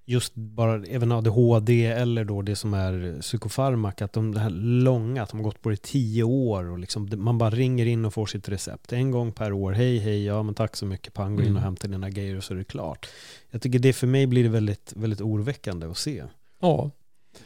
Just 0.09 0.35
bara 0.35 0.85
även 0.85 1.13
ADHD 1.13 1.87
eller 1.87 2.25
då 2.25 2.43
det 2.43 2.57
som 2.57 2.75
är 2.75 3.21
psykofarmak, 3.21 4.03
att 4.03 4.13
de 4.13 4.35
det 4.35 4.41
här 4.41 4.51
långa, 4.51 5.23
att 5.23 5.31
de 5.31 5.37
har 5.37 5.45
gått 5.45 5.63
på 5.63 5.69
det 5.69 5.75
i 5.75 5.77
tio 5.77 6.23
år 6.23 6.65
och 6.71 6.79
liksom, 6.79 7.11
man 7.17 7.39
bara 7.39 7.51
ringer 7.51 7.87
in 7.87 8.05
och 8.05 8.15
får 8.15 8.27
sitt 8.27 8.49
recept 8.49 8.93
en 8.93 9.11
gång 9.11 9.33
per 9.33 9.53
år. 9.53 9.73
Hej, 9.73 9.99
hej, 9.99 10.25
ja 10.25 10.43
men 10.43 10.55
tack 10.55 10.77
så 10.77 10.87
mycket, 10.87 11.15
pang, 11.15 11.37
gå 11.37 11.43
in 11.43 11.47
och 11.47 11.51
mm. 11.51 11.63
hämta 11.63 11.89
dina 11.89 12.11
grejer 12.11 12.37
och 12.37 12.45
så 12.45 12.55
är 12.55 12.59
det 12.59 12.65
klart. 12.65 13.09
Jag 13.51 13.63
tycker 13.63 13.79
det 13.79 13.93
för 13.93 14.07
mig 14.07 14.27
blir 14.27 14.43
det 14.43 14.49
väldigt, 14.49 14.93
väldigt 14.97 15.21
oroväckande 15.21 15.87
att 15.87 15.99
se. 15.99 16.25
Ja, 16.61 16.91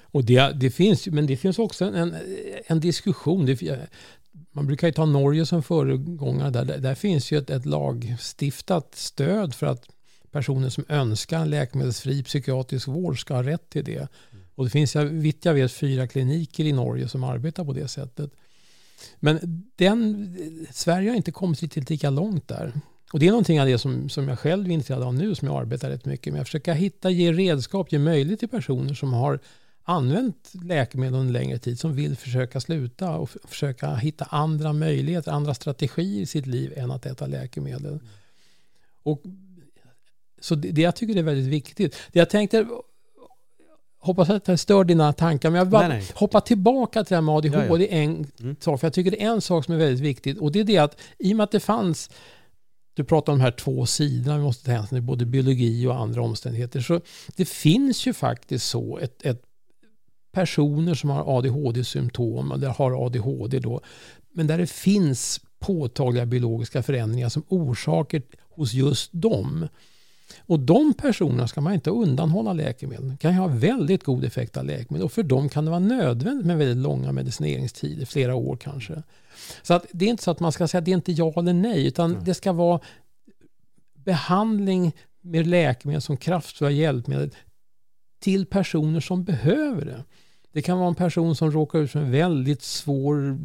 och 0.02 0.24
det, 0.24 0.52
det 0.60 0.70
finns, 0.70 1.06
men 1.06 1.26
det 1.26 1.36
finns 1.36 1.58
också 1.58 1.84
en, 1.84 2.16
en 2.66 2.80
diskussion. 2.80 3.46
Det, 3.46 3.88
man 4.52 4.66
brukar 4.66 4.86
ju 4.86 4.92
ta 4.92 5.06
Norge 5.06 5.46
som 5.46 5.62
föregångare. 5.62 6.50
Där, 6.50 6.78
där 6.78 6.94
finns 6.94 7.32
ju 7.32 7.38
ett, 7.38 7.50
ett 7.50 7.66
lagstiftat 7.66 8.94
stöd 8.94 9.54
för 9.54 9.66
att 9.66 9.86
personer 10.32 10.68
som 10.68 10.84
önskar 10.88 11.40
en 11.40 11.50
läkemedelsfri 11.50 12.22
psykiatrisk 12.22 12.88
vård 12.88 13.20
ska 13.20 13.34
ha 13.34 13.42
rätt 13.42 13.70
till 13.70 13.84
det. 13.84 14.08
Och 14.54 14.64
det 14.64 14.70
finns, 14.70 14.96
vitt 14.96 15.44
jag 15.44 15.54
vet, 15.54 15.72
fyra 15.72 16.06
kliniker 16.06 16.64
i 16.64 16.72
Norge 16.72 17.08
som 17.08 17.24
arbetar 17.24 17.64
på 17.64 17.72
det 17.72 17.88
sättet. 17.88 18.30
Men 19.16 19.64
den, 19.76 20.36
Sverige 20.72 21.10
har 21.10 21.16
inte 21.16 21.32
kommit 21.32 21.62
riktigt 21.62 21.90
lika 21.90 22.10
långt 22.10 22.48
där. 22.48 22.72
Och 23.12 23.18
det 23.18 23.26
är 23.26 23.30
någonting 23.30 23.60
av 23.60 23.66
det 23.66 23.78
som, 23.78 24.08
som 24.08 24.28
jag 24.28 24.38
själv 24.38 24.66
är 24.66 24.70
intresserad 24.70 25.02
av 25.02 25.14
nu, 25.14 25.34
som 25.34 25.48
jag 25.48 25.60
arbetar 25.60 25.90
rätt 25.90 26.04
mycket 26.04 26.32
med. 26.32 26.42
Att 26.42 26.48
försöka 26.48 26.74
hitta, 26.74 27.10
ge 27.10 27.32
redskap, 27.32 27.92
ge 27.92 27.98
möjlighet 27.98 28.40
till 28.40 28.48
personer 28.48 28.94
som 28.94 29.12
har 29.12 29.40
använt 29.84 30.52
läkemedel 30.64 31.20
under 31.20 31.32
längre 31.32 31.58
tid, 31.58 31.80
som 31.80 31.94
vill 31.94 32.16
försöka 32.16 32.60
sluta 32.60 33.16
och 33.16 33.30
försöka 33.30 33.94
hitta 33.94 34.24
andra 34.24 34.72
möjligheter, 34.72 35.32
andra 35.32 35.54
strategier 35.54 36.22
i 36.22 36.26
sitt 36.26 36.46
liv 36.46 36.72
än 36.76 36.90
att 36.90 37.06
äta 37.06 37.26
läkemedel. 37.26 37.98
Och, 39.02 39.22
så 40.40 40.54
det, 40.54 40.70
det 40.70 40.82
jag 40.82 40.96
tycker 40.96 41.16
är 41.16 41.22
väldigt 41.22 41.52
viktigt. 41.52 41.96
Det 42.12 42.18
jag 42.18 42.30
tänkte, 42.30 42.66
hoppas 43.98 44.30
att 44.30 44.48
jag 44.48 44.58
stör 44.58 44.84
dina 44.84 45.12
tankar, 45.12 45.50
men 45.50 45.58
jag 45.58 45.64
vill 45.64 45.72
bara 45.72 45.88
nej, 45.88 45.98
nej. 45.98 46.08
hoppa 46.14 46.40
tillbaka 46.40 47.04
till 47.04 47.10
det 47.10 47.16
här 47.16 47.22
med 47.22 47.34
ADHD 47.34 47.84
ja, 47.84 47.90
ja. 47.90 47.96
en 47.96 48.26
mm. 48.40 48.56
sak, 48.60 48.80
för 48.80 48.86
jag 48.86 48.94
tycker 48.94 49.10
det 49.10 49.22
är 49.22 49.30
en 49.30 49.40
sak 49.40 49.64
som 49.64 49.74
är 49.74 49.78
väldigt 49.78 50.00
viktigt 50.00 50.38
och 50.38 50.52
det 50.52 50.60
är 50.60 50.64
det 50.64 50.78
att 50.78 50.96
i 51.18 51.32
och 51.32 51.36
med 51.36 51.44
att 51.44 51.50
det 51.50 51.60
fanns 51.60 52.10
du 52.94 53.04
pratar 53.04 53.32
om 53.32 53.38
de 53.38 53.44
här 53.44 53.50
två 53.50 53.86
sidorna 53.86 54.36
vi 54.36 54.42
måste 54.42 54.64
ta 54.64 54.70
hänsyn 54.70 54.96
till, 54.96 55.02
både 55.02 55.26
biologi 55.26 55.86
och 55.86 55.94
andra 55.94 56.22
omständigheter. 56.22 56.80
Så 56.80 57.00
det 57.36 57.44
finns 57.44 58.06
ju 58.06 58.12
faktiskt 58.12 58.68
så 58.68 58.98
ett, 58.98 59.22
ett 59.22 59.42
personer 60.32 60.94
som 60.94 61.10
har 61.10 61.38
ADHD-symptom 61.38 62.52
eller 62.52 62.68
har 62.68 63.06
ADHD 63.06 63.58
då, 63.58 63.80
men 64.34 64.46
där 64.46 64.58
det 64.58 64.70
finns 64.70 65.40
påtagliga 65.58 66.26
biologiska 66.26 66.82
förändringar 66.82 67.28
som 67.28 67.42
orsakar 67.48 68.22
hos 68.50 68.72
just 68.72 69.10
dem. 69.12 69.68
Och 70.38 70.60
de 70.60 70.94
personerna 70.94 71.48
ska 71.48 71.60
man 71.60 71.74
inte 71.74 71.90
undanhålla 71.90 72.52
läkemedel. 72.52 73.08
Det 73.08 73.16
kan 73.16 73.34
ha 73.34 73.46
väldigt 73.46 74.04
god 74.04 74.24
effekt 74.24 74.56
av 74.56 74.64
läkemedel 74.64 75.04
och 75.04 75.12
för 75.12 75.22
dem 75.22 75.48
kan 75.48 75.64
det 75.64 75.70
vara 75.70 75.80
nödvändigt 75.80 76.46
med 76.46 76.58
väldigt 76.58 76.76
långa 76.76 77.12
medicineringstider, 77.12 78.06
flera 78.06 78.34
år 78.34 78.56
kanske. 78.56 79.02
Så 79.62 79.74
att 79.74 79.86
det 79.92 80.04
är 80.04 80.08
inte 80.08 80.22
så 80.22 80.30
att 80.30 80.40
man 80.40 80.52
ska 80.52 80.68
säga 80.68 80.78
att 80.78 80.84
det 80.84 80.90
är 80.90 80.96
inte 80.96 81.12
ja 81.12 81.32
eller 81.36 81.52
nej, 81.52 81.86
utan 81.86 82.10
mm. 82.10 82.24
det 82.24 82.34
ska 82.34 82.52
vara 82.52 82.80
behandling 83.94 84.92
med 85.20 85.46
läkemedel 85.46 86.02
som 86.02 86.16
kraftfulla 86.16 86.70
hjälpmedel 86.70 87.30
till 88.20 88.46
personer 88.46 89.00
som 89.00 89.24
behöver 89.24 89.84
det. 89.84 90.04
Det 90.52 90.62
kan 90.62 90.78
vara 90.78 90.88
en 90.88 90.94
person 90.94 91.36
som 91.36 91.50
råkar 91.50 91.78
ut 91.78 91.90
för 91.90 92.00
en 92.00 92.10
väldigt 92.10 92.62
svår 92.62 93.38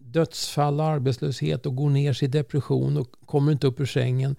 dödsfall 0.00 0.80
arbetslöshet 0.80 1.66
och 1.66 1.76
går 1.76 1.90
ner 1.90 2.12
sig 2.12 2.28
i 2.28 2.30
depression 2.30 2.96
och 2.96 3.10
kommer 3.26 3.52
inte 3.52 3.66
upp 3.66 3.80
ur 3.80 3.86
sängen. 3.86 4.36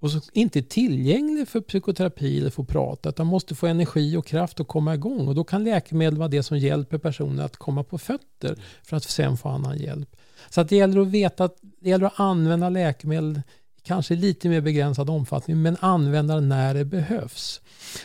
Och 0.00 0.10
som 0.10 0.20
inte 0.32 0.58
är 0.58 0.62
tillgänglig 0.62 1.48
för 1.48 1.60
psykoterapi 1.60 2.38
eller 2.38 2.50
för 2.50 2.62
att 2.62 2.68
prata 2.68 3.08
utan 3.08 3.26
måste 3.26 3.54
få 3.54 3.66
energi 3.66 4.16
och 4.16 4.26
kraft 4.26 4.60
att 4.60 4.68
komma 4.68 4.94
igång. 4.94 5.28
Och 5.28 5.34
då 5.34 5.44
kan 5.44 5.64
läkemedel 5.64 6.18
vara 6.18 6.28
det 6.28 6.42
som 6.42 6.58
hjälper 6.58 6.98
personen 6.98 7.40
att 7.40 7.56
komma 7.56 7.84
på 7.84 7.98
fötter 7.98 8.58
för 8.82 8.96
att 8.96 9.04
sen 9.04 9.36
få 9.36 9.48
annan 9.48 9.78
hjälp. 9.78 10.16
Så 10.50 10.60
att 10.60 10.68
det 10.68 10.76
gäller 10.76 11.00
att 11.00 11.08
veta 11.08 11.44
att 11.44 11.56
det 11.80 11.90
gäller 11.90 12.06
att 12.06 12.20
använda 12.20 12.68
läkemedel 12.68 13.42
kanske 13.82 14.14
lite 14.14 14.48
mer 14.48 14.60
begränsad 14.60 15.10
omfattning, 15.10 15.62
men 15.62 15.76
använda 15.80 16.34
det 16.34 16.40
när 16.40 16.74
det 16.74 16.84
behövs. 16.84 17.60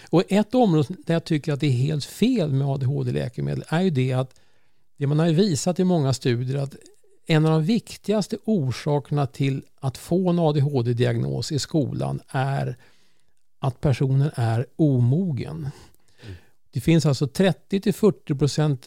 Och 0.10 0.24
ett 0.28 0.56
område 0.56 0.88
där 1.06 1.14
jag 1.14 1.24
tycker 1.24 1.54
att 1.54 1.60
det 1.60 1.68
är 1.68 1.72
helt 1.72 2.06
fel 2.06 2.54
med 2.54 2.68
ADHD-läkemedel 2.68 3.64
är 3.68 3.82
ju 3.82 3.89
det 3.89 4.14
att 4.14 4.39
det 4.98 5.08
man 5.08 5.20
har 5.20 5.30
visat 5.30 5.80
i 5.80 5.84
många 5.84 6.14
studier 6.14 6.58
att 6.58 6.76
en 7.26 7.46
av 7.46 7.52
de 7.52 7.64
viktigaste 7.64 8.38
orsakerna 8.46 9.28
till 9.28 9.64
att 9.80 9.98
få 9.98 10.30
en 10.30 10.40
ADHD-diagnos 10.40 11.52
i 11.52 11.60
skolan 11.60 12.22
är 12.28 12.78
att 13.60 13.82
personen 13.82 14.32
är 14.36 14.66
omogen. 14.76 15.70
Det 16.72 16.82
finns 16.82 17.06
alltså 17.06 17.26
30-40% 17.26 18.78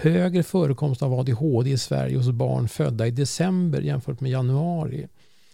högre 0.00 0.42
förekomst 0.42 1.02
av 1.02 1.14
ADHD 1.14 1.70
i 1.70 1.78
Sverige 1.78 2.16
hos 2.16 2.30
barn 2.30 2.68
födda 2.68 3.06
i 3.06 3.10
december 3.10 3.80
jämfört 3.80 4.20
med 4.20 4.30
januari. 4.30 5.08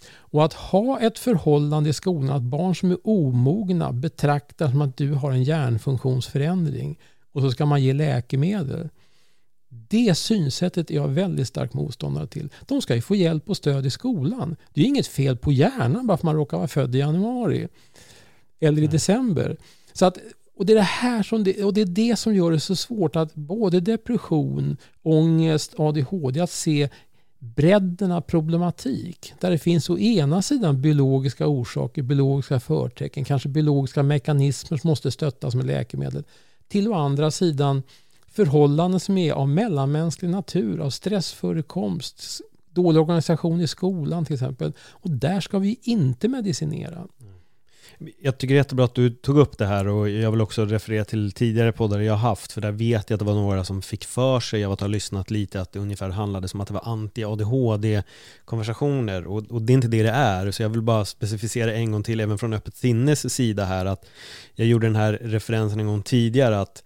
Och 0.08 0.44
att 0.44 0.52
ha 0.52 1.00
ett 1.00 1.18
förhållande 1.18 1.90
i 1.90 1.92
skolan 1.92 2.36
att 2.36 2.42
barn 2.42 2.74
som 2.74 2.90
är 2.90 2.98
omogna 3.04 3.92
betraktas 3.92 4.70
som 4.70 4.80
att 4.80 4.96
du 4.96 5.12
har 5.12 5.30
en 5.30 5.44
hjärnfunktionsförändring 5.44 6.98
och 7.32 7.42
så 7.42 7.50
ska 7.50 7.66
man 7.66 7.82
ge 7.82 7.92
läkemedel. 7.92 8.88
Det 9.88 10.14
synsättet 10.18 10.90
är 10.90 10.94
jag 10.94 11.08
väldigt 11.08 11.48
stark 11.48 11.74
motståndare 11.74 12.26
till. 12.26 12.48
De 12.66 12.82
ska 12.82 12.94
ju 12.94 13.00
få 13.00 13.14
hjälp 13.14 13.50
och 13.50 13.56
stöd 13.56 13.86
i 13.86 13.90
skolan. 13.90 14.56
Det 14.74 14.80
är 14.80 14.84
inget 14.84 15.06
fel 15.06 15.36
på 15.36 15.52
hjärnan 15.52 16.06
bara 16.06 16.16
för 16.16 16.20
att 16.20 16.22
man 16.22 16.34
råkar 16.34 16.56
vara 16.56 16.68
född 16.68 16.94
i 16.94 16.98
januari 16.98 17.68
eller 18.60 18.82
i 18.82 18.86
december. 18.86 19.56
Så 19.92 20.06
att, 20.06 20.18
och, 20.56 20.66
det 20.66 20.72
är 20.72 20.76
det 20.76 20.82
här 20.82 21.22
som 21.22 21.44
det, 21.44 21.64
och 21.64 21.74
det 21.74 21.80
är 21.80 21.86
det 21.86 22.16
som 22.16 22.34
gör 22.34 22.50
det 22.50 22.60
så 22.60 22.76
svårt 22.76 23.16
att 23.16 23.34
både 23.34 23.80
depression, 23.80 24.76
ångest, 25.02 25.74
ADHD, 25.78 26.40
att 26.40 26.50
se 26.50 26.88
bredden 27.38 28.12
av 28.12 28.20
problematik. 28.20 29.32
Där 29.40 29.50
det 29.50 29.58
finns 29.58 29.90
å 29.90 29.98
ena 29.98 30.42
sidan 30.42 30.80
biologiska 30.80 31.46
orsaker, 31.46 32.02
biologiska 32.02 32.60
förtecken, 32.60 33.24
kanske 33.24 33.48
biologiska 33.48 34.02
mekanismer 34.02 34.78
som 34.78 34.88
måste 34.88 35.10
stöttas 35.10 35.54
med 35.54 35.66
läkemedel. 35.66 36.24
Till 36.68 36.88
å 36.88 36.94
andra 36.94 37.30
sidan 37.30 37.82
förhållanden 38.36 39.00
som 39.00 39.18
är 39.18 39.32
av 39.32 39.48
mellanmänsklig 39.48 40.30
natur, 40.30 40.80
av 40.80 40.90
stressförekomst, 40.90 42.40
dålig 42.70 43.02
organisation 43.02 43.60
i 43.60 43.66
skolan 43.66 44.24
till 44.24 44.34
exempel. 44.34 44.72
Och 44.90 45.10
där 45.10 45.40
ska 45.40 45.58
vi 45.58 45.78
inte 45.82 46.28
medicinera. 46.28 46.96
Mm. 46.96 47.36
Jag 48.20 48.38
tycker 48.38 48.54
det 48.54 48.58
är 48.58 48.60
jättebra 48.60 48.84
att 48.84 48.94
du 48.94 49.10
tog 49.10 49.38
upp 49.38 49.58
det 49.58 49.66
här 49.66 49.88
och 49.88 50.08
jag 50.08 50.30
vill 50.30 50.40
också 50.40 50.64
referera 50.64 51.04
till 51.04 51.32
tidigare 51.32 51.72
poddar 51.72 52.00
jag 52.00 52.16
haft 52.16 52.52
för 52.52 52.60
där 52.60 52.72
vet 52.72 53.10
jag 53.10 53.16
att 53.16 53.20
det 53.20 53.24
var 53.24 53.34
några 53.34 53.64
som 53.64 53.82
fick 53.82 54.04
för 54.04 54.40
sig 54.40 54.64
av 54.64 54.72
att 54.72 54.80
ha 54.80 54.88
lyssnat 54.88 55.30
lite 55.30 55.60
att 55.60 55.72
det 55.72 55.78
ungefär 55.78 56.08
handlade 56.08 56.48
som 56.48 56.60
att 56.60 56.68
det 56.68 56.74
var 56.74 56.80
anti-ADHD-konversationer 56.80 59.26
och, 59.26 59.50
och, 59.50 59.62
det 59.62 59.72
är 59.72 59.74
inte 59.74 59.88
det 59.88 60.02
det 60.02 60.10
är 60.10 60.50
så 60.50 60.62
jag 60.62 60.68
vill 60.68 60.82
bara 60.82 61.04
specificera 61.04 61.72
en 61.72 61.92
gång 61.92 62.02
till 62.02 62.20
även 62.20 62.38
från 62.38 62.52
Öppet 62.52 62.76
Sinnes 62.76 63.34
sida 63.34 63.64
här 63.64 63.86
att 63.86 64.06
jag 64.54 64.68
gjorde 64.68 64.86
den 64.86 64.96
här 64.96 65.12
referensen 65.12 65.80
en 65.80 65.86
gång 65.86 66.02
tidigare 66.02 66.60
att 66.60 66.82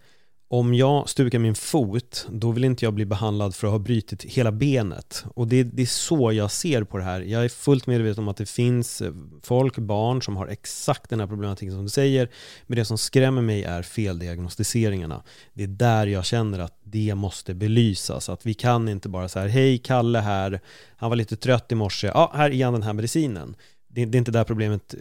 om 0.52 0.74
jag 0.74 1.08
stukar 1.08 1.38
min 1.38 1.54
fot, 1.54 2.26
då 2.30 2.50
vill 2.50 2.64
inte 2.64 2.84
jag 2.84 2.94
bli 2.94 3.04
behandlad 3.04 3.54
för 3.54 3.66
att 3.66 3.72
ha 3.72 3.78
brutit 3.78 4.24
hela 4.24 4.52
benet. 4.52 5.24
Och 5.34 5.48
det, 5.48 5.62
det, 5.62 5.82
är 5.82 5.86
så 5.86 6.32
jag 6.32 6.50
ser 6.50 6.84
på 6.84 6.98
det 6.98 7.04
här. 7.04 7.20
Jag 7.20 7.44
är 7.44 7.48
fullt 7.48 7.86
medveten 7.86 8.24
om 8.24 8.28
att 8.28 8.36
det 8.36 8.48
finns 8.48 9.00
eh, 9.00 9.12
folk, 9.42 9.78
barn, 9.78 10.22
som 10.22 10.36
har 10.36 10.46
exakt 10.46 11.10
den 11.10 11.20
här 11.20 11.26
problematiken 11.26 11.74
som 11.74 11.82
du 11.82 11.88
säger. 11.88 12.28
Men 12.66 12.76
det 12.76 12.84
som 12.84 12.98
skrämmer 12.98 13.42
mig 13.42 13.64
är 13.64 13.82
feldiagnostiseringarna. 13.82 15.22
Det 15.52 15.62
är 15.62 15.68
där 15.68 16.06
jag 16.06 16.24
känner 16.24 16.58
att 16.58 16.78
det 16.82 17.14
måste 17.14 17.54
belysas. 17.54 18.28
Att 18.28 18.46
vi 18.46 18.54
kan 18.54 18.88
inte 18.88 19.08
bara 19.08 19.28
säga 19.28 19.48
hej 19.48 19.78
Kalle 19.78 20.18
här, 20.18 20.60
han 20.96 21.10
var 21.10 21.16
lite 21.16 21.36
trött 21.36 21.72
i 21.72 21.74
morse, 21.74 22.06
ja 22.06 22.32
här 22.34 22.50
är 22.50 22.64
han 22.64 22.72
den 22.72 22.82
här 22.82 22.92
medicinen 22.92 23.56
det, 23.92 24.04
det, 24.04 24.16
är 24.16 24.18
inte 24.18 24.30
där 24.30 24.44
problemet 24.44 24.94
eh, 24.94 25.00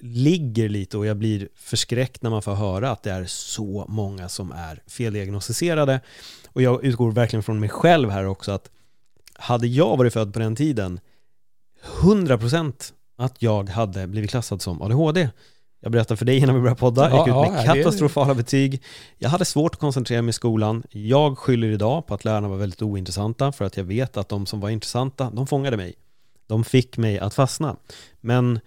ligger 0.00 0.68
lite 0.68 0.98
och 0.98 1.06
jag 1.06 1.16
blir 1.16 1.48
förskräckt 1.54 2.22
när 2.22 2.30
man 2.30 2.42
får 2.42 2.54
höra 2.54 2.90
att 2.90 3.02
det 3.02 3.10
är 3.10 3.24
så 3.24 3.86
många 3.88 4.28
som 4.28 4.52
är 4.52 4.82
feldiagnostiserade. 4.86 6.00
Och 6.52 6.62
jag 6.62 6.84
utgår 6.84 7.12
verkligen 7.12 7.42
från 7.42 7.60
mig 7.60 7.68
själv 7.68 8.10
här 8.10 8.26
också 8.26 8.52
att 8.52 8.70
hade 9.34 9.66
jag 9.66 9.96
varit 9.96 10.12
född 10.12 10.32
på 10.32 10.38
den 10.38 10.56
tiden 10.56 11.00
100% 12.00 12.92
att 13.16 13.42
jag 13.42 13.68
hade 13.68 14.06
blivit 14.06 14.30
klassad 14.30 14.62
som 14.62 14.82
ADHD. 14.82 15.28
Jag 15.80 15.92
berättade 15.92 16.18
för 16.18 16.24
dig 16.24 16.36
innan 16.36 16.54
vi 16.54 16.60
började 16.60 16.80
podda, 16.80 17.10
jag 17.10 17.28
Ja, 17.28 17.44
gick 17.44 17.50
ut 17.50 17.52
med 17.52 17.66
katastrofala 17.66 18.34
betyg. 18.34 18.82
Jag 19.18 19.30
hade 19.30 19.44
svårt 19.44 19.74
att 19.74 19.80
koncentrera 19.80 20.22
mig 20.22 20.30
i 20.30 20.32
skolan. 20.32 20.82
Jag 20.90 21.38
skyller 21.38 21.68
idag 21.68 22.06
på 22.06 22.14
att 22.14 22.24
lärarna 22.24 22.48
var 22.48 22.56
väldigt 22.56 22.82
ointressanta 22.82 23.52
för 23.52 23.64
att 23.64 23.76
jag 23.76 23.84
vet 23.84 24.16
att 24.16 24.28
de 24.28 24.46
som 24.46 24.60
var 24.60 24.70
intressanta, 24.70 25.30
de 25.30 25.46
fångade 25.46 25.76
mig. 25.76 25.94
De 26.48 26.64
fick 26.64 26.96
mig 26.96 27.18
att 27.18 27.34
fastna. 27.34 27.76
Men 28.20 28.60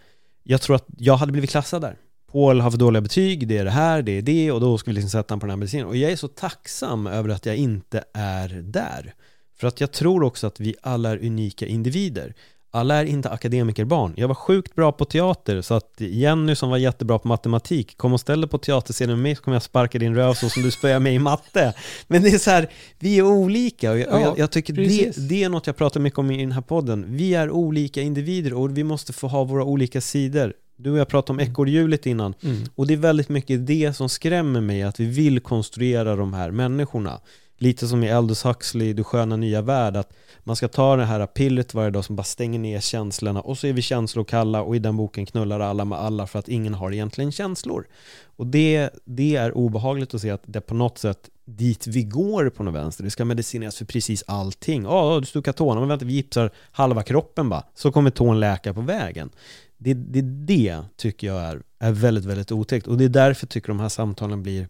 jag 0.43 0.61
tror 0.61 0.75
att 0.75 0.85
jag 0.97 1.17
hade 1.17 1.31
blivit 1.31 1.49
klassad 1.49 1.81
där. 1.81 1.97
Paul 2.31 2.61
har 2.61 2.71
för 2.71 2.77
dåliga 2.77 3.01
betyg, 3.01 3.47
det 3.47 3.57
är 3.57 3.65
det 3.65 3.71
här, 3.71 4.01
det 4.01 4.11
är 4.11 4.21
det 4.21 4.51
och 4.51 4.61
då 4.61 4.77
ska 4.77 4.91
vi 4.91 4.95
liksom 4.95 5.09
sätta 5.09 5.31
honom 5.31 5.39
på 5.39 5.45
den 5.45 5.51
här 5.51 5.57
medicinen. 5.57 5.87
Och 5.87 5.97
jag 5.97 6.11
är 6.11 6.15
så 6.15 6.27
tacksam 6.27 7.07
över 7.07 7.29
att 7.29 7.45
jag 7.45 7.55
inte 7.55 8.03
är 8.13 8.49
där. 8.49 9.13
För 9.59 9.67
att 9.67 9.81
jag 9.81 9.91
tror 9.91 10.23
också 10.23 10.47
att 10.47 10.59
vi 10.59 10.75
alla 10.81 11.09
är 11.09 11.25
unika 11.25 11.65
individer. 11.65 12.33
Alla 12.73 12.95
är 12.95 13.05
inte 13.05 13.29
akademikerbarn. 13.29 14.13
Jag 14.17 14.27
var 14.27 14.35
sjukt 14.35 14.75
bra 14.75 14.91
på 14.91 15.05
teater, 15.05 15.61
så 15.61 15.73
att 15.73 15.93
Jenny 15.97 16.55
som 16.55 16.69
var 16.69 16.77
jättebra 16.77 17.19
på 17.19 17.27
matematik, 17.27 17.97
kom 17.97 18.13
och 18.13 18.19
ställ 18.19 18.41
dig 18.41 18.49
på 18.49 18.57
teaterscenen 18.57 19.15
med 19.15 19.23
mig 19.23 19.35
så 19.35 19.41
kommer 19.41 19.55
jag 19.55 19.63
sparka 19.63 19.99
din 19.99 20.15
röv 20.15 20.33
så 20.33 20.49
som 20.49 20.63
du 20.63 20.71
spöar 20.71 20.99
mig 20.99 21.15
i 21.15 21.19
matte. 21.19 21.73
Men 22.07 22.21
det 22.21 22.29
är 22.29 22.37
så 22.37 22.51
här, 22.51 22.69
vi 22.99 23.17
är 23.17 23.23
olika 23.23 23.91
och 23.91 23.99
jag, 23.99 24.07
Ja, 24.11 24.19
jag, 24.21 24.39
jag 24.39 24.51
tycker 24.51 24.73
det, 24.73 25.29
det 25.29 25.43
är 25.43 25.49
något 25.49 25.67
jag 25.67 25.75
pratar 25.75 25.99
mycket 25.99 26.19
om 26.19 26.31
i 26.31 26.37
den 26.37 26.51
här 26.51 26.61
podden. 26.61 27.05
Vi 27.07 27.33
är 27.33 27.49
olika 27.49 28.01
individer 28.01 28.53
och 28.53 28.77
vi 28.77 28.83
måste 28.83 29.13
få 29.13 29.27
ha 29.27 29.43
våra 29.43 29.63
olika 29.63 30.01
sidor. 30.01 30.53
Du 30.77 30.91
och 30.91 30.97
jag 30.97 31.07
pratade 31.07 31.43
om 31.43 31.49
ekorrhjulet 31.49 32.05
innan. 32.05 32.33
Mm. 32.43 32.63
Och 32.75 32.87
det 32.87 32.93
är 32.93 32.97
väldigt 32.97 33.29
mycket 33.29 33.67
det 33.67 33.93
som 33.93 34.09
skrämmer 34.09 34.61
mig, 34.61 34.83
att 34.83 34.99
vi 34.99 35.05
vill 35.05 35.39
konstruera 35.39 36.15
de 36.15 36.33
här 36.33 36.51
människorna. 36.51 37.19
Lite 37.61 37.87
som 37.87 38.03
i 38.03 38.11
Aldous 38.11 38.45
Huxley, 38.45 38.93
Du 38.93 39.03
sköna 39.03 39.35
nya 39.35 39.61
värld, 39.61 39.97
att 39.97 40.13
man 40.43 40.55
ska 40.55 40.67
ta 40.67 40.95
det 40.95 41.05
här 41.05 41.25
pillret 41.25 41.73
varje 41.73 41.89
dag 41.89 42.05
som 42.05 42.15
bara 42.15 42.23
stänger 42.23 42.59
ner 42.59 42.79
känslorna 42.79 43.41
och 43.41 43.57
så 43.57 43.67
är 43.67 43.73
vi 43.73 43.81
känslokalla 43.81 44.61
och 44.61 44.75
i 44.75 44.79
den 44.79 44.97
boken 44.97 45.25
knullar 45.25 45.59
alla 45.59 45.85
med 45.85 45.99
alla 45.99 46.27
för 46.27 46.39
att 46.39 46.47
ingen 46.47 46.73
har 46.73 46.91
egentligen 46.93 47.31
känslor. 47.31 47.87
Och 48.23 48.47
det, 48.47 48.89
det 49.05 49.35
är 49.35 49.57
obehagligt 49.57 50.13
att 50.13 50.21
se 50.21 50.29
att 50.29 50.43
det 50.45 50.61
på 50.61 50.73
något 50.73 50.97
sätt 50.97 51.29
dit 51.45 51.87
vi 51.87 52.03
går 52.03 52.49
på 52.49 52.63
något 52.63 52.75
vänster. 52.75 53.03
Det 53.03 53.09
ska 53.09 53.25
medicineras 53.25 53.77
för 53.77 53.85
precis 53.85 54.23
allting. 54.27 54.83
Ja, 54.83 55.19
du 55.19 55.25
stukar 55.25 55.53
tårna, 55.53 55.79
men 55.79 55.89
vänta, 55.89 56.05
vi 56.05 56.13
gipsar 56.13 56.51
halva 56.71 57.03
kroppen 57.03 57.49
bara, 57.49 57.63
så 57.75 57.91
kommer 57.91 58.09
tån 58.09 58.39
läka 58.39 58.73
på 58.73 58.81
vägen. 58.81 59.29
Det, 59.77 59.93
det, 59.93 60.21
det 60.21 60.79
tycker 60.97 61.27
jag 61.27 61.41
är, 61.41 61.61
är 61.79 61.91
väldigt, 61.91 62.25
väldigt 62.25 62.51
otäckt 62.51 62.87
och 62.87 62.97
det 62.97 63.05
är 63.05 63.09
därför 63.09 63.45
jag 63.45 63.49
tycker 63.49 63.67
de 63.67 63.79
här 63.79 63.89
samtalen 63.89 64.43
blir 64.43 64.67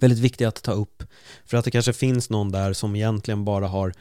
väldigt 0.00 0.18
viktiga 0.18 0.48
att 0.48 0.62
ta 0.62 0.72
upp. 0.72 1.02
För 1.44 1.56
att 1.56 1.64
det 1.64 1.70
kanske 1.70 1.92
finns 1.92 2.30
någon 2.30 2.52
där 2.52 2.72
som 2.72 2.96
egentligen 2.96 3.44
bara 3.44 3.68
har 3.68 3.92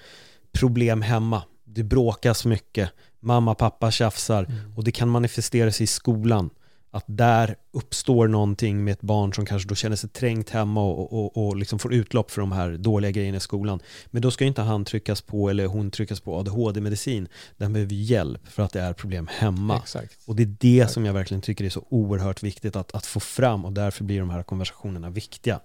problem 0.51 1.01
hemma. 1.01 1.43
Det 1.63 1.83
bråkas 1.83 2.45
mycket, 2.45 2.89
mamma, 3.19 3.55
pappa 3.55 3.91
tjafsar 3.91 4.47
och 4.75 4.83
det 4.83 4.91
kan 4.91 5.09
manifestera 5.09 5.71
sig 5.71 5.83
i 5.83 5.87
skolan. 5.87 6.49
Att 6.95 7.03
där 7.07 7.55
uppstår 7.71 8.27
någonting 8.27 8.83
med 8.83 8.91
ett 8.91 9.01
barn 9.01 9.33
som 9.33 9.45
kanske 9.45 9.69
då 9.69 9.75
känner 9.75 9.95
sig 9.95 10.09
trängt 10.09 10.49
hemma 10.49 10.83
och, 10.83 11.13
och, 11.13 11.47
och 11.47 11.55
liksom 11.55 11.79
får 11.79 11.93
utlopp 11.93 12.31
för 12.31 12.41
de 12.41 12.51
här 12.51 12.71
dåliga 12.71 13.11
grejerna 13.11 13.37
i 13.37 13.39
skolan. 13.39 13.79
Men 14.05 14.21
då 14.21 14.31
ska 14.31 14.45
inte 14.45 14.61
han 14.61 14.85
tryckas 14.85 15.21
på 15.21 15.49
eller 15.49 15.65
hon 15.65 15.91
tryckas 15.91 16.19
på 16.19 16.39
ADHD-medicin. 16.39 17.27
Den 17.57 17.73
behöver 17.73 17.93
hjälp 17.93 18.47
för 18.47 18.63
att 18.63 18.73
det 18.73 18.81
är 18.81 18.93
problem 18.93 19.27
hemma. 19.31 19.77
Exakt. 19.77 20.19
Och 20.25 20.35
det 20.35 20.43
är 20.43 20.55
det 20.59 20.87
som 20.91 21.05
jag 21.05 21.13
verkligen 21.13 21.41
tycker 21.41 21.65
är 21.65 21.69
så 21.69 21.85
oerhört 21.89 22.43
viktigt 22.43 22.75
att, 22.75 22.95
att 22.95 23.05
få 23.05 23.19
fram 23.19 23.65
och 23.65 23.73
därför 23.73 24.03
blir 24.03 24.19
de 24.19 24.29
här 24.29 24.43
konversationerna 24.43 25.09
viktiga. 25.09 25.59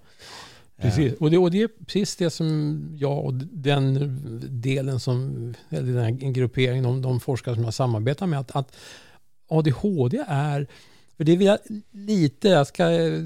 Precis, 0.77 1.13
och 1.13 1.31
det, 1.31 1.37
och 1.37 1.51
det 1.51 1.61
är 1.61 1.69
precis 1.85 2.15
det 2.15 2.29
som 2.29 2.79
jag 2.97 3.25
och 3.25 3.33
den 3.33 4.17
delen 4.61 4.99
som, 4.99 5.53
eller 5.69 5.93
den 5.93 6.03
här 6.03 6.31
grupperingen, 6.31 6.83
de, 6.83 7.01
de 7.01 7.19
forskare 7.19 7.55
som 7.55 7.63
jag 7.63 7.73
samarbetar 7.73 8.27
med, 8.27 8.39
att, 8.39 8.51
att 8.51 8.75
ADHD 9.47 10.23
är, 10.27 10.67
för 11.21 11.25
det 11.25 11.35
vill 11.35 11.47
jag 11.47 11.59
lite, 11.91 12.47
jag 12.47 12.67
ska 12.67 12.91
eh, 12.91 13.21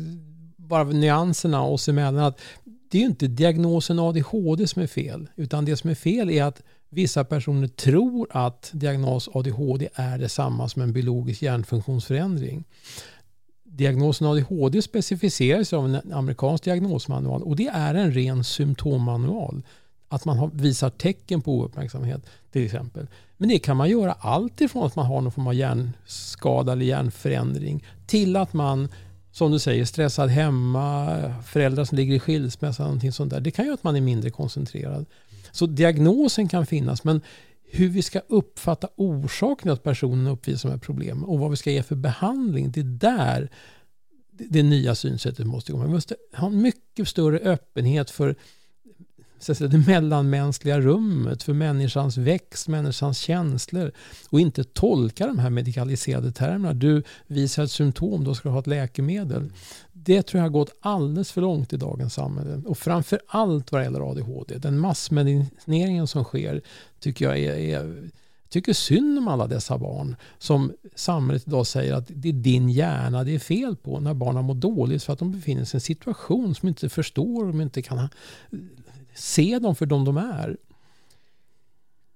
bara 0.58 0.84
nyanserna 0.84 1.62
oss 1.62 1.90
emellan, 1.90 2.24
att 2.24 2.42
det 2.64 2.98
är 2.98 3.00
ju 3.00 3.08
inte 3.08 3.28
diagnosen 3.28 4.00
ADHD 4.00 4.68
som 4.68 4.82
är 4.82 4.88
fel, 4.88 5.28
utan 5.36 5.66
det 5.66 5.78
som 5.78 5.90
är 5.90 5.96
fel 5.96 6.30
är 6.30 6.44
att 6.44 6.62
vissa 6.90 7.24
personer 7.24 7.68
tror 7.68 8.28
att 8.32 8.70
diagnos 8.74 9.30
ADHD 9.34 9.90
är 9.94 10.18
detsamma 10.18 10.70
som 10.70 10.82
en 10.82 10.94
biologisk 10.94 11.42
hjärnfunktionsförändring 11.42 12.64
diagnosen 13.64 14.28
ADHD 14.28 14.82
specificeras 14.82 15.74
av 15.74 15.86
en 15.86 16.14
amerikansk 16.14 16.64
diagnosmanual 16.64 17.44
och 17.44 17.56
det 17.56 17.68
är 17.68 17.96
en 17.96 18.14
ren 18.14 18.44
symptommanual. 18.44 19.64
Att 20.08 20.26
man 20.26 20.38
har, 20.38 20.52
visar 20.54 20.90
tecken 20.90 21.42
på 21.42 21.60
ouppmärksamhet 21.60 22.26
till 22.52 22.66
exempel. 22.66 23.08
Men 23.38 23.50
det 23.50 23.60
kan 23.60 23.78
man 23.78 23.90
göra 23.90 24.14
allt 24.14 24.62
ifrån 24.62 24.86
att 24.86 24.96
man 24.96 25.06
har 25.06 25.22
någon 25.22 25.32
form 25.32 25.48
av 25.48 25.54
hjärnskada 25.54 26.72
eller 26.72 26.86
hjärnförändring 26.86 27.86
till 28.08 28.36
att 28.36 28.54
man, 28.54 28.90
som 29.32 29.52
du 29.52 29.60
säger, 29.60 29.86
stressad 29.86 30.30
hemma, 30.30 31.34
föräldrar 31.44 31.86
som 31.86 31.96
ligger 31.98 32.16
i 32.16 32.20
skilsmässa, 32.20 32.84
någonting 32.84 33.12
sånt 33.12 33.32
där. 33.32 33.42
Det 33.42 33.52
kan 33.52 33.66
göra 33.66 33.74
att 33.74 33.84
man 33.84 33.96
är 33.96 34.02
mindre 34.02 34.30
koncentrerad. 34.30 35.06
Så 35.52 35.66
diagnosen 35.66 36.48
kan 36.48 36.66
finnas, 36.66 37.04
men 37.04 37.22
hur 37.72 37.90
vi 37.90 38.02
ska 38.02 38.20
uppfatta 38.20 38.88
orsaken 38.96 39.72
att 39.72 39.84
personen 39.84 40.28
uppvisar 40.28 40.70
de 40.70 40.74
här 40.74 40.80
problemen 40.80 41.24
och 41.24 41.40
vad 41.40 41.52
vi 41.52 41.58
ska 41.58 41.72
ge 41.72 41.84
för 41.84 41.96
behandling, 41.96 42.72
det 42.72 42.80
är 42.80 42.84
där 42.84 43.50
det, 44.32 44.46
det 44.50 44.64
nya 44.64 44.96
synsättet 44.96 45.48
måste 45.48 45.72
komma. 45.72 45.86
Vi 45.86 45.92
måste 45.92 46.16
ha 46.34 46.48
en 46.48 46.62
mycket 46.62 47.08
större 47.08 47.40
öppenhet 47.40 48.10
för 48.12 48.36
så 49.40 49.52
att 49.52 49.58
säga, 49.58 49.68
det 49.68 49.78
mellanmänskliga 49.78 50.80
rummet, 50.80 51.44
för 51.44 51.54
människans 51.54 52.18
växt, 52.18 52.68
människans 52.68 53.18
känslor 53.18 53.92
och 54.30 54.40
inte 54.40 54.64
tolka 54.64 55.28
de 55.28 55.40
här 55.40 55.50
medikaliserade 55.50 56.32
termerna. 56.32 56.74
Du 56.74 57.04
visar 57.28 57.64
ett 57.64 57.72
symptom, 57.72 58.24
då 58.24 58.36
ska 58.36 58.50
du 58.50 58.54
ha 58.54 58.60
ett 58.60 58.68
läkemedel. 58.68 59.52
Det 59.94 60.22
tror 60.22 60.40
jag 60.40 60.46
har 60.46 60.50
gått 60.50 60.76
alldeles 60.80 61.32
för 61.32 61.42
långt 61.42 61.74
i 61.74 61.78
dagens 61.78 62.14
samhälle. 62.14 62.62
Och 62.66 62.78
framför 62.78 63.20
allt 63.28 63.72
vad 63.72 63.82
det 63.82 63.86
gäller 63.86 64.12
ADHD. 64.12 64.58
Den 64.58 64.80
massmedicineringen 64.80 66.08
som 66.08 66.24
sker 66.24 66.62
tycker 67.00 67.26
jag 67.26 67.40
är, 67.40 67.54
är 67.54 67.74
jag 67.74 68.10
tycker 68.50 68.74
synd 68.74 69.18
om 69.18 69.28
alla 69.28 69.48
dessa 69.48 69.78
barn 69.78 70.16
som 70.38 70.74
samhället 70.96 71.48
idag 71.48 71.68
säger 71.68 71.94
att 71.94 72.06
det 72.08 72.30
är 72.30 72.34
din 72.34 72.70
hjärna 72.70 73.24
det 73.24 73.36
är 73.36 73.40
fel 73.40 73.76
på 73.76 74.00
när 74.00 74.14
barnen 74.14 74.46
mår 74.46 74.56
dåligt 74.56 75.04
för 75.04 75.14
att 75.14 75.20
de 75.20 75.32
befinner 75.32 75.66
sig 75.66 75.78
i 75.78 75.78
en 75.78 75.82
situation 75.82 76.56
som 76.56 76.68
inte 76.68 76.90
förstår, 76.90 77.46
de 77.46 77.62
inte 77.62 77.82
kan 77.82 78.10
se 79.16 79.60
dem 79.60 79.76
för 79.76 79.86
de 79.86 80.06
de 80.06 80.18
är. 80.18 80.58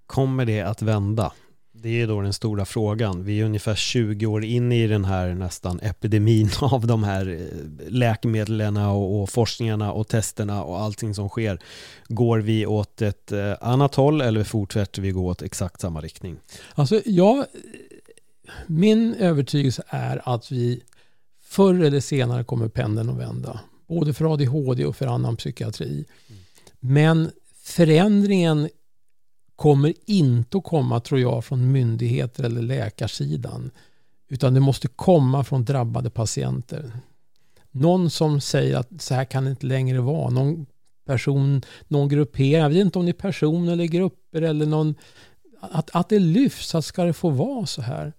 Kommer 0.08 0.46
det 0.46 0.62
att 0.62 0.82
vända? 0.82 1.34
Det 1.82 2.02
är 2.02 2.08
då 2.08 2.22
den 2.22 2.34
stora 2.34 2.66
frågan. 2.66 3.24
Vi 3.24 3.40
är 3.40 3.46
ungefär 3.46 3.76
20 3.76 4.26
år 4.26 4.44
in 4.44 4.72
i 4.72 4.88
den 4.88 5.06
här 5.06 5.34
nästan 5.34 5.80
epidemin 5.80 6.50
av 6.62 6.88
de 6.88 7.04
här 7.04 7.30
eh, 7.30 7.92
läkemedlen 7.92 8.78
och, 8.78 9.22
och 9.22 9.30
forskningarna 9.30 9.92
och 9.92 10.08
testerna 10.08 10.64
och 10.64 10.80
allting 10.80 11.16
som 11.16 11.30
sker. 11.30 11.60
Går 12.08 12.40
vi 12.40 12.66
åt 12.66 13.02
ett 13.02 13.32
eh, 13.32 13.54
annat 13.62 13.96
håll 13.96 14.22
eller 14.22 14.44
fortsätter 14.44 15.02
vi 15.02 15.12
gå 15.12 15.28
åt 15.28 15.42
exakt 15.42 15.82
samma 15.82 16.02
riktning? 16.02 16.38
Alltså, 16.76 17.02
jag, 17.06 17.46
min 18.68 19.14
övertygelse 19.14 19.84
är 19.88 20.22
att 20.26 20.52
vi 20.52 20.84
förr 21.44 21.84
eller 21.84 22.00
senare 22.00 22.44
kommer 22.44 22.68
pendeln 22.68 23.10
att 23.10 23.18
vända. 23.18 23.60
Både 23.88 24.14
för 24.14 24.34
ADHD 24.34 24.86
och 24.86 24.96
för 24.96 25.08
annan 25.08 25.36
psykiatri. 25.36 26.06
Men 26.80 27.32
förändringen 27.64 28.70
kommer 29.56 29.94
inte 30.06 30.58
att 30.58 30.64
komma, 30.64 31.00
tror 31.00 31.20
jag, 31.20 31.46
från 31.46 31.72
myndigheter 31.72 32.44
eller 32.44 32.62
läkarsidan. 32.62 33.72
Utan 34.28 34.54
det 34.54 34.60
måste 34.60 34.88
komma 34.88 35.44
från 35.44 35.66
drabbade 35.66 36.10
patienter. 36.10 36.92
Någon 37.72 38.10
som 38.10 38.42
säger 38.42 38.78
att 38.78 38.90
så 39.02 39.14
här 39.14 39.26
kan 39.26 39.44
det 39.44 39.50
inte 39.50 39.66
längre 39.66 40.00
vara. 40.02 40.30
Någon 40.30 40.66
person, 41.06 41.62
någon 41.88 42.10
gruppering, 42.10 42.62
jag 42.62 42.70
vet 42.70 42.86
inte 42.86 43.00
om 43.00 43.06
det 43.06 43.12
är 43.12 43.14
person 43.14 43.68
eller 43.68 43.86
grupper 43.86 44.42
eller 44.42 44.66
någon, 44.66 44.96
att, 45.60 45.96
att 45.96 46.10
det 46.10 46.20
lyfts, 46.20 46.76
att 46.76 46.86
ska 46.86 47.04
det 47.04 47.14
få 47.14 47.30
vara 47.30 47.66
så 47.66 47.82
här. 47.82 48.14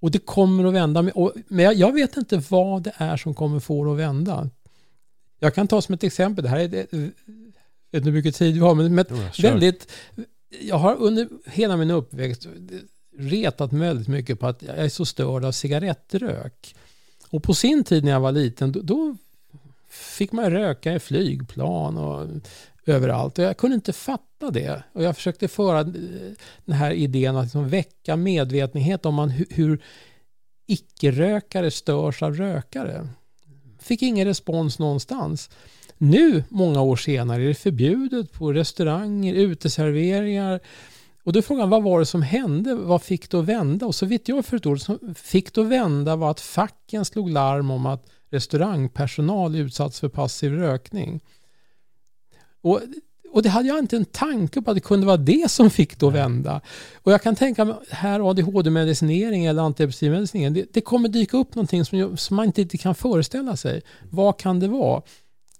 Och 0.00 0.10
det 0.10 0.18
kommer 0.18 0.64
att 0.64 0.74
vända. 0.74 1.12
Och, 1.14 1.32
men 1.48 1.64
jag, 1.64 1.74
jag 1.74 1.92
vet 1.92 2.16
inte 2.16 2.42
vad 2.48 2.82
det 2.82 2.92
är 2.96 3.16
som 3.16 3.34
kommer 3.34 3.60
få 3.60 3.84
det 3.84 3.92
att 3.92 3.98
vända. 3.98 4.50
Jag 5.38 5.54
kan 5.54 5.68
ta 5.68 5.82
som 5.82 5.94
ett 5.94 6.04
exempel, 6.04 6.44
det 6.44 6.50
här 6.50 6.74
är, 6.74 7.10
vet 7.90 8.00
inte 8.00 8.10
hur 8.10 8.16
mycket 8.16 8.34
tid 8.34 8.54
vi 8.54 8.60
har, 8.60 8.74
men, 8.74 9.04
Jo, 9.10 9.16
kör. 9.32 9.50
väldigt, 9.50 9.92
jag 10.60 10.76
har 10.76 10.96
under 10.96 11.28
hela 11.46 11.76
min 11.76 11.90
uppväxt 11.90 12.46
retat 13.18 13.72
mig 13.72 13.88
väldigt 13.88 14.08
mycket 14.08 14.40
på 14.40 14.46
att 14.46 14.62
jag 14.62 14.78
är 14.78 14.88
så 14.88 15.04
störd 15.04 15.44
av 15.44 15.52
cigarettrök. 15.52 16.74
Och 17.30 17.42
på 17.42 17.54
sin 17.54 17.84
tid 17.84 18.04
när 18.04 18.10
jag 18.12 18.20
var 18.20 18.32
liten, 18.32 18.72
då, 18.72 18.80
då 18.82 19.16
fick 19.88 20.32
man 20.32 20.50
röka 20.50 20.94
i 20.94 20.98
flygplan 20.98 21.96
och 21.96 22.26
överallt. 22.86 23.38
Och 23.38 23.44
jag 23.44 23.56
kunde 23.56 23.74
inte 23.74 23.92
fatta 23.92 24.50
det. 24.50 24.82
Och 24.92 25.02
jag 25.02 25.16
försökte 25.16 25.48
föra 25.48 25.84
den 26.64 26.74
här 26.74 26.90
idén 26.90 27.36
att 27.36 27.44
liksom 27.44 27.68
väcka 27.68 28.16
medvetenhet 28.16 29.06
om 29.06 29.14
man, 29.14 29.30
hur, 29.30 29.46
hur 29.50 29.82
icke-rökare 30.66 31.70
störs 31.70 32.22
av 32.22 32.34
rökare. 32.34 33.08
Fick 33.78 34.02
ingen 34.02 34.26
respons 34.26 34.78
någonstans. 34.78 35.50
Nu, 35.98 36.44
många 36.48 36.82
år 36.82 36.96
senare, 36.96 37.42
är 37.42 37.48
det 37.48 37.54
förbjudet 37.54 38.32
på 38.32 38.52
restauranger, 38.52 39.34
uteserveringar 39.34 40.60
Och 41.24 41.32
då 41.32 41.38
är 41.38 41.42
frågan, 41.42 41.70
vad 41.70 41.82
var 41.82 41.98
det 41.98 42.06
som 42.06 42.22
hände? 42.22 42.74
Vad 42.74 43.02
fick 43.02 43.30
det 43.30 43.38
att 43.38 43.44
vända? 43.44 43.86
Och 43.86 43.94
så 43.94 44.06
vitt 44.06 44.28
jag 44.28 44.46
förstår 44.46 44.76
som 44.76 45.14
fick 45.14 45.54
det 45.54 45.60
att 45.60 45.66
vända 45.66 46.16
var 46.16 46.30
att 46.30 46.40
facken 46.40 47.04
slog 47.04 47.30
larm 47.30 47.70
om 47.70 47.86
att 47.86 48.06
restaurangpersonal 48.30 49.56
utsatts 49.56 50.00
för 50.00 50.08
passiv 50.08 50.52
rökning. 50.52 51.20
Och, 52.60 52.80
och 53.30 53.42
det 53.42 53.48
hade 53.48 53.68
jag 53.68 53.78
inte 53.78 53.96
en 53.96 54.04
tanke 54.04 54.62
på 54.62 54.70
att 54.70 54.76
det 54.76 54.80
kunde 54.80 55.06
vara 55.06 55.16
det 55.16 55.50
som 55.50 55.70
fick 55.70 55.98
det 55.98 56.06
att 56.06 56.14
vända. 56.14 56.60
Och 57.02 57.12
jag 57.12 57.22
kan 57.22 57.36
tänka 57.36 57.64
mig, 57.64 57.74
här 57.90 58.30
ADHD-medicinering 58.30 59.44
eller 59.44 59.62
antidepressivmedicinering, 59.62 60.54
det, 60.54 60.66
det 60.72 60.80
kommer 60.80 61.08
dyka 61.08 61.36
upp 61.36 61.54
någonting 61.54 61.84
som, 61.84 62.16
som 62.16 62.36
man 62.36 62.46
inte, 62.46 62.62
inte 62.62 62.78
kan 62.78 62.94
föreställa 62.94 63.56
sig. 63.56 63.82
Vad 64.10 64.38
kan 64.38 64.60
det 64.60 64.68
vara? 64.68 65.02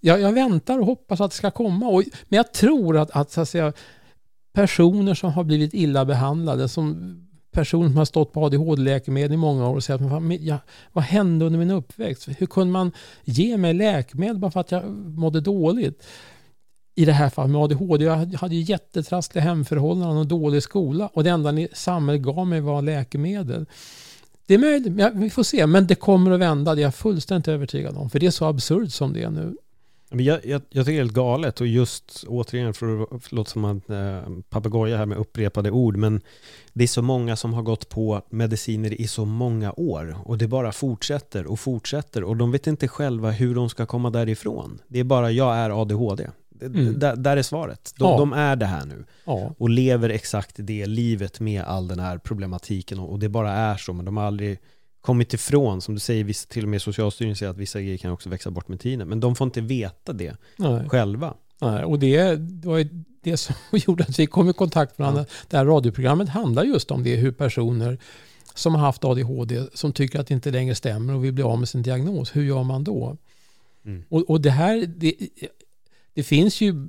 Jag, 0.00 0.20
jag 0.20 0.32
väntar 0.32 0.78
och 0.78 0.86
hoppas 0.86 1.20
att 1.20 1.30
det 1.30 1.36
ska 1.36 1.50
komma. 1.50 1.88
Och, 1.88 2.02
men 2.28 2.36
jag 2.36 2.52
tror 2.52 2.96
att, 2.96 3.10
att, 3.10 3.30
så 3.30 3.40
att 3.40 3.48
säga, 3.48 3.72
personer 4.52 5.14
som 5.14 5.32
har 5.32 5.44
blivit 5.44 5.74
illa 5.74 6.04
behandlade, 6.04 6.68
som 6.68 7.14
personer 7.50 7.88
som 7.88 7.96
har 7.96 8.04
stått 8.04 8.32
på 8.32 8.44
ADHD-läkemedel 8.44 9.32
i 9.32 9.36
många 9.36 9.68
år 9.68 9.76
och 9.76 9.84
säger 9.84 10.16
att 10.16 10.40
ja, 10.40 10.58
vad 10.92 11.04
hände 11.04 11.44
under 11.44 11.58
min 11.58 11.70
uppväxt? 11.70 12.28
Hur 12.38 12.46
kunde 12.46 12.72
man 12.72 12.92
ge 13.24 13.56
mig 13.56 13.74
läkemedel 13.74 14.38
bara 14.38 14.50
för 14.50 14.60
att 14.60 14.72
jag 14.72 14.84
mådde 14.90 15.40
dåligt? 15.40 16.06
I 16.94 17.04
det 17.04 17.12
här 17.12 17.30
fallet 17.30 17.50
med 17.50 17.60
ADHD, 17.60 18.04
jag 18.04 18.34
hade 18.34 18.54
ju 18.54 18.60
jättetrassliga 18.60 19.44
hemförhållanden 19.44 20.18
och 20.18 20.26
dålig 20.26 20.62
skola 20.62 21.10
och 21.12 21.24
det 21.24 21.30
enda 21.30 21.68
samhället 21.72 22.22
gav 22.22 22.46
mig 22.46 22.60
var 22.60 22.82
läkemedel. 22.82 23.66
Det 24.46 24.54
är 24.54 24.58
möjligt, 24.58 25.12
vi 25.14 25.30
får 25.30 25.42
se, 25.42 25.66
men 25.66 25.86
det 25.86 25.94
kommer 25.94 26.30
att 26.30 26.40
vända, 26.40 26.74
det 26.74 26.80
är 26.80 26.82
jag 26.82 26.94
fullständigt 26.94 27.48
övertygad 27.48 27.96
om, 27.96 28.10
för 28.10 28.18
det 28.18 28.26
är 28.26 28.30
så 28.30 28.44
absurt 28.44 28.92
som 28.92 29.12
det 29.12 29.22
är 29.22 29.30
nu. 29.30 29.56
Jag, 30.10 30.46
jag, 30.46 30.62
jag 30.70 30.86
tycker 30.86 30.92
det 30.92 30.92
är 30.92 30.94
helt 30.94 31.12
galet 31.12 31.60
och 31.60 31.66
just 31.66 32.24
återigen 32.28 32.74
för 32.74 33.06
låta 33.34 33.50
som 33.50 33.64
en 33.64 33.82
eh, 33.88 34.42
papegoja 34.48 34.96
här 34.96 35.06
med 35.06 35.18
upprepade 35.18 35.70
ord 35.70 35.96
men 35.96 36.20
det 36.72 36.84
är 36.84 36.88
så 36.88 37.02
många 37.02 37.36
som 37.36 37.54
har 37.54 37.62
gått 37.62 37.88
på 37.88 38.22
mediciner 38.30 39.00
i 39.00 39.06
så 39.06 39.24
många 39.24 39.72
år 39.72 40.16
och 40.24 40.38
det 40.38 40.48
bara 40.48 40.72
fortsätter 40.72 41.46
och 41.46 41.60
fortsätter 41.60 42.24
och 42.24 42.36
de 42.36 42.52
vet 42.52 42.66
inte 42.66 42.88
själva 42.88 43.30
hur 43.30 43.54
de 43.54 43.68
ska 43.68 43.86
komma 43.86 44.10
därifrån. 44.10 44.78
Det 44.88 44.98
är 44.98 45.04
bara 45.04 45.30
jag 45.30 45.56
är 45.56 45.82
ADHD. 45.82 46.28
Mm. 46.62 46.98
Där, 46.98 47.16
där, 47.16 47.36
är 47.36 47.42
svaret. 47.42 47.94
De, 47.96 48.10
ja. 48.10 48.18
de, 48.18 48.32
är 48.32 48.56
det 48.56 48.66
här 48.66 48.86
nu. 48.86 49.04
Ja. 49.24 49.54
Och 49.58 49.70
lever 49.70 50.08
exakt 50.08 50.54
det 50.58 50.86
livet 50.86 51.40
med 51.40 51.62
all 51.62 51.88
den 51.88 51.98
här 51.98 52.18
problematiken 52.18 52.98
och, 52.98 53.12
och 53.12 53.18
det 53.18 53.28
bara 53.28 53.52
är 53.52 53.76
så 53.76 53.92
men 53.92 54.04
de 54.04 54.16
har 54.16 54.24
aldrig 54.24 54.58
kommit 55.00 55.34
ifrån, 55.34 55.80
som 55.80 55.94
du 55.94 56.00
säger, 56.00 56.24
vissa, 56.24 56.48
till 56.48 56.62
och 56.62 56.68
med 56.68 56.82
Socialstyrelsen 56.82 57.36
säger 57.36 57.50
att 57.50 57.58
vissa 57.58 57.80
grejer 57.80 57.98
kan 57.98 58.10
också 58.10 58.28
växa 58.28 58.50
bort 58.50 58.68
med 58.68 58.80
tiden. 58.80 59.08
Men 59.08 59.20
de 59.20 59.36
får 59.36 59.44
inte 59.44 59.60
veta 59.60 60.12
det 60.12 60.36
Nej. 60.56 60.88
själva. 60.88 61.34
Nej, 61.60 61.84
och 61.84 61.98
det, 61.98 62.36
det 62.36 62.68
var 62.68 62.88
det 63.22 63.36
som 63.36 63.54
gjorde 63.72 64.04
att 64.04 64.18
vi 64.18 64.26
kom 64.26 64.48
i 64.48 64.52
kontakt 64.52 64.98
med 64.98 65.04
varandra. 65.04 65.26
Ja. 65.28 65.46
Det 65.48 65.56
här 65.56 65.64
radioprogrammet 65.64 66.28
handlar 66.28 66.64
just 66.64 66.90
om 66.90 67.02
det, 67.02 67.16
hur 67.16 67.32
personer 67.32 67.98
som 68.54 68.74
har 68.74 68.82
haft 68.82 69.04
ADHD, 69.04 69.64
som 69.74 69.92
tycker 69.92 70.20
att 70.20 70.26
det 70.26 70.34
inte 70.34 70.50
längre 70.50 70.74
stämmer 70.74 71.14
och 71.14 71.24
vill 71.24 71.32
bli 71.32 71.42
av 71.42 71.58
med 71.58 71.68
sin 71.68 71.82
diagnos, 71.82 72.36
hur 72.36 72.42
gör 72.42 72.62
man 72.62 72.84
då? 72.84 73.16
Mm. 73.84 74.04
Och, 74.08 74.30
och 74.30 74.40
det 74.40 74.50
här, 74.50 74.86
det, 74.96 75.14
det 76.14 76.22
finns 76.22 76.60
ju 76.60 76.88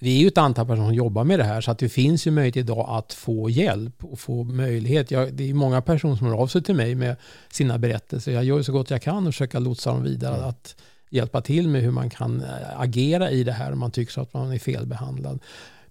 vi 0.00 0.16
är 0.16 0.20
ju 0.20 0.28
ett 0.28 0.38
antal 0.38 0.66
personer 0.66 0.86
som 0.86 0.94
jobbar 0.94 1.24
med 1.24 1.38
det 1.38 1.44
här 1.44 1.60
så 1.60 1.70
att 1.70 1.78
det 1.78 1.88
finns 1.88 2.26
ju 2.26 2.30
möjlighet 2.30 2.56
idag 2.56 2.86
att 2.88 3.12
få 3.12 3.50
hjälp 3.50 4.04
och 4.04 4.18
få 4.18 4.44
möjlighet. 4.44 5.10
Jag, 5.10 5.34
det 5.34 5.50
är 5.50 5.54
många 5.54 5.82
personer 5.82 6.16
som 6.16 6.26
hör 6.26 6.34
av 6.34 6.46
sig 6.46 6.62
till 6.62 6.74
mig 6.74 6.94
med 6.94 7.16
sina 7.50 7.78
berättelser. 7.78 8.32
Jag 8.32 8.44
gör 8.44 8.62
så 8.62 8.72
gott 8.72 8.90
jag 8.90 9.02
kan 9.02 9.26
och 9.26 9.32
försöker 9.32 9.60
lotsa 9.60 9.90
dem 9.90 10.02
vidare. 10.02 10.36
Mm. 10.36 10.48
Att 10.48 10.76
hjälpa 11.10 11.40
till 11.40 11.68
med 11.68 11.82
hur 11.82 11.90
man 11.90 12.10
kan 12.10 12.40
eh, 12.42 12.80
agera 12.80 13.30
i 13.30 13.44
det 13.44 13.52
här 13.52 13.72
om 13.72 13.78
man 13.78 13.90
tycker 13.90 14.22
att 14.22 14.34
man 14.34 14.52
är 14.52 14.58
felbehandlad. 14.58 15.40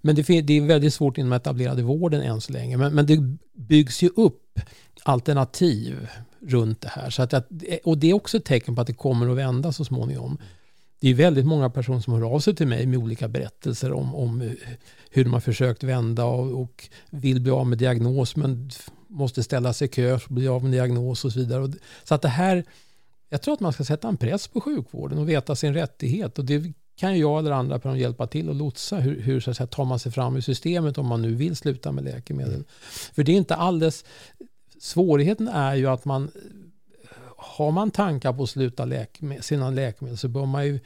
Men 0.01 0.15
det, 0.15 0.41
det 0.41 0.57
är 0.57 0.61
väldigt 0.61 0.93
svårt 0.93 1.17
inom 1.17 1.33
etablerade 1.33 1.81
vården 1.83 2.21
än 2.21 2.41
så 2.41 2.53
länge. 2.53 2.77
Men, 2.77 2.93
men 2.93 3.05
det 3.05 3.17
byggs 3.53 4.03
ju 4.03 4.09
upp 4.15 4.59
alternativ 5.03 6.07
runt 6.47 6.81
det 6.81 6.89
här. 6.89 7.09
Så 7.09 7.23
att, 7.23 7.33
och 7.83 7.97
det 7.97 8.09
är 8.09 8.13
också 8.13 8.37
ett 8.37 8.45
tecken 8.45 8.75
på 8.75 8.81
att 8.81 8.87
det 8.87 8.93
kommer 8.93 9.29
att 9.29 9.37
vända 9.37 9.71
så 9.71 9.85
småningom 9.85 10.37
det 11.03 11.09
är 11.09 11.13
väldigt 11.13 11.45
många 11.45 11.69
personer 11.69 11.99
som 11.99 12.13
hör 12.13 12.35
av 12.35 12.39
sig 12.39 12.55
till 12.55 12.67
mig 12.67 12.85
med 12.85 12.99
olika 12.99 13.27
berättelser 13.27 13.91
om, 13.91 14.15
om 14.15 14.55
hur 15.09 15.23
de 15.23 15.33
har 15.33 15.39
försökt 15.39 15.83
vända 15.83 16.25
och, 16.25 16.61
och 16.61 16.89
vill 17.09 17.41
bli 17.41 17.51
av 17.51 17.67
med 17.67 17.77
diagnos 17.77 18.35
men 18.35 18.69
måste 19.07 19.43
ställa 19.43 19.73
sig 19.73 19.85
i 19.85 19.89
kö 19.89 20.19
för 20.19 20.25
att 20.25 20.29
bli 20.29 20.47
av 20.47 20.63
med 20.63 20.71
diagnos 20.71 21.25
och 21.25 21.31
så 21.33 21.39
vidare. 21.39 21.73
Så 22.03 22.15
att 22.15 22.21
det 22.21 22.27
här, 22.27 22.63
jag 23.29 23.41
tror 23.41 23.53
att 23.53 23.59
man 23.59 23.73
ska 23.73 23.83
sätta 23.83 24.07
en 24.07 24.17
press 24.17 24.47
på 24.47 24.61
sjukvården 24.61 25.17
och 25.17 25.29
veta 25.29 25.55
sin 25.55 25.73
rättighet. 25.73 26.39
Och 26.39 26.45
det 26.45 26.73
kan 26.95 27.19
jag 27.19 27.39
eller 27.39 27.51
andra 27.51 27.79
personer 27.79 27.95
hjälpa 27.95 28.27
till 28.27 28.49
och 28.49 28.55
lotsa. 28.55 28.95
Hur, 28.95 29.21
hur 29.21 29.39
så 29.39 29.51
att 29.51 29.57
säga, 29.57 29.67
tar 29.67 29.85
man 29.85 29.99
sig 29.99 30.11
fram 30.11 30.37
i 30.37 30.41
systemet 30.41 30.97
om 30.97 31.07
man 31.07 31.21
nu 31.21 31.35
vill 31.35 31.55
sluta 31.55 31.91
med 31.91 32.03
läkemedel? 32.03 32.53
Mm. 32.53 32.65
För 33.13 33.23
det 33.23 33.31
är 33.31 33.37
inte 33.37 33.55
alldeles... 33.55 34.05
Svårigheten 34.79 35.47
är 35.47 35.75
ju 35.75 35.87
att 35.87 36.05
man 36.05 36.31
har 37.43 37.71
man 37.71 37.91
tankar 37.91 38.33
på 38.33 38.43
att 38.43 38.49
sluta 38.49 38.85
läkemedel, 38.85 39.43
sina 39.43 39.69
läkemedel 39.69 40.17
så 40.17 40.27
bör 40.27 40.45
man 40.45 40.65
ju 40.65 40.79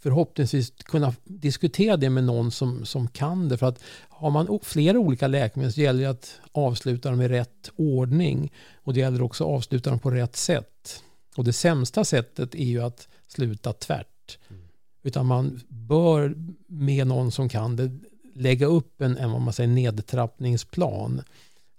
förhoppningsvis 0.00 0.70
kunna 0.70 1.14
diskutera 1.24 1.96
det 1.96 2.10
med 2.10 2.24
någon 2.24 2.50
som, 2.50 2.86
som 2.86 3.08
kan 3.08 3.48
det. 3.48 3.58
För 3.58 3.66
att 3.66 3.82
har 4.08 4.30
man 4.30 4.58
flera 4.62 4.98
olika 4.98 5.26
läkemedel 5.26 5.72
så 5.72 5.80
gäller 5.80 6.02
det 6.02 6.10
att 6.10 6.40
avsluta 6.52 7.10
dem 7.10 7.20
i 7.20 7.28
rätt 7.28 7.70
ordning. 7.76 8.52
Och 8.74 8.94
det 8.94 9.00
gäller 9.00 9.22
också 9.22 9.44
att 9.44 9.50
avsluta 9.50 9.90
dem 9.90 9.98
på 9.98 10.10
rätt 10.10 10.36
sätt. 10.36 11.02
Och 11.36 11.44
det 11.44 11.52
sämsta 11.52 12.04
sättet 12.04 12.54
är 12.54 12.64
ju 12.64 12.82
att 12.82 13.08
sluta 13.26 13.72
tvärt. 13.72 14.38
Mm. 14.48 14.62
Utan 15.02 15.26
man 15.26 15.60
bör 15.68 16.34
med 16.66 17.06
någon 17.06 17.32
som 17.32 17.48
kan 17.48 17.76
det 17.76 17.98
lägga 18.34 18.66
upp 18.66 19.00
en, 19.00 19.16
en 19.16 19.30
vad 19.30 19.40
man 19.40 19.52
säger, 19.52 19.68
nedtrappningsplan. 19.68 21.22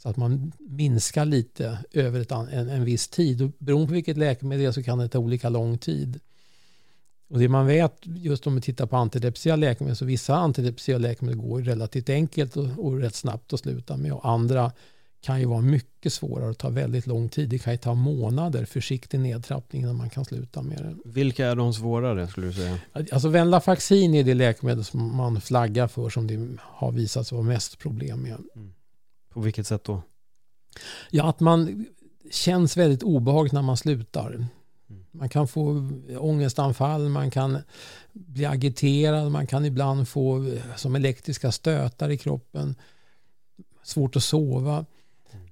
Så 0.03 0.09
att 0.09 0.17
man 0.17 0.51
minskar 0.59 1.25
lite 1.25 1.77
över 1.91 2.19
ett, 2.19 2.31
en, 2.31 2.69
en 2.69 2.85
viss 2.85 3.07
tid. 3.07 3.41
Och 3.41 3.51
beroende 3.57 3.87
på 3.87 3.93
vilket 3.93 4.17
läkemedel 4.17 4.63
det 4.63 4.67
är 4.67 4.71
så 4.71 4.83
kan 4.83 4.97
det 4.97 5.07
ta 5.07 5.19
olika 5.19 5.49
lång 5.49 5.77
tid. 5.77 6.19
Och 7.29 7.39
det 7.39 7.49
man 7.49 7.67
vet, 7.67 7.93
just 8.03 8.47
om 8.47 8.55
vi 8.55 8.61
tittar 8.61 8.85
på 8.85 8.95
antidepressiva 8.97 9.55
läkemedel, 9.55 9.95
så 9.95 10.05
vissa 10.05 10.35
antidepressiva 10.35 10.97
läkemedel 10.97 11.39
går 11.39 11.61
relativt 11.61 12.09
enkelt 12.09 12.57
och, 12.57 12.67
och 12.77 12.99
rätt 12.99 13.15
snabbt 13.15 13.53
att 13.53 13.59
sluta 13.59 13.97
med. 13.97 14.13
Och 14.13 14.29
andra 14.29 14.71
kan 15.21 15.39
ju 15.39 15.45
vara 15.45 15.61
mycket 15.61 16.13
svårare 16.13 16.49
och 16.49 16.57
ta 16.57 16.69
väldigt 16.69 17.07
lång 17.07 17.29
tid. 17.29 17.49
Det 17.49 17.59
kan 17.59 17.73
ju 17.73 17.77
ta 17.77 17.93
månader 17.93 18.65
försiktig 18.65 19.19
nedtrappning 19.19 19.81
innan 19.81 19.95
man 19.95 20.09
kan 20.09 20.25
sluta 20.25 20.61
med 20.61 20.77
det. 20.77 20.95
Vilka 21.05 21.47
är 21.47 21.55
de 21.55 21.73
svårare 21.73 22.27
skulle 22.27 22.47
du 22.47 22.53
säga? 22.53 22.77
Alltså 23.11 23.29
Venlafaxin 23.29 24.13
är 24.15 24.23
det 24.23 24.33
läkemedel 24.33 24.83
som 24.83 25.17
man 25.17 25.41
flaggar 25.41 25.87
för 25.87 26.09
som 26.09 26.27
det 26.27 26.57
har 26.61 26.91
visat 26.91 27.27
sig 27.27 27.35
vara 27.35 27.47
mest 27.47 27.79
problem 27.79 28.21
med. 28.21 28.37
Mm. 28.55 28.73
På 29.29 29.39
vilket 29.39 29.67
sätt 29.67 29.83
då? 29.83 30.01
Ja, 31.09 31.29
att 31.29 31.39
man 31.39 31.85
känns 32.31 32.77
väldigt 32.77 33.03
obehagligt 33.03 33.53
när 33.53 33.61
man 33.61 33.77
slutar. 33.77 34.27
Mm. 34.33 34.45
Man 35.11 35.29
kan 35.29 35.47
få 35.47 35.89
ångestanfall, 36.19 37.09
man 37.09 37.31
kan 37.31 37.57
bli 38.13 38.45
agiterad, 38.45 39.31
man 39.31 39.47
kan 39.47 39.65
ibland 39.65 40.07
få 40.07 40.43
eh, 40.43 40.75
som 40.75 40.95
elektriska 40.95 41.51
stötar 41.51 42.09
i 42.09 42.17
kroppen. 42.17 42.75
Svårt 43.83 44.15
att 44.15 44.23
sova. 44.23 44.85
Mm. 45.31 45.47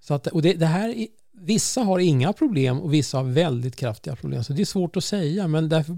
Så 0.00 0.14
att, 0.14 0.26
och 0.26 0.42
det, 0.42 0.52
det 0.52 0.66
här, 0.66 1.06
vissa 1.32 1.80
har 1.80 1.98
inga 1.98 2.32
problem 2.32 2.80
och 2.80 2.94
vissa 2.94 3.18
har 3.18 3.24
väldigt 3.24 3.76
kraftiga 3.76 4.16
problem. 4.16 4.44
Så 4.44 4.52
det 4.52 4.62
är 4.62 4.66
svårt 4.66 4.96
att 4.96 5.04
säga, 5.04 5.48
men 5.48 5.68
därför 5.68 5.92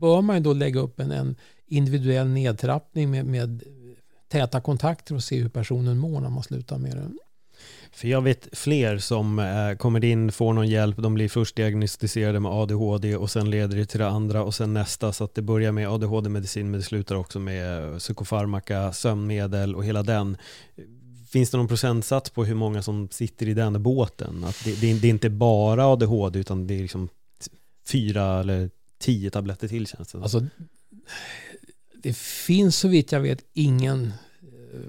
bör 0.00 0.22
man 0.22 0.42
då 0.42 0.52
lägga 0.52 0.80
upp 0.80 1.00
en, 1.00 1.10
en 1.10 1.36
individuell 1.66 2.28
nedtrappning 2.28 3.10
med, 3.10 3.26
med 3.26 3.62
täta 4.28 4.60
kontakter 4.60 5.14
och 5.14 5.24
se 5.24 5.36
hur 5.36 5.48
personen 5.48 5.98
mår 5.98 6.20
när 6.20 6.30
man 6.30 6.42
slutar 6.42 6.78
med 6.78 6.96
det. 6.96 7.10
För 7.92 8.08
jag 8.08 8.22
vet 8.22 8.48
fler 8.52 8.98
som 8.98 9.38
eh, 9.38 9.76
kommer 9.76 10.04
in, 10.04 10.32
får 10.32 10.52
någon 10.52 10.68
hjälp, 10.68 10.96
de 10.98 11.14
blir 11.14 11.28
först 11.28 11.56
diagnostiserade 11.56 12.40
med 12.40 12.52
ADHD 12.52 13.16
och 13.16 13.30
sen 13.30 13.50
leder 13.50 13.76
det 13.76 13.86
till 13.86 14.00
det 14.00 14.08
andra 14.08 14.42
och 14.42 14.54
sen 14.54 14.74
nästa. 14.74 15.12
Så 15.12 15.24
att 15.24 15.34
det 15.34 15.42
börjar 15.42 15.72
med 15.72 15.88
ADHD-medicin 15.88 16.70
men 16.70 16.80
det 16.80 16.86
slutar 16.86 17.14
också 17.14 17.38
med 17.38 17.98
psykofarmaka, 17.98 18.92
sömnmedel 18.92 19.74
och 19.74 19.84
hela 19.84 20.02
den. 20.02 20.36
Finns 21.28 21.50
det 21.50 21.56
någon 21.56 21.68
procentsats 21.68 22.30
på 22.30 22.44
hur 22.44 22.54
många 22.54 22.82
som 22.82 23.08
sitter 23.10 23.48
i 23.48 23.54
den 23.54 23.82
båten? 23.82 24.44
Att 24.44 24.64
det, 24.64 24.80
det, 24.80 25.00
det 25.00 25.08
är 25.08 25.10
inte 25.10 25.30
bara 25.30 25.86
ADHD 25.86 26.38
utan 26.38 26.66
det 26.66 26.74
är 26.74 26.82
liksom 26.82 27.08
fyra 27.88 28.40
eller 28.40 28.70
tio 28.98 29.30
tabletter 29.30 29.68
till 29.68 29.86
känns 29.86 30.12
det 30.12 30.18
alltså, 30.18 30.46
det 32.02 32.16
finns 32.16 32.76
så 32.76 32.88
vitt 32.88 33.12
jag 33.12 33.20
vet 33.20 33.44
ingen 33.52 34.12
eh, 34.42 34.80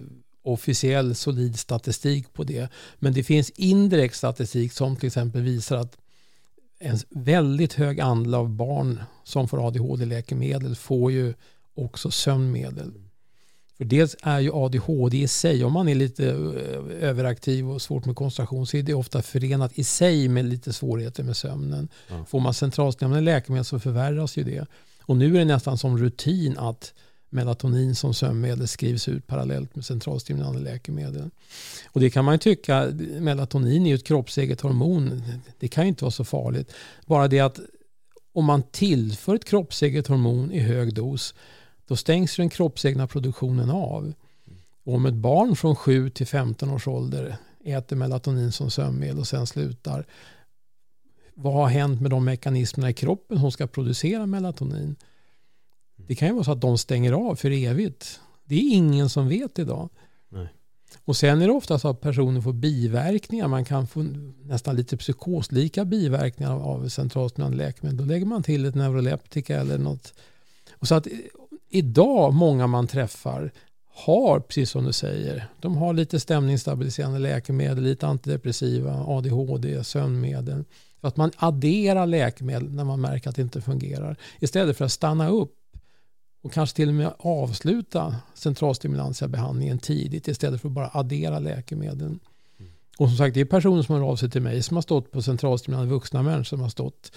officiell 0.43 1.16
solid 1.16 1.60
statistik 1.60 2.34
på 2.34 2.43
det. 2.43 2.70
Men 2.99 3.14
det 3.14 3.24
finns 3.24 3.49
indirekt 3.49 4.16
statistik 4.16 4.74
som 4.74 4.95
till 4.95 5.08
exempel 5.08 5.41
visar 5.41 5.78
att 5.78 5.97
en 6.80 6.97
väldigt 7.10 7.74
hög 7.74 7.99
andel 7.99 8.34
av 8.34 8.49
barn 8.49 9.03
som 9.24 9.47
får 9.47 9.68
ADHD-läkemedel 9.68 10.76
får 10.76 11.12
ju 11.12 11.34
också 11.76 12.12
sömnmedel. 12.12 12.93
För 13.78 13.86
dels 13.86 14.16
är 14.24 14.39
ju 14.39 14.51
ADHD 14.53 15.18
i 15.18 15.28
sig, 15.28 15.64
om 15.64 15.74
man 15.74 15.88
är 15.88 15.95
lite 15.95 16.30
eh, 16.30 17.10
överaktiv 17.10 17.70
och 17.70 17.82
svårt 17.82 18.05
med 18.05 18.16
koncentration 18.16 18.68
så 18.68 18.78
är 18.78 18.84
det 18.84 18.93
ofta 18.93 19.22
förenat 19.22 19.80
i 19.80 19.84
sig 19.84 20.28
med 20.28 20.45
lite 20.45 20.74
svårigheter 20.74 21.24
med 21.24 21.38
sömnen. 21.38 21.88
Ja. 22.08 22.26
Får 22.26 22.39
man 22.39 22.53
centralstimulerande 22.53 23.32
läkemedel 23.32 23.66
så 23.66 23.80
förvärras 23.80 24.38
ju 24.38 24.43
det. 24.43 24.66
Och 25.08 25.18
nu 25.18 25.36
är 25.36 25.39
det 25.39 25.45
nästan 25.45 25.78
som 25.78 25.97
rutin 25.97 26.58
att 26.58 26.93
melatonin 27.30 27.95
som 27.95 28.14
sömnmedel 28.14 28.68
skrivs 28.68 29.08
ut 29.08 29.28
parallellt 29.28 29.76
med 29.76 29.86
centralstimulerande 29.86 30.60
läkemedel. 30.60 31.30
Och 31.91 31.99
det 31.99 32.10
kan 32.10 32.26
man 32.26 32.34
ju 32.34 32.38
tycka, 32.38 32.91
melatonin 33.20 33.86
är 33.86 33.89
ju 33.89 33.95
ett 33.95 34.08
kroppseget 34.08 34.62
hormon. 34.62 35.24
Det 35.60 35.68
kan 35.68 35.84
ju 35.84 35.88
inte 35.88 36.03
vara 36.03 36.12
så 36.12 36.24
farligt. 36.24 36.74
Bara 37.05 37.28
det 37.28 37.39
att 37.39 37.60
om 38.34 38.45
man 38.45 38.64
tillför 38.64 39.36
ett 39.36 39.45
kroppseget 39.45 40.08
hormon 40.08 40.51
i 40.51 40.60
hög 40.60 40.93
dos, 40.93 41.34
då 41.88 41.95
stängs 41.95 42.36
den 42.36 42.49
kroppsegna 42.49 43.08
produktionen 43.08 43.70
av. 43.70 44.14
Och 44.84 44.93
om 44.93 45.05
ett 45.05 45.14
barn 45.14 45.55
från 45.55 45.76
7 45.76 46.10
till 46.10 46.28
15 46.28 46.70
års 46.70 46.88
ålder 46.88 47.38
äter 47.64 47.95
melatonin 47.95 48.51
som 48.51 48.72
sömnmedel 48.72 49.20
och 49.20 49.28
sen 49.28 49.47
slutar, 49.47 50.05
vad 51.39 51.53
har 51.53 51.67
hänt 51.67 52.01
med 52.01 52.11
de 52.11 52.25
mekanismerna 52.25 52.89
i 52.89 52.93
kroppen 52.93 53.39
som 53.39 53.51
ska 53.51 53.67
producera 53.67 54.25
melatonin? 54.25 54.95
Det 55.95 56.15
kan 56.15 56.27
ju 56.27 56.33
vara 56.33 56.43
så 56.43 56.51
att 56.51 56.61
de 56.61 56.77
stänger 56.77 57.11
av 57.11 57.35
för 57.35 57.51
evigt. 57.51 58.19
Det 58.45 58.55
är 58.55 58.73
ingen 58.73 59.09
som 59.09 59.27
vet 59.27 59.59
idag. 59.59 59.89
Nej. 60.29 60.47
Och 61.05 61.17
sen 61.17 61.41
är 61.41 61.47
det 61.47 61.53
ofta 61.53 61.79
så 61.79 61.88
att 61.88 62.01
personer 62.01 62.41
får 62.41 62.53
biverkningar. 62.53 63.47
Man 63.47 63.65
kan 63.65 63.88
få 63.88 64.05
nästan 64.43 64.75
lite 64.75 64.97
psykoslika 64.97 65.85
biverkningar 65.85 66.51
av 66.51 66.89
centralstimulerande 66.89 67.57
läkemedel. 67.65 67.97
Då 67.97 68.05
lägger 68.05 68.25
man 68.25 68.43
till 68.43 68.65
ett 68.65 68.75
neuroleptika 68.75 69.59
eller 69.59 69.77
något. 69.77 70.13
Och 70.71 70.88
så 70.88 70.95
att 70.95 71.07
idag, 71.69 72.33
många 72.33 72.67
man 72.67 72.88
träffar 72.88 73.51
har, 73.89 74.39
precis 74.39 74.69
som 74.69 74.85
du 74.85 74.93
säger, 74.93 75.47
de 75.59 75.77
har 75.77 75.93
lite 75.93 76.19
stämningsstabiliserande 76.19 77.19
läkemedel, 77.19 77.83
lite 77.83 78.07
antidepressiva, 78.07 79.03
ADHD, 79.07 79.83
sömnmedel. 79.83 80.63
Att 81.02 81.18
man 81.18 81.32
adderar 81.38 82.06
läkemedel 82.06 82.72
när 82.72 82.84
man 82.84 83.02
märker 83.02 83.30
att 83.30 83.36
det 83.36 83.41
inte 83.41 83.62
fungerar. 83.62 84.18
Istället 84.39 84.78
för 84.78 84.86
att 84.86 84.91
stanna 84.91 85.30
upp 85.30 85.54
och 86.43 86.54
kanske 86.54 86.76
till 86.76 86.89
och 86.89 86.95
med 86.95 87.14
avsluta 87.20 88.16
centralstimulantia 88.34 89.28
behandlingen 89.28 89.80
tidigt 89.80 90.28
istället 90.28 90.62
för 90.62 90.68
att 90.68 90.74
bara 90.74 90.89
addera 90.93 91.39
läkemedel. 91.39 92.08
Mm. 92.08 92.72
Och 92.98 93.10
som 93.10 93.18
sagt, 93.18 93.34
det 93.34 93.41
är 93.41 93.45
personer 93.45 93.82
som 93.82 93.95
har 93.95 94.12
av 94.12 94.16
sig 94.16 94.30
till 94.30 94.41
mig 94.41 94.64
som 94.64 94.78
har 94.78 94.82
stått 94.82 95.12
på 95.12 95.22
centralstimulerande 95.22 95.93
vuxna 95.93 96.24
människor 96.24 96.43
som 96.43 96.62
har 96.62 96.70
stått 96.70 97.12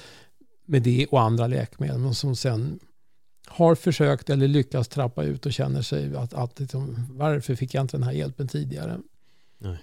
med 0.66 0.82
det 0.82 1.06
och 1.06 1.20
andra 1.20 1.46
läkemedel 1.46 1.98
men 1.98 2.14
som 2.14 2.36
sen 2.36 2.78
har 3.46 3.74
försökt 3.74 4.30
eller 4.30 4.48
lyckats 4.48 4.88
trappa 4.88 5.22
ut 5.22 5.46
och 5.46 5.52
känner 5.52 5.82
sig 5.82 6.16
att, 6.16 6.34
att 6.34 6.60
liksom, 6.60 7.06
varför 7.10 7.54
fick 7.54 7.74
jag 7.74 7.80
inte 7.84 7.96
den 7.96 8.04
här 8.04 8.12
hjälpen 8.12 8.48
tidigare? 8.48 8.98
Nej. 9.58 9.78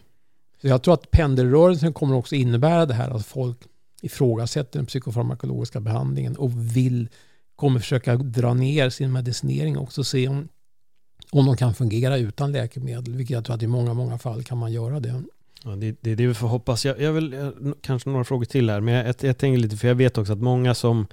Så 0.62 0.68
jag 0.68 0.84
tror 0.84 0.93
att 0.93 1.12
pendelrörelsen 1.12 1.93
kommer 1.93 2.16
också 2.16 2.36
innebära 2.36 2.86
det 2.86 2.93
här 2.93 3.10
att 3.10 3.26
folk 3.26 3.58
ifrågasätter 4.02 4.80
den 4.80 4.86
psykofarmakologiska 4.86 5.80
behandlingen 5.80 6.36
och 6.36 6.78
vill, 6.78 7.10
kommer 7.56 7.80
försöka 7.80 8.16
dra 8.16 8.54
ner 8.54 8.89
sin 8.89 9.12
medicinering 9.12 9.78
också 9.78 10.02
och 10.02 10.08
se 10.08 10.28
om, 10.28 10.48
om 11.32 11.45
de 11.45 11.58
kan 11.58 11.74
fungera 11.74 12.18
utan 12.18 12.52
läkemedel, 12.52 13.16
vilket 13.16 13.34
jag 13.34 13.45
tror 13.45 13.56
att 13.56 13.64
i 13.64 13.68
många, 13.68 13.93
många 13.93 14.18
fall 14.18 14.43
kan 14.43 14.58
man 14.58 14.72
göra 14.72 15.00
det. 15.00 15.24
Ja, 15.64 15.76
det, 15.76 15.95
det 16.02 16.12
är 16.12 16.16
det 16.16 16.28
vi 16.28 16.34
får 16.34 16.48
hoppas. 16.48 16.86
Jag, 16.86 17.02
jag 17.02 17.14
vill 17.14 17.34
eh, 17.34 17.50
kanske 17.82 18.10
några 18.10 18.24
frågor 18.24 18.45
till 18.45 18.70
här, 18.70 18.82
men 18.82 18.93
jag, 18.93 19.16
jag 19.22 19.38
tänker 19.38 19.58
lite, 19.58 19.78
för 19.78 19.88
jag 19.88 19.95
vet 19.95 20.18
också 20.18 20.34
att 20.34 20.39
många 20.39 20.76
som 20.76 21.08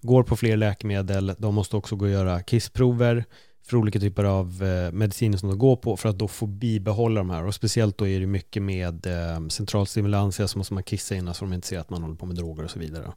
går 0.00 0.22
på 0.22 0.36
fler 0.36 0.56
läkemedel, 0.56 1.34
de 1.38 1.54
måste 1.54 1.76
också 1.76 1.96
gå 1.96 2.04
och 2.04 2.10
göra 2.10 2.42
kissprover 2.42 3.24
för 3.66 3.76
olika 3.76 4.00
typer 4.00 4.24
av 4.24 4.62
eh, 4.62 4.92
mediciner 4.92 5.38
som 5.38 5.48
de 5.48 5.58
går 5.58 5.76
på 5.76 5.96
för 5.96 6.08
att 6.08 6.18
då 6.18 6.28
få 6.28 6.46
bibehålla 6.46 7.20
de 7.20 7.30
här. 7.30 7.44
Och 7.44 7.54
speciellt 7.54 7.98
då 7.98 8.08
är 8.08 8.20
det 8.20 8.26
mycket 8.26 8.62
med 8.62 9.06
eh, 9.06 9.48
centralstimulantia 9.48 10.36
så 10.36 10.42
alltså 10.42 10.58
måste 10.58 10.74
man 10.74 10.82
kissa 10.82 11.14
innan 11.14 11.34
så 11.34 11.44
de 11.44 11.52
inte 11.52 11.66
ser 11.66 11.78
att 11.78 11.90
man 11.90 12.02
håller 12.02 12.14
på 12.14 12.26
med 12.26 12.36
droger 12.36 12.64
och 12.64 12.70
så 12.70 12.78
vidare. 12.78 13.12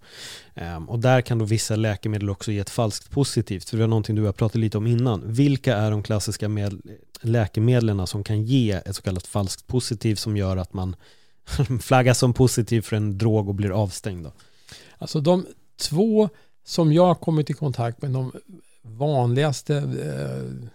Ehm, 0.56 0.90
och 0.90 1.00
där 1.00 1.22
kan 1.22 1.38
då 1.38 1.46
vissa 1.46 1.76
läkemedel 1.76 2.30
också 2.30 2.52
ge 2.52 2.60
ett 2.60 2.70
falskt 2.70 3.12
positivt. 3.12 3.70
För 3.70 3.78
det 3.78 3.84
var 3.84 3.88
någonting 3.88 4.16
du 4.16 4.24
har 4.24 4.34
pratat 4.34 4.56
lite 4.56 4.78
om 4.78 4.88
innan. 4.88 5.34
Vilka 5.34 5.76
är 5.76 5.92
de 5.92 6.04
klassiska 6.04 6.50
med, 6.50 6.82
läkemedlen 7.22 8.08
som 8.08 8.24
kan 8.24 8.44
ge 8.44 8.72
ett 8.72 8.96
så 8.96 9.02
kallat 9.02 9.28
falskt 9.28 9.68
positivt 9.68 10.20
som 10.20 10.38
gör 10.38 10.58
att 10.58 10.74
man 10.74 10.96
flaggas 11.82 12.20
som 12.20 12.34
positiv 12.34 12.82
för 12.82 12.96
en 12.96 13.18
drog 13.18 13.48
och 13.48 13.56
blir 13.56 13.72
avstängd? 13.72 14.24
Då? 14.24 14.32
Alltså 14.98 15.20
de 15.20 15.46
två 15.90 16.30
som 16.66 16.94
jag 16.94 17.06
har 17.06 17.16
kommit 17.16 17.50
i 17.50 17.54
kontakt 17.54 18.02
med, 18.02 18.12
de 18.12 18.32
vanligaste 18.88 19.76
eh, 19.78 20.70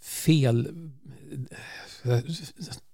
fel... 0.00 0.68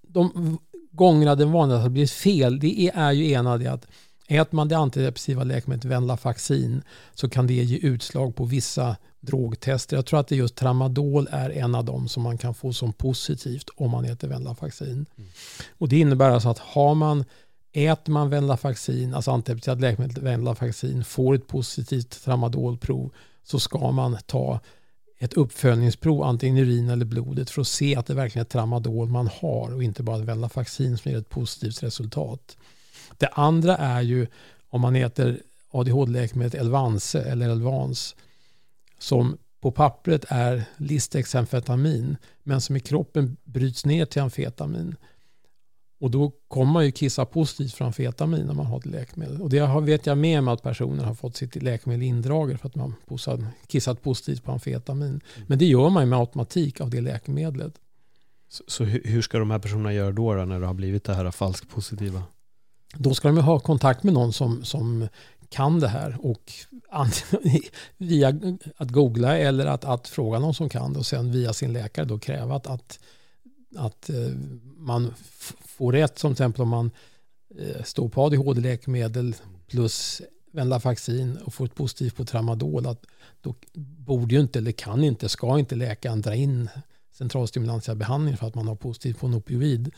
De 0.01 0.57
gångerna 0.91 1.35
det 1.35 1.45
vanligaste 1.45 1.81
har 1.81 1.89
blivit 1.89 2.11
fel, 2.11 2.59
det 2.59 2.91
är 2.93 3.11
ju 3.11 3.31
ena 3.31 3.57
det 3.57 3.67
att 3.67 3.87
äter 4.27 4.55
man 4.55 4.67
det 4.67 4.77
antidepressiva 4.77 5.43
läkemedlet 5.43 5.85
Venlafaxin 5.85 6.81
så 7.13 7.29
kan 7.29 7.47
det 7.47 7.53
ge 7.53 7.77
utslag 7.77 8.35
på 8.35 8.45
vissa 8.45 8.95
drogtester. 9.19 9.95
Jag 9.95 10.05
tror 10.05 10.19
att 10.19 10.27
det 10.27 10.35
just 10.35 10.55
tramadol 10.55 11.27
är 11.31 11.49
en 11.49 11.75
av 11.75 11.85
dem 11.85 12.07
som 12.07 12.23
man 12.23 12.37
kan 12.37 12.53
få 12.53 12.73
som 12.73 12.93
positivt 12.93 13.69
om 13.75 13.91
man 13.91 14.05
äter 14.05 14.27
Venlafaxin. 14.27 15.05
Mm. 15.17 15.29
Och 15.77 15.89
det 15.89 15.99
innebär 15.99 16.29
alltså 16.29 16.49
att 16.49 16.59
har 16.59 16.95
man 16.95 17.25
Äter 17.73 18.11
man 18.11 18.29
Venlafaxin, 18.29 19.13
alltså 19.13 19.31
antidepressivt 19.31 19.79
läkemedel 19.79 20.23
Venlafaxin, 20.23 21.03
får 21.03 21.35
ett 21.35 21.47
positivt 21.47 22.23
tramadolprov 22.23 23.13
så 23.47 23.59
ska 23.59 23.91
man 23.91 24.17
ta 24.25 24.59
ett 25.19 25.33
uppföljningsprov, 25.33 26.23
antingen 26.23 26.57
i 26.57 26.61
urin 26.61 26.89
eller 26.89 27.05
blodet, 27.05 27.49
för 27.49 27.61
att 27.61 27.67
se 27.67 27.95
att 27.95 28.05
det 28.05 28.13
verkligen 28.13 28.45
är 28.45 28.49
tramadol 28.49 29.07
man 29.07 29.27
har 29.27 29.73
och 29.73 29.83
inte 29.83 30.03
bara 30.03 30.17
Venlafaxin 30.17 30.97
som 30.97 31.11
ger 31.11 31.17
ett 31.17 31.29
positivt 31.29 31.83
resultat. 31.83 32.57
Det 33.17 33.27
andra 33.27 33.77
är 33.77 34.01
ju 34.01 34.27
om 34.69 34.81
man 34.81 34.95
äter 34.95 35.39
ADHD-läkemedlet 35.71 36.61
Elvanse 36.61 37.21
eller 37.21 37.49
Elvans 37.49 38.15
som 38.99 39.37
på 39.61 39.71
pappret 39.71 40.25
är 40.27 40.63
listexamfetamin 40.77 42.17
men 42.43 42.61
som 42.61 42.75
i 42.75 42.79
kroppen 42.79 43.37
bryts 43.43 43.85
ner 43.85 44.05
till 44.05 44.21
amfetamin. 44.21 44.95
Och 45.99 46.11
då 46.11 46.31
kommer 46.47 46.71
man 46.73 46.85
ju 46.85 46.91
kissa 46.91 47.25
positivt 47.25 47.73
för 47.73 47.85
amfetamin 47.85 48.45
när 48.45 48.53
man 48.53 48.65
har 48.65 48.77
ett 48.77 48.85
läkemedel. 48.85 49.41
Och 49.41 49.49
det 49.49 49.81
vet 49.81 50.05
jag 50.05 50.17
med 50.17 50.43
mig 50.43 50.53
att 50.53 50.63
personer 50.63 51.03
har 51.03 51.13
fått 51.13 51.35
sitt 51.35 51.55
läkemedel 51.55 52.03
indraget 52.03 52.61
för 52.61 52.67
att 52.67 52.75
man 52.75 52.95
kissat 53.67 54.01
positivt 54.01 54.43
på 54.43 54.51
amfetamin. 54.51 55.09
Mm. 55.09 55.21
Men 55.47 55.57
det 55.57 55.65
gör 55.65 55.89
man 55.89 56.03
ju 56.03 56.09
med 56.09 56.19
automatik 56.19 56.81
av 56.81 56.89
det 56.89 57.01
läkemedlet. 57.01 57.73
Så, 58.49 58.63
så 58.67 58.83
hur 58.83 59.21
ska 59.21 59.39
de 59.39 59.51
här 59.51 59.59
personerna 59.59 59.93
göra 59.93 60.11
då, 60.11 60.33
då 60.33 60.45
när 60.45 60.59
det 60.59 60.65
har 60.65 60.73
blivit 60.73 61.03
det 61.03 61.13
här 61.13 61.31
falskt 61.31 61.69
positiva? 61.69 62.23
Då 62.93 63.13
ska 63.13 63.27
de 63.27 63.37
ha 63.37 63.59
kontakt 63.59 64.03
med 64.03 64.13
någon 64.13 64.33
som, 64.33 64.63
som 64.63 65.07
kan 65.49 65.79
det 65.79 65.87
här 65.87 66.17
och 66.21 66.53
via 67.97 68.33
att 68.77 68.89
googla 68.89 69.37
eller 69.37 69.65
att, 69.65 69.85
att 69.85 70.07
fråga 70.07 70.39
någon 70.39 70.53
som 70.53 70.69
kan 70.69 70.93
det 70.93 70.99
och 70.99 71.05
sen 71.05 71.31
via 71.31 71.53
sin 71.53 71.73
läkare 71.73 72.05
då 72.05 72.19
kräva 72.19 72.55
att, 72.55 72.67
att 72.67 72.99
att 73.77 74.09
eh, 74.09 74.31
man 74.77 75.13
får 75.59 75.91
rätt 75.91 76.19
som 76.19 76.35
till 76.35 76.43
exempel 76.43 76.61
om 76.61 76.69
man 76.69 76.91
eh, 77.59 77.83
står 77.83 78.09
på 78.09 78.21
ADHD-läkemedel 78.21 79.35
plus 79.67 80.21
Venlafaxin 80.51 81.37
och 81.37 81.53
får 81.53 81.65
ett 81.65 81.75
positivt 81.75 82.15
på 82.15 82.25
tramadol 82.25 82.87
att 82.87 83.05
då 83.41 83.55
borde 84.05 84.35
ju 84.35 84.41
inte 84.41 84.59
eller 84.59 84.71
kan 84.71 85.03
inte, 85.03 85.29
ska 85.29 85.59
inte 85.59 85.75
läkaren 85.75 86.21
dra 86.21 86.35
in 86.35 86.69
centralstimulantia 87.13 87.95
behandling 87.95 88.37
för 88.37 88.47
att 88.47 88.55
man 88.55 88.67
har 88.67 88.75
positivt 88.75 89.19
på 89.19 89.27
en 89.27 89.33
opioid. 89.33 89.91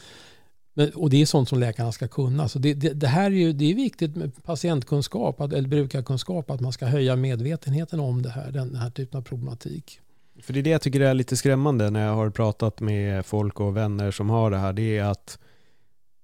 Men, 0.74 0.90
och 0.90 1.10
det 1.10 1.22
är 1.22 1.26
sånt 1.26 1.50
som 1.50 1.60
läkarna 1.60 1.92
ska 1.92 2.08
kunna. 2.08 2.48
Så 2.48 2.60
det, 2.60 2.74
det, 2.74 2.94
det, 2.94 3.08
här 3.08 3.26
är 3.32 3.36
ju 3.36 3.54
det 3.54 3.72
är 3.72 3.76
viktigt 3.76 4.16
med 4.16 4.44
patientkunskap 4.44 5.42
att, 5.42 5.54
eller 5.54 5.70
brukarkunskap, 5.70 6.52
att 6.52 6.60
man 6.60 6.74
ska 6.74 6.86
höja 6.86 7.16
medvetenheten 7.16 8.00
om 8.00 8.22
det 8.22 8.30
här, 8.30 8.52
den 8.52 8.76
här 8.76 8.90
typen 8.90 9.18
av 9.18 9.22
problematik. 9.22 10.00
För 10.42 10.54
det 10.54 10.60
är 10.60 10.64
det 10.64 10.70
jag 10.70 10.82
tycker 10.82 11.00
är 11.00 11.14
lite 11.14 11.38
skrämmande 11.38 11.90
när 11.90 12.06
jag 12.06 12.16
har 12.16 12.30
pratat 12.30 12.80
med 12.80 13.26
folk 13.26 13.60
och 13.60 13.78
vänner 13.78 14.12
som 14.12 14.30
har 14.30 14.52
det 14.52 14.58
här. 14.58 14.74
Det 14.74 14.98
är 14.98 15.04
att 15.04 15.40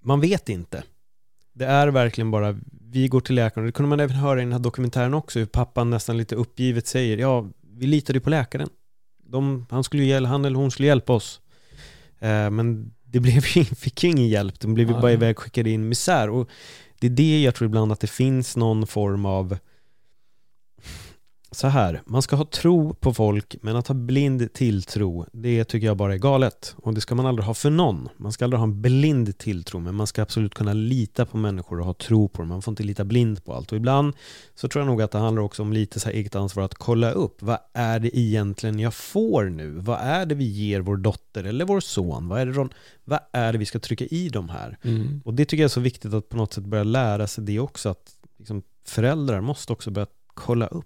man 0.03 0.21
vet 0.21 0.49
inte. 0.49 0.83
Det 1.53 1.65
är 1.65 1.87
verkligen 1.87 2.31
bara, 2.31 2.59
vi 2.91 3.07
går 3.07 3.21
till 3.21 3.35
läkaren. 3.35 3.65
Det 3.65 3.71
kunde 3.71 3.89
man 3.89 3.99
även 3.99 4.15
höra 4.15 4.39
i 4.39 4.43
den 4.43 4.51
här 4.51 4.59
dokumentären 4.59 5.13
också, 5.13 5.39
hur 5.39 5.45
pappan 5.45 5.89
nästan 5.89 6.17
lite 6.17 6.35
uppgivet 6.35 6.87
säger, 6.87 7.17
ja, 7.17 7.47
vi 7.77 7.87
litade 7.87 8.19
på 8.19 8.29
läkaren. 8.29 8.69
De, 9.23 9.65
han, 9.69 9.83
skulle, 9.83 10.25
han 10.27 10.45
eller 10.45 10.55
hon 10.55 10.71
skulle 10.71 10.87
hjälpa 10.87 11.13
oss. 11.13 11.41
Eh, 12.19 12.49
men 12.49 12.93
det 13.03 13.19
blev, 13.19 13.41
fick 13.75 14.03
ju 14.03 14.09
ingen 14.09 14.27
hjälp, 14.27 14.59
de 14.59 14.73
blev 14.73 14.87
ju 14.87 14.93
bara 14.93 15.11
ivägskickade 15.11 15.69
in 15.69 15.89
misär. 15.89 16.29
Och 16.29 16.49
det 16.99 17.07
är 17.07 17.11
det 17.11 17.41
jag 17.41 17.55
tror 17.55 17.65
ibland 17.65 17.91
att 17.91 17.99
det 17.99 18.07
finns 18.07 18.55
någon 18.55 18.87
form 18.87 19.25
av 19.25 19.57
så 21.55 21.67
här, 21.67 22.01
man 22.05 22.21
ska 22.21 22.35
ha 22.35 22.45
tro 22.45 22.93
på 22.93 23.13
folk, 23.13 23.55
men 23.61 23.75
att 23.75 23.87
ha 23.87 23.95
blind 23.95 24.53
tilltro, 24.53 25.25
det 25.31 25.63
tycker 25.63 25.87
jag 25.87 25.97
bara 25.97 26.13
är 26.13 26.17
galet. 26.17 26.75
Och 26.77 26.93
det 26.93 27.01
ska 27.01 27.15
man 27.15 27.25
aldrig 27.25 27.45
ha 27.45 27.53
för 27.53 27.69
någon. 27.69 28.09
Man 28.17 28.31
ska 28.31 28.45
aldrig 28.45 28.59
ha 28.59 28.63
en 28.63 28.81
blind 28.81 29.37
tilltro, 29.37 29.79
men 29.79 29.95
man 29.95 30.07
ska 30.07 30.21
absolut 30.21 30.53
kunna 30.53 30.73
lita 30.73 31.25
på 31.25 31.37
människor 31.37 31.79
och 31.79 31.85
ha 31.85 31.93
tro 31.93 32.27
på 32.27 32.41
dem. 32.41 32.49
Man 32.49 32.61
får 32.61 32.71
inte 32.71 32.83
lita 32.83 33.03
blind 33.03 33.45
på 33.45 33.53
allt. 33.53 33.71
Och 33.71 33.77
ibland 33.77 34.13
så 34.55 34.67
tror 34.67 34.81
jag 34.81 34.87
nog 34.87 35.01
att 35.01 35.11
det 35.11 35.17
handlar 35.17 35.43
också 35.43 35.61
om 35.61 35.73
lite 35.73 35.99
så 35.99 36.09
här 36.09 36.15
eget 36.15 36.35
ansvar 36.35 36.63
att 36.63 36.75
kolla 36.75 37.11
upp, 37.11 37.41
vad 37.41 37.57
är 37.73 37.99
det 37.99 38.19
egentligen 38.19 38.79
jag 38.79 38.93
får 38.93 39.45
nu? 39.45 39.71
Vad 39.71 39.99
är 39.99 40.25
det 40.25 40.35
vi 40.35 40.45
ger 40.45 40.81
vår 40.81 40.97
dotter 40.97 41.43
eller 41.43 41.65
vår 41.65 41.79
son? 41.79 42.27
Vad 42.27 42.41
är 42.41 42.45
det, 42.45 42.69
vad 43.03 43.19
är 43.31 43.51
det 43.51 43.57
vi 43.57 43.65
ska 43.65 43.79
trycka 43.79 44.05
i 44.05 44.29
dem 44.29 44.49
här? 44.49 44.77
Mm. 44.81 45.21
Och 45.25 45.33
det 45.33 45.45
tycker 45.45 45.63
jag 45.63 45.69
är 45.69 45.73
så 45.73 45.81
viktigt 45.81 46.13
att 46.13 46.29
på 46.29 46.37
något 46.37 46.53
sätt 46.53 46.65
börja 46.65 46.83
lära 46.83 47.27
sig 47.27 47.43
det 47.43 47.59
också, 47.59 47.89
att 47.89 48.11
liksom 48.37 48.63
föräldrar 48.85 49.41
måste 49.41 49.73
också 49.73 49.91
börja 49.91 50.07
kolla 50.27 50.67
upp 50.67 50.85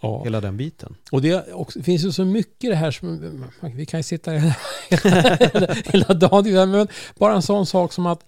Ja. 0.00 0.24
hela 0.24 0.40
den 0.40 0.56
biten. 0.56 0.94
Och 1.10 1.22
det 1.22 1.52
också, 1.52 1.82
finns 1.82 2.04
ju 2.04 2.12
så 2.12 2.24
mycket 2.24 2.70
det 2.70 2.76
här 2.76 2.90
som, 2.90 3.44
vi 3.74 3.86
kan 3.86 4.00
ju 4.00 4.04
sitta 4.04 4.30
hela, 4.30 4.56
hela, 5.52 5.74
hela 5.84 6.14
dagen, 6.14 6.70
men 6.70 6.88
bara 7.18 7.34
en 7.34 7.42
sån 7.42 7.66
sak 7.66 7.92
som 7.92 8.06
att 8.06 8.24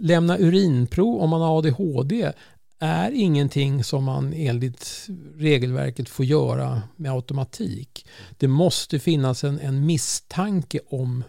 lämna 0.00 0.38
urinprov 0.38 1.20
om 1.20 1.30
man 1.30 1.40
har 1.40 1.58
ADHD 1.58 2.32
är 2.78 3.10
ingenting 3.10 3.84
som 3.84 4.04
man 4.04 4.32
enligt 4.32 5.06
regelverket 5.36 6.08
får 6.08 6.24
göra 6.24 6.82
med 6.96 7.12
automatik. 7.12 8.06
Det 8.38 8.48
måste 8.48 8.98
finnas 8.98 9.44
en, 9.44 9.60
en 9.60 9.86
misstanke 9.86 10.80
om 10.90 11.24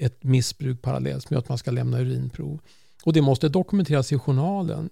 ett 0.00 0.24
missbruk 0.24 0.82
parallellt 0.82 1.30
med 1.30 1.38
att 1.38 1.48
man 1.48 1.58
ska 1.58 1.70
lämna 1.70 1.98
urinprov. 2.00 2.60
Och 3.04 3.12
det 3.12 3.22
måste 3.22 3.48
dokumenteras 3.48 4.12
i 4.12 4.18
journalen. 4.18 4.90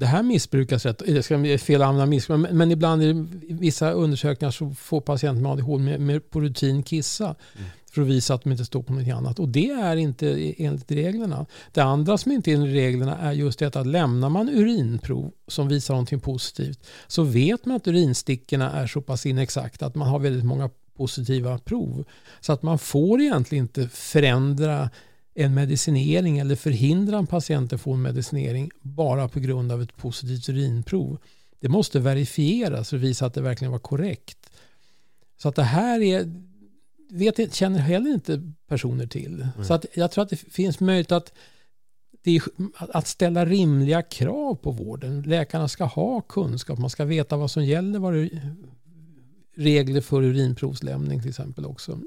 Det 0.00 0.06
här 0.06 0.22
missbrukas 0.22 0.86
rätt, 0.86 1.02
det 1.06 1.22
ska 1.22 1.38
bli 1.38 1.58
fel 1.58 1.82
att 1.82 1.88
använda 1.88 2.06
missbruk, 2.06 2.38
men, 2.38 2.58
men 2.58 2.70
ibland 2.70 3.02
i 3.02 3.26
vissa 3.48 3.90
undersökningar 3.90 4.50
så 4.50 4.70
får 4.70 5.00
patienter 5.00 5.42
med 5.42 5.52
ADHD 5.52 5.84
med, 5.84 6.00
med 6.00 6.30
på 6.30 6.40
rutin 6.40 6.82
kissa. 6.82 7.24
Mm. 7.24 7.68
För 7.92 8.02
att 8.02 8.08
visa 8.08 8.34
att 8.34 8.42
de 8.42 8.52
inte 8.52 8.64
står 8.64 8.82
på 8.82 8.92
något 8.92 9.14
annat. 9.14 9.38
Och 9.38 9.48
det 9.48 9.70
är 9.70 9.96
inte 9.96 10.54
enligt 10.58 10.90
reglerna. 10.90 11.46
Det 11.72 11.80
andra 11.80 12.18
som 12.18 12.32
inte 12.32 12.50
är 12.50 12.54
enligt 12.54 12.74
reglerna 12.74 13.18
är 13.18 13.32
just 13.32 13.58
det 13.58 13.76
att 13.76 13.86
lämnar 13.86 14.28
man 14.28 14.48
urinprov 14.48 15.32
som 15.48 15.68
visar 15.68 15.94
någonting 15.94 16.20
positivt 16.20 16.86
så 17.06 17.22
vet 17.22 17.64
man 17.64 17.76
att 17.76 17.86
urinstickorna 17.86 18.72
är 18.72 18.86
så 18.86 19.00
pass 19.00 19.26
inexakta 19.26 19.86
att 19.86 19.94
man 19.94 20.08
har 20.08 20.18
väldigt 20.18 20.44
många 20.44 20.70
positiva 20.96 21.58
prov. 21.58 22.04
Så 22.40 22.52
att 22.52 22.62
man 22.62 22.78
får 22.78 23.20
egentligen 23.20 23.64
inte 23.64 23.88
förändra 23.88 24.90
en 25.34 25.54
medicinering 25.54 26.38
eller 26.38 26.56
förhindra 26.56 27.18
en 27.18 27.26
patient 27.26 27.72
att 27.72 27.80
få 27.80 27.92
en 27.92 28.02
medicinering 28.02 28.70
bara 28.80 29.28
på 29.28 29.40
grund 29.40 29.72
av 29.72 29.82
ett 29.82 29.96
positivt 29.96 30.48
urinprov. 30.48 31.18
Det 31.60 31.68
måste 31.68 32.00
verifieras 32.00 32.92
och 32.92 33.02
visa 33.02 33.26
att 33.26 33.34
det 33.34 33.42
verkligen 33.42 33.72
var 33.72 33.78
korrekt. 33.78 34.50
Så 35.36 35.48
att 35.48 35.54
det 35.54 35.62
här 35.62 36.00
är, 36.00 36.42
vet, 37.10 37.54
känner 37.54 37.78
heller 37.78 38.10
inte 38.10 38.52
personer 38.68 39.06
till. 39.06 39.40
Mm. 39.40 39.64
Så 39.64 39.74
att 39.74 39.86
jag 39.94 40.10
tror 40.10 40.24
att 40.24 40.30
det 40.30 40.36
finns 40.36 40.80
möjlighet 40.80 41.12
att, 41.12 41.32
är, 42.24 42.42
att 42.76 43.06
ställa 43.06 43.44
rimliga 43.44 44.02
krav 44.02 44.54
på 44.54 44.70
vården. 44.70 45.22
Läkarna 45.22 45.68
ska 45.68 45.84
ha 45.84 46.20
kunskap, 46.20 46.78
man 46.78 46.90
ska 46.90 47.04
veta 47.04 47.36
vad 47.36 47.50
som 47.50 47.64
gäller, 47.64 47.98
vad 47.98 48.14
det, 48.14 48.30
regler 49.56 50.00
för 50.00 50.22
urinprovslämning 50.22 51.20
till 51.20 51.28
exempel 51.28 51.66
också 51.66 52.00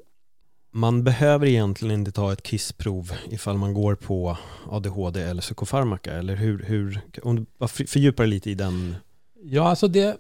man 0.76 1.03
behöver 1.03 1.47
egentligen 1.47 1.99
inte 1.99 2.11
ta 2.11 2.34
ett 2.34 2.43
kissprov 2.43 3.11
ifall 3.30 3.57
man 3.57 3.74
går 3.74 3.95
på 3.95 4.38
ADHD 4.69 5.21
eller 5.21 5.41
psykofarmaka, 5.41 6.13
eller 6.13 6.36
hur? 6.36 6.63
hur 6.63 7.01
om 7.24 7.36
du 7.36 7.45
bara 7.57 7.67
fördjupar 7.67 8.26
lite 8.26 8.51
i 8.51 8.55
den. 8.55 8.95
Ja, 9.43 9.69
alltså 9.69 9.88
det, 9.88 10.17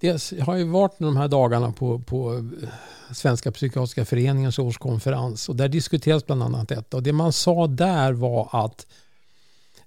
det 0.00 0.40
har 0.40 0.56
ju 0.56 0.64
varit 0.64 0.98
de 0.98 1.16
här 1.16 1.28
dagarna 1.28 1.72
på, 1.72 1.98
på 1.98 2.34
eh, 2.34 2.68
Svenska 3.14 3.52
Psykiatriska 3.52 4.04
Föreningens 4.04 4.58
årskonferens 4.58 5.48
och 5.48 5.56
där 5.56 5.68
diskuteras 5.68 6.26
bland 6.26 6.42
annat 6.42 6.68
detta. 6.68 6.96
Och 6.96 7.02
det 7.02 7.12
man 7.12 7.32
sa 7.32 7.66
där 7.66 8.12
var 8.12 8.48
att 8.52 8.86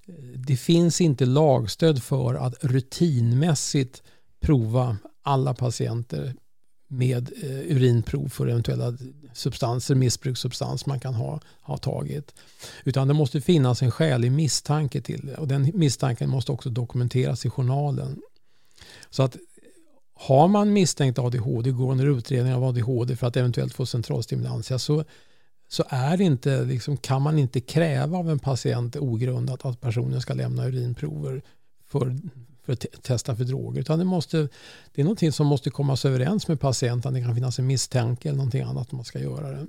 eh, 0.05 0.13
det 0.35 0.57
finns 0.57 1.01
inte 1.01 1.25
lagstöd 1.25 2.03
för 2.03 2.35
att 2.35 2.63
rutinmässigt 2.63 4.03
prova 4.39 4.97
alla 5.23 5.53
patienter 5.53 6.35
med 6.87 7.31
eh, 7.43 7.75
urinprov 7.75 8.29
för 8.29 8.47
eventuella 8.47 8.93
substanser, 9.35 9.95
missbrukssubstans 9.95 10.85
man 10.85 10.99
kan 10.99 11.13
ha, 11.13 11.39
ha 11.61 11.77
tagit. 11.77 12.33
Utan 12.83 13.07
det 13.07 13.13
måste 13.13 13.41
finnas 13.41 13.81
en 13.81 13.91
skälig 13.91 14.31
misstanke 14.31 15.01
till 15.01 15.25
det 15.25 15.35
och 15.35 15.47
den 15.47 15.71
misstanken 15.73 16.29
måste 16.29 16.51
också 16.51 16.69
dokumenteras 16.69 17.45
i 17.45 17.49
journalen. 17.49 18.21
Så 19.09 19.23
att 19.23 19.37
har 20.13 20.47
man 20.47 20.73
misstänkt 20.73 21.19
ADHD, 21.19 21.71
går 21.71 21.91
under 21.91 22.17
utredning 22.17 22.53
av 22.53 22.63
ADHD 22.63 23.15
för 23.15 23.27
att 23.27 23.37
eventuellt 23.37 23.73
få 23.73 23.85
centralstimulantia 23.85 24.79
så, 24.79 25.03
så 25.67 25.83
är 25.89 26.21
inte, 26.21 26.63
liksom, 26.63 26.97
kan 26.97 27.21
man 27.21 27.39
inte 27.39 27.59
kräva 27.59 28.17
av 28.17 28.29
en 28.29 28.39
patient 28.39 28.95
ogrundat 28.95 29.65
att 29.65 29.81
personen 29.81 30.21
ska 30.21 30.33
lämna 30.33 30.65
urinprover 30.65 31.41
för 31.85 32.17
för 32.65 32.73
att 32.73 32.85
testa 33.01 33.35
för 33.35 33.43
droger. 33.43 33.81
Utan 33.81 33.99
det, 33.99 34.05
måste, 34.05 34.37
det 34.95 35.01
är 35.01 35.03
någonting 35.03 35.31
som 35.31 35.47
måste 35.47 35.69
komma 35.69 35.97
överens 36.05 36.47
med 36.47 36.59
patienten. 36.59 37.13
Det 37.13 37.21
kan 37.21 37.35
finnas 37.35 37.59
en 37.59 37.67
misstanke 37.67 38.29
eller 38.29 38.37
någonting 38.37 38.61
annat 38.61 38.91
man 38.91 39.05
ska 39.05 39.19
göra 39.19 39.51
det. 39.51 39.65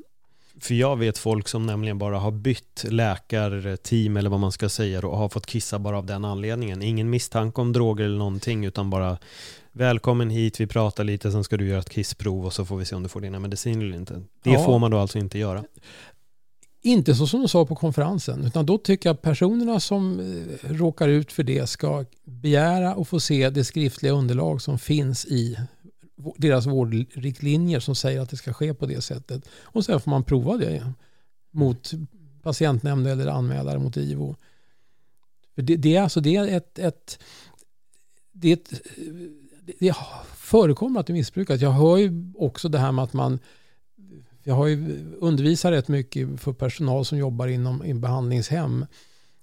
För 0.61 0.75
jag 0.75 0.97
vet 0.97 1.19
folk 1.19 1.49
som 1.49 1.67
nämligen 1.67 1.99
bara 1.99 2.19
har 2.19 2.31
bytt 2.31 2.85
läkarteam 2.89 4.17
eller 4.17 4.31
vad 4.31 4.41
man 4.41 4.53
ska 4.53 4.69
säga 4.69 5.07
och 5.07 5.19
har 5.19 5.29
fått 5.29 5.47
kissa 5.47 5.79
bara 5.79 5.99
av 5.99 6.07
den 6.07 6.25
anledningen. 6.25 6.83
Ingen 6.83 7.11
misstanke 7.11 7.61
om 7.61 7.73
droger 7.73 8.05
eller 8.05 8.19
någonting 8.19 8.65
utan 8.65 8.91
bara 8.91 9.19
välkommen 9.73 10.31
hit, 10.31 10.61
vi 10.61 10.67
pratar 10.67 11.05
lite, 11.05 11.33
sen 11.33 11.45
ska 11.45 11.57
du 11.57 11.69
göra 11.69 11.79
ett 11.79 11.91
kissprov 11.91 12.47
och 12.47 12.53
så 12.53 12.65
får 12.65 12.77
vi 12.77 12.85
se 12.85 12.97
om 12.97 13.03
du 13.03 13.09
får 13.09 13.21
dina 13.21 13.39
mediciner 13.39 13.85
eller 13.85 13.97
inte. 13.97 14.23
Det 14.43 14.51
ja. 14.51 14.65
får 14.65 14.79
man 14.79 14.91
då 14.91 14.99
alltså 14.99 15.19
inte 15.19 15.39
göra. 15.39 15.65
Inte 16.87 17.14
så 17.14 17.26
som 17.26 17.41
de 17.41 17.49
sa 17.49 17.66
på 17.66 17.74
konferensen, 17.74 18.45
utan 18.45 18.66
då 18.66 18.78
tycker 18.78 19.09
jag 19.09 19.14
att 19.14 19.22
personerna 19.22 19.80
som 19.80 20.20
eh, 20.20 20.72
råkar 20.72 21.09
ut 21.09 21.32
för 21.32 21.43
det 21.43 21.66
ska 21.66 22.05
begära 22.24 22.95
och 22.95 23.09
få 23.09 23.20
se 23.20 23.51
det 23.51 23.64
skriftliga 23.64 24.12
underlag 24.12 24.62
som 24.62 24.78
finns 24.78 25.24
i 25.26 25.59
deras 26.37 26.66
vårdriktlinjer 26.66 27.80
som 27.80 27.95
säger 27.95 28.20
att 28.20 28.30
det 28.30 28.37
ska 28.37 28.53
ske 28.53 28.74
på 28.74 28.87
det 28.87 29.01
sättet. 29.01 29.49
Och 29.62 29.84
sen 29.84 30.01
får 30.01 30.11
man 30.11 30.24
prova 30.24 30.57
det 30.57 30.93
mot 31.51 31.91
patientnämnd 32.43 33.07
eller 33.07 33.26
anmälare 33.26 33.78
mot 33.78 33.97
IVO. 33.97 34.37
Det, 35.55 35.76
det, 35.76 35.97
är 35.97 36.03
alltså 36.03 36.20
det 36.20 36.37
är 36.37 36.57
ett, 36.57 36.78
ett, 36.78 37.18
det, 38.32 38.49
är 38.49 38.53
ett, 38.53 38.72
det 39.78 39.97
förekommer 40.34 41.01
att 41.01 41.07
det 41.07 41.12
missbrukas. 41.12 41.61
Jag 41.61 41.70
hör 41.70 41.97
ju 41.97 42.32
också 42.39 42.68
det 42.68 42.78
här 42.78 42.93
med 42.93 43.05
att 43.05 43.12
man 43.12 43.39
jag 44.47 44.55
har 44.55 44.67
ju 44.67 45.05
undervisat 45.21 45.73
rätt 45.73 45.89
mycket 45.89 46.41
för 46.41 46.53
personal 46.53 47.05
som 47.05 47.19
jobbar 47.19 47.47
inom 47.47 48.01
behandlingshem. 48.01 48.87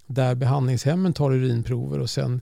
Där 0.08 0.36
behandlingshemmen 0.36 1.14
tar 1.14 1.32
urinprover 1.32 2.00
och 2.00 2.10
sen 2.10 2.42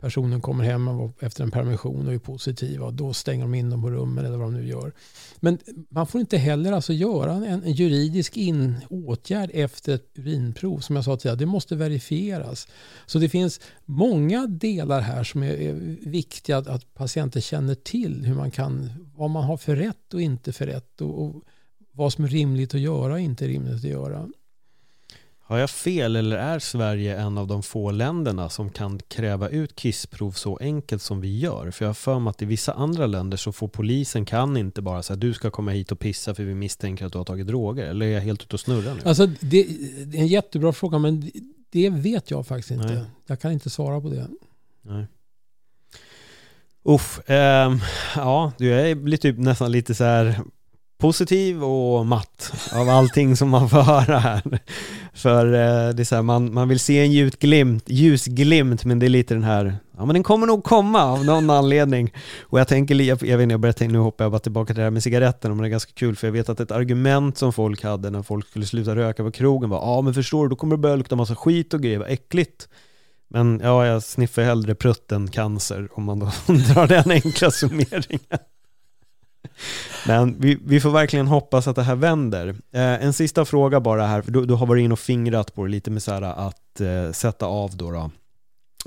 personen 0.00 0.40
kommer 0.40 0.64
hem 0.64 0.88
efter 1.20 1.42
en 1.44 1.50
permission 1.50 2.06
och 2.06 2.14
är 2.14 2.18
positiv 2.18 2.82
och 2.82 2.94
då 2.94 3.12
stänger 3.12 3.42
de 3.44 3.54
in 3.54 3.70
dem 3.70 3.82
på 3.82 3.90
rummen 3.90 4.26
eller 4.26 4.36
vad 4.36 4.46
de 4.46 4.54
nu 4.54 4.68
gör. 4.68 4.92
Men 5.36 5.58
man 5.90 6.06
får 6.06 6.20
inte 6.20 6.38
heller 6.38 6.72
alltså 6.72 6.92
göra 6.92 7.32
en, 7.32 7.62
en 7.62 7.72
juridisk 7.72 8.36
in, 8.36 8.74
åtgärd 8.90 9.50
efter 9.54 9.94
ett 9.94 10.10
urinprov. 10.14 10.78
Som 10.78 10.96
jag 10.96 11.04
sa 11.04 11.16
tidigare, 11.16 11.38
det 11.38 11.46
måste 11.46 11.76
verifieras. 11.76 12.68
Så 13.06 13.18
det 13.18 13.28
finns 13.28 13.60
många 13.84 14.46
delar 14.46 15.00
här 15.00 15.24
som 15.24 15.42
är, 15.42 15.54
är 15.54 15.72
viktiga 16.10 16.56
att, 16.56 16.66
att, 16.66 16.94
patienter 16.94 17.40
känner 17.40 17.74
till. 17.74 18.24
Hur 18.24 18.34
man 18.34 18.50
kan, 18.50 18.90
vad 19.16 19.30
man 19.30 19.44
har 19.44 19.56
för 19.56 19.76
rätt 19.76 20.14
och 20.14 20.20
inte 20.20 20.52
för 20.52 20.66
rätt. 20.66 21.00
Och, 21.00 21.22
och 21.24 21.42
vad 21.98 22.12
som 22.12 22.24
är 22.24 22.28
rimligt 22.28 22.74
att 22.74 22.80
göra 22.80 23.12
och 23.12 23.20
inte 23.20 23.46
rimligt 23.46 23.74
att 23.74 23.84
göra. 23.84 24.28
Har 25.40 25.58
jag 25.58 25.70
fel 25.70 26.16
eller 26.16 26.36
är 26.36 26.58
Sverige 26.58 27.16
en 27.16 27.38
av 27.38 27.46
de 27.46 27.62
få 27.62 27.90
länderna 27.90 28.48
som 28.48 28.70
kan 28.70 29.00
kräva 29.08 29.48
ut 29.48 29.76
kissprov 29.76 30.32
så 30.32 30.56
enkelt 30.56 31.02
som 31.02 31.20
vi 31.20 31.38
gör? 31.38 31.70
För 31.70 31.84
jag 31.84 31.88
har 31.88 31.94
för 31.94 32.18
mig 32.18 32.30
att 32.30 32.42
i 32.42 32.44
vissa 32.44 32.72
andra 32.72 33.06
länder 33.06 33.36
så 33.36 33.52
får 33.52 33.68
polisen 33.68 34.24
kan 34.24 34.56
inte 34.56 34.82
bara 34.82 35.02
säga 35.02 35.16
du 35.16 35.34
ska 35.34 35.50
komma 35.50 35.70
hit 35.70 35.92
och 35.92 35.98
pissa 35.98 36.34
för 36.34 36.44
vi 36.44 36.54
misstänker 36.54 37.06
att 37.06 37.12
du 37.12 37.18
har 37.18 37.24
tagit 37.24 37.46
droger. 37.46 37.86
Eller 37.86 38.06
är 38.06 38.10
jag 38.10 38.20
helt 38.20 38.42
ute 38.42 38.56
och 38.56 38.60
snurrar 38.60 38.94
nu? 38.94 39.00
Alltså 39.04 39.26
det, 39.26 39.66
det 40.04 40.18
är 40.18 40.22
en 40.22 40.26
jättebra 40.26 40.72
fråga 40.72 40.98
men 40.98 41.30
det 41.70 41.90
vet 41.90 42.30
jag 42.30 42.46
faktiskt 42.46 42.70
inte. 42.70 42.94
Nej. 42.94 43.04
Jag 43.26 43.40
kan 43.40 43.52
inte 43.52 43.70
svara 43.70 44.00
på 44.00 44.08
det. 44.08 44.28
Nej. 44.82 45.06
Uff, 46.82 47.30
eh, 47.30 47.76
ja, 48.16 48.52
du 48.58 48.72
är 48.72 49.16
typ 49.16 49.38
nästan 49.38 49.72
lite 49.72 49.94
så 49.94 50.04
här 50.04 50.40
positiv 50.98 51.64
och 51.64 52.06
matt 52.06 52.52
av 52.72 52.88
allting 52.88 53.36
som 53.36 53.48
man 53.48 53.68
får 53.68 53.82
höra 53.82 54.18
här. 54.18 54.60
För 55.12 55.46
eh, 55.46 55.94
det 55.94 56.02
är 56.02 56.04
så 56.04 56.14
här, 56.14 56.22
man, 56.22 56.54
man 56.54 56.68
vill 56.68 56.80
se 56.80 56.98
en 56.98 57.12
ljusglimt, 57.12 57.84
ljusglimt 57.86 58.84
men 58.84 58.98
det 58.98 59.06
är 59.06 59.10
lite 59.10 59.34
den 59.34 59.44
här, 59.44 59.76
ja 59.96 60.04
men 60.04 60.14
den 60.14 60.22
kommer 60.22 60.46
nog 60.46 60.64
komma 60.64 61.04
av 61.04 61.24
någon 61.24 61.50
anledning. 61.50 62.14
Och 62.40 62.60
jag 62.60 62.68
tänker, 62.68 62.94
jag, 62.94 63.22
jag 63.22 63.38
vet 63.38 63.42
inte, 63.42 63.52
jag 63.52 63.60
börjar 63.60 63.72
tänka, 63.72 63.92
nu 63.92 63.98
hoppar 63.98 64.24
jag 64.24 64.32
bara 64.32 64.38
tillbaka 64.38 64.66
till 64.66 64.76
det 64.76 64.82
här 64.82 64.90
med 64.90 65.02
cigaretten, 65.02 65.50
men 65.50 65.62
det 65.62 65.68
är 65.68 65.70
ganska 65.70 65.92
kul 65.92 66.16
för 66.16 66.26
jag 66.26 66.32
vet 66.32 66.48
att 66.48 66.60
ett 66.60 66.70
argument 66.70 67.38
som 67.38 67.52
folk 67.52 67.82
hade 67.82 68.10
när 68.10 68.22
folk 68.22 68.48
skulle 68.48 68.66
sluta 68.66 68.96
röka 68.96 69.22
på 69.22 69.30
krogen 69.30 69.70
var, 69.70 69.78
ja 69.78 70.00
men 70.00 70.14
förstår 70.14 70.42
du, 70.42 70.48
då 70.48 70.56
kommer 70.56 70.76
det 70.76 70.80
börja 70.80 70.96
lukta 70.96 71.16
massa 71.16 71.36
skit 71.36 71.74
och 71.74 71.82
grejer, 71.82 71.98
vad 71.98 72.10
äckligt. 72.10 72.68
Men 73.30 73.60
ja, 73.64 73.86
jag 73.86 74.02
sniffar 74.02 74.42
hellre 74.42 74.74
prutt 74.74 75.12
än 75.12 75.30
cancer 75.30 75.88
om 75.92 76.04
man 76.04 76.18
då 76.18 76.26
drar 76.46 76.86
den 76.86 77.10
enkla 77.10 77.50
summeringen. 77.50 78.38
Men 80.06 80.40
vi, 80.40 80.58
vi, 80.64 80.80
får 80.80 80.90
verkligen 80.90 81.26
hoppas 81.26 81.68
att 81.68 81.76
det 81.76 81.82
här 81.82 81.96
vänder. 81.96 82.48
Eh, 82.48 83.04
en 83.04 83.12
sista 83.12 83.44
fråga 83.44 83.80
bara 83.80 84.06
här, 84.06 84.22
för 84.22 84.32
du, 84.32 84.46
du 84.46 84.54
har 84.54 84.66
varit 84.66 84.84
in 84.84 84.92
och 84.92 84.98
fingrat 84.98 85.54
på 85.54 85.64
det 85.64 85.70
lite 85.70 85.90
med 85.90 86.02
så 86.02 86.12
här 86.12 86.22
att 86.22 86.80
eh, 86.80 87.12
sätta 87.12 87.46
av 87.46 87.76
då, 87.76 87.90
då 87.90 88.10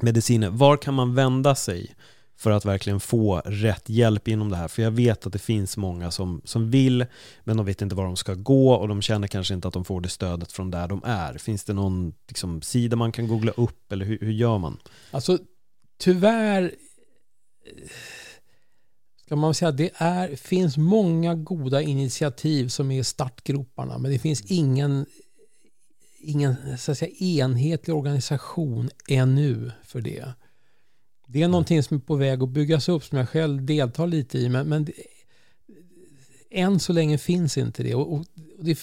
mediciner. 0.02 0.50
Var 0.50 0.78
kan 0.78 0.94
man 0.94 1.16
vända 1.16 1.56
sig 1.56 1.96
för 2.38 2.52
att 2.52 2.66
verkligen 2.66 3.00
få 3.00 3.42
rätt 3.46 3.90
hjälp 3.90 4.28
inom 4.28 4.50
det 4.50 4.56
här? 4.56 4.68
För 4.68 4.82
jag 4.82 4.92
vet 4.92 5.26
att 5.26 5.34
det 5.34 5.40
finns 5.40 5.78
många 5.78 6.12
som, 6.12 6.42
som 6.46 6.72
vill, 6.72 7.06
men 7.44 7.58
de 7.58 7.66
vet 7.66 7.82
inte 7.82 7.96
var 7.96 8.04
de 8.04 8.16
ska 8.16 8.34
gå 8.34 8.74
och 8.74 8.88
de 8.88 9.02
känner 9.02 9.28
kanske 9.28 9.54
inte 9.54 9.68
att 9.68 9.74
de 9.74 9.86
får 9.86 10.02
det 10.02 10.10
stödet 10.10 10.52
från 10.52 10.72
där 10.72 10.88
de 10.88 11.02
är. 11.06 11.38
Finns 11.38 11.64
det 11.64 11.74
någon 11.74 12.14
liksom, 12.28 12.62
sida 12.62 12.96
man 12.96 13.12
kan 13.12 13.28
googla 13.28 13.52
upp 13.52 13.92
eller 13.92 14.06
hur, 14.06 14.20
hur 14.22 14.32
gör 14.32 14.58
man? 14.58 14.78
Alltså 15.12 15.38
tyvärr 16.00 16.72
kan 19.32 19.40
man 19.40 19.54
säga, 19.54 19.72
det 19.72 19.92
är, 19.96 20.36
finns 20.36 20.78
många 20.78 21.36
goda 21.36 21.82
initiativ 21.82 22.68
som 22.68 22.92
är 22.92 23.04
startgroparna, 23.04 23.98
men 23.98 24.12
det 24.12 24.20
finns 24.20 24.42
ingen, 24.52 25.06
ingen 26.20 26.56
så 26.78 26.92
att 26.92 26.98
säga, 26.98 27.12
enhetlig 27.20 27.96
organisation 27.96 28.90
ännu 29.08 29.72
för 29.84 30.02
det. 30.02 30.26
Det 31.28 31.42
är 31.42 31.48
någonting 31.48 31.84
som 31.84 31.98
är 31.98 32.02
på 32.02 32.16
väg 32.16 32.44
att 32.44 32.50
byggas 32.50 32.90
upp 32.90 33.04
som 33.04 33.18
jag 33.18 33.30
själv 33.30 33.66
deltar 33.66 34.08
lite 34.08 34.38
i, 34.38 34.50
men, 34.50 34.70
men 34.70 34.86
det, 34.86 34.94
än 36.50 36.80
så 36.80 36.94
länge 36.94 37.18
finns 37.18 37.58
inte 37.58 37.84
det. 37.84 37.96
Och, 37.96 38.14
och 38.14 38.26
det 38.60 38.80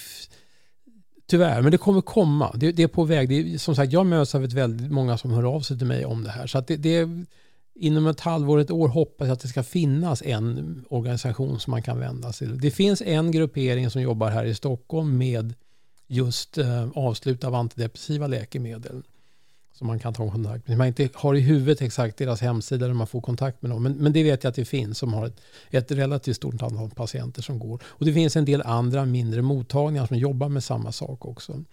Tyvärr, 1.27 1.63
men 1.63 1.73
det 1.73 1.79
kommer 1.79 2.01
komma. 2.01 2.53
Det, 2.55 2.73
det 2.73 2.83
är 2.83 2.89
på 2.89 3.05
väg. 3.05 3.29
Det 3.29 3.55
är, 3.55 3.59
som 3.59 3.77
sagt, 3.77 3.93
jag 3.93 4.07
möts 4.07 4.35
av 4.35 4.45
ett 4.45 4.53
väldigt 4.53 4.93
många 4.93 5.19
som 5.19 5.31
hör 5.31 5.55
av 5.55 5.61
sig 5.61 5.79
till 5.79 5.87
mig 5.87 6.05
om 6.05 6.25
det 6.25 6.31
här. 6.31 6.47
Så 6.47 6.59
att 6.59 6.67
det, 6.67 6.77
det, 6.77 7.09
inom 7.79 8.07
ett 8.07 8.21
halvår, 8.21 8.59
ett 8.59 8.71
år 8.71 8.89
hoppas 8.89 9.27
jag 9.27 9.33
att 9.33 9.41
det 9.41 9.49
ska 9.49 9.63
finnas 9.63 10.23
en 10.23 10.85
organisation 10.89 11.61
som 11.61 11.71
man 11.71 11.83
kan 11.83 11.99
vända 11.99 12.33
sig 12.33 12.49
till. 12.49 12.61
Det 12.61 12.71
finns 12.71 13.03
en 13.03 13.31
gruppering 13.31 13.91
som 13.91 14.03
jobbar 14.03 14.31
här 14.31 14.45
i 14.45 14.55
Stockholm 14.55 15.19
med 15.19 15.55
just 16.07 16.59
eh, 16.59 16.89
avslut 16.95 17.45
av 17.45 17.55
antidepressiva 17.55 18.27
läkemedel 18.27 19.03
som 19.79 19.87
man 19.87 19.99
kan 19.99 20.15
ta 20.15 20.31
kontakt 20.31 20.69
med. 20.69 20.79
Man 20.79 20.87
inte 20.87 21.09
har 21.15 21.35
i 21.35 21.41
huvudet 21.41 21.83
exakt 21.83 22.17
deras 22.17 22.41
hemsida 22.41 22.87
där 22.87 22.95
man 22.95 23.07
får 23.07 23.21
kontakt 23.21 23.63
med 23.63 23.71
dem. 23.71 23.83
Men, 23.83 23.93
men 23.93 24.13
det 24.13 24.23
vet 24.23 24.45
jag 24.45 24.51
att 24.51 24.57
det 24.57 24.65
finns 24.65 24.99
som 24.99 25.13
har 25.13 25.27
ett, 25.27 25.41
ett 25.71 25.91
relativt 25.91 26.37
stort 26.37 26.63
antal 26.63 26.91
patienter 26.91 27.43
som 27.43 27.59
går. 27.59 27.83
Och 27.85 28.05
det 28.05 28.13
finns 28.13 28.37
en 28.37 28.45
del 28.45 28.63
andra 28.63 29.05
mindre 29.05 29.43
mottagningar 29.43 30.07
som 30.07 30.17
jobbar 30.17 30.49
med 30.49 30.65
samma 30.65 30.93
sak 30.93 31.27
också. 31.27 31.65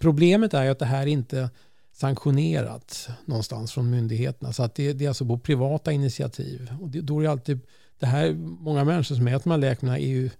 Problemet 0.00 0.54
är 0.54 0.70
att 0.70 0.78
det 0.78 0.84
här 0.84 1.06
inte 1.06 1.50
sanktionerat 2.00 3.08
någonstans 3.24 3.72
från 3.72 3.90
myndigheterna. 3.90 4.52
Så 4.52 4.62
att 4.62 4.74
det, 4.74 4.92
det 4.92 5.04
är 5.04 5.08
alltså 5.08 5.24
på 5.24 5.38
privata 5.38 5.92
initiativ. 5.92 6.72
Och 6.80 6.88
det, 6.88 7.00
då 7.00 7.18
är 7.18 7.22
det 7.22 7.30
alltid, 7.30 7.60
det 7.98 8.06
här, 8.06 8.32
många 8.60 8.84
människor 8.84 9.14
som 9.14 9.28
äter 9.28 9.44
de 9.44 9.50
här 9.50 9.58
läkemedlen 9.58 10.02
är 10.02 10.08
ju 10.08 10.30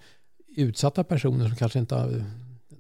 utsatta 0.57 1.05
personer 1.05 1.49
som 1.49 1.57
kanske 1.57 1.79
inte 1.79 1.95
har 1.95 2.25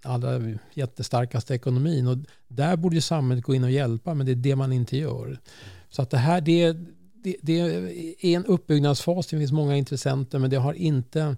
allra 0.02 0.58
jättestarkaste 0.74 1.54
ekonomin. 1.54 2.06
Och 2.06 2.18
där 2.48 2.76
borde 2.76 2.94
ju 2.94 3.00
samhället 3.00 3.44
gå 3.44 3.54
in 3.54 3.64
och 3.64 3.70
hjälpa, 3.70 4.14
men 4.14 4.26
det 4.26 4.32
är 4.32 4.36
det 4.36 4.56
man 4.56 4.72
inte 4.72 4.96
gör. 4.96 5.38
Så 5.88 6.02
att 6.02 6.10
det 6.10 6.18
här 6.18 6.40
det, 6.40 6.72
det, 7.14 7.36
det 7.42 7.60
är 8.20 8.36
en 8.36 8.44
uppbyggnadsfas. 8.44 9.26
Det 9.26 9.38
finns 9.38 9.52
många 9.52 9.76
intressenter, 9.76 10.38
men 10.38 10.50
det 10.50 10.56
har 10.56 10.74
inte 10.74 11.36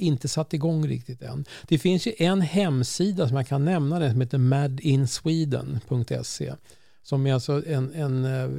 inte 0.00 0.28
satt 0.28 0.54
igång 0.54 0.86
riktigt 0.86 1.22
än. 1.22 1.44
Det 1.68 1.78
finns 1.78 2.06
ju 2.06 2.12
en 2.18 2.40
hemsida 2.40 3.28
som 3.28 3.36
jag 3.36 3.48
kan 3.48 3.64
nämna 3.64 3.98
den 3.98 4.10
som 4.10 4.20
heter 4.20 4.38
madinsweden.se 4.38 6.54
som 7.02 7.26
är 7.26 7.34
alltså 7.34 7.66
en, 7.66 7.94
en, 7.94 8.24
eh, 8.24 8.50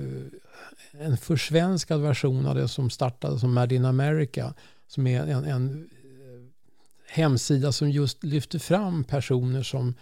en 1.06 1.18
försvenskad 1.18 2.02
version 2.02 2.46
av 2.46 2.56
det 2.56 2.68
som 2.68 2.90
startade 2.90 3.40
som 3.40 3.54
Mad 3.54 3.72
in 3.72 3.86
America 3.86 4.54
som 4.88 5.08
är 5.08 5.22
en, 5.22 5.46
en 5.46 5.70
eh, 5.72 5.78
hemsida 7.08 7.72
som 7.72 7.92
just 7.92 8.24
lyfter 8.24 8.60
fram 8.60 9.04
personer 9.04 9.64
som 9.64 9.94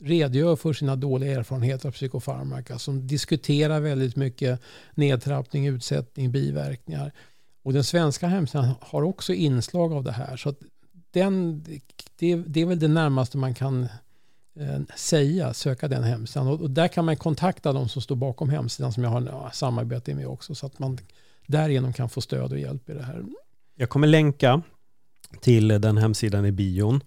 redogör 0.00 0.56
för 0.56 0.72
sina 0.72 0.96
dåliga 0.96 1.32
erfarenheter 1.32 1.88
av 1.88 1.92
psykofarmaka, 1.92 2.78
som 2.78 3.06
diskuterar 3.06 3.80
väldigt 3.80 4.16
mycket 4.16 4.60
nedtrappning, 4.94 5.66
utsättning, 5.66 6.32
biverkningar. 6.32 7.12
Och 7.62 7.72
den 7.72 7.84
svenska 7.84 8.26
hemsidan 8.26 8.74
har 8.80 9.02
också 9.02 9.32
inslag 9.32 9.92
av 9.92 10.04
det 10.04 10.12
här. 10.12 10.36
Så 10.36 10.54
den, 11.10 11.62
det, 12.16 12.36
det, 12.36 12.60
är 12.60 12.66
väl 12.66 12.78
det 12.78 12.88
närmaste 12.88 13.38
man 13.38 13.54
kan 13.54 13.82
eh, 14.60 14.80
säga, 14.96 15.54
söka 15.54 15.88
den 15.88 16.02
hemsidan. 16.02 16.48
Och, 16.48 16.70
där 16.70 16.88
kan 16.88 17.04
man 17.04 17.16
kontakta 17.16 17.72
de 17.72 17.88
som 17.88 18.02
står 18.02 18.16
bakom 18.16 18.48
hemsidan 18.48 18.92
som 18.92 19.04
jag 19.04 19.10
har 19.10 19.50
samarbete 19.52 20.14
med 20.14 20.26
också. 20.26 20.54
Så 20.54 20.66
att 20.66 20.78
man 20.78 20.98
därigenom 21.46 21.92
kan 21.92 22.08
få 22.08 22.20
stöd 22.20 22.52
och 22.52 22.58
hjälp 22.58 22.90
i 22.90 22.92
det 22.92 23.02
här. 23.02 23.24
Jag 23.76 23.88
kommer 23.88 24.06
länka 24.06 24.62
till 25.40 25.68
den 25.68 25.96
hemsidan 25.96 26.46
i 26.46 26.52
bion. 26.52 27.00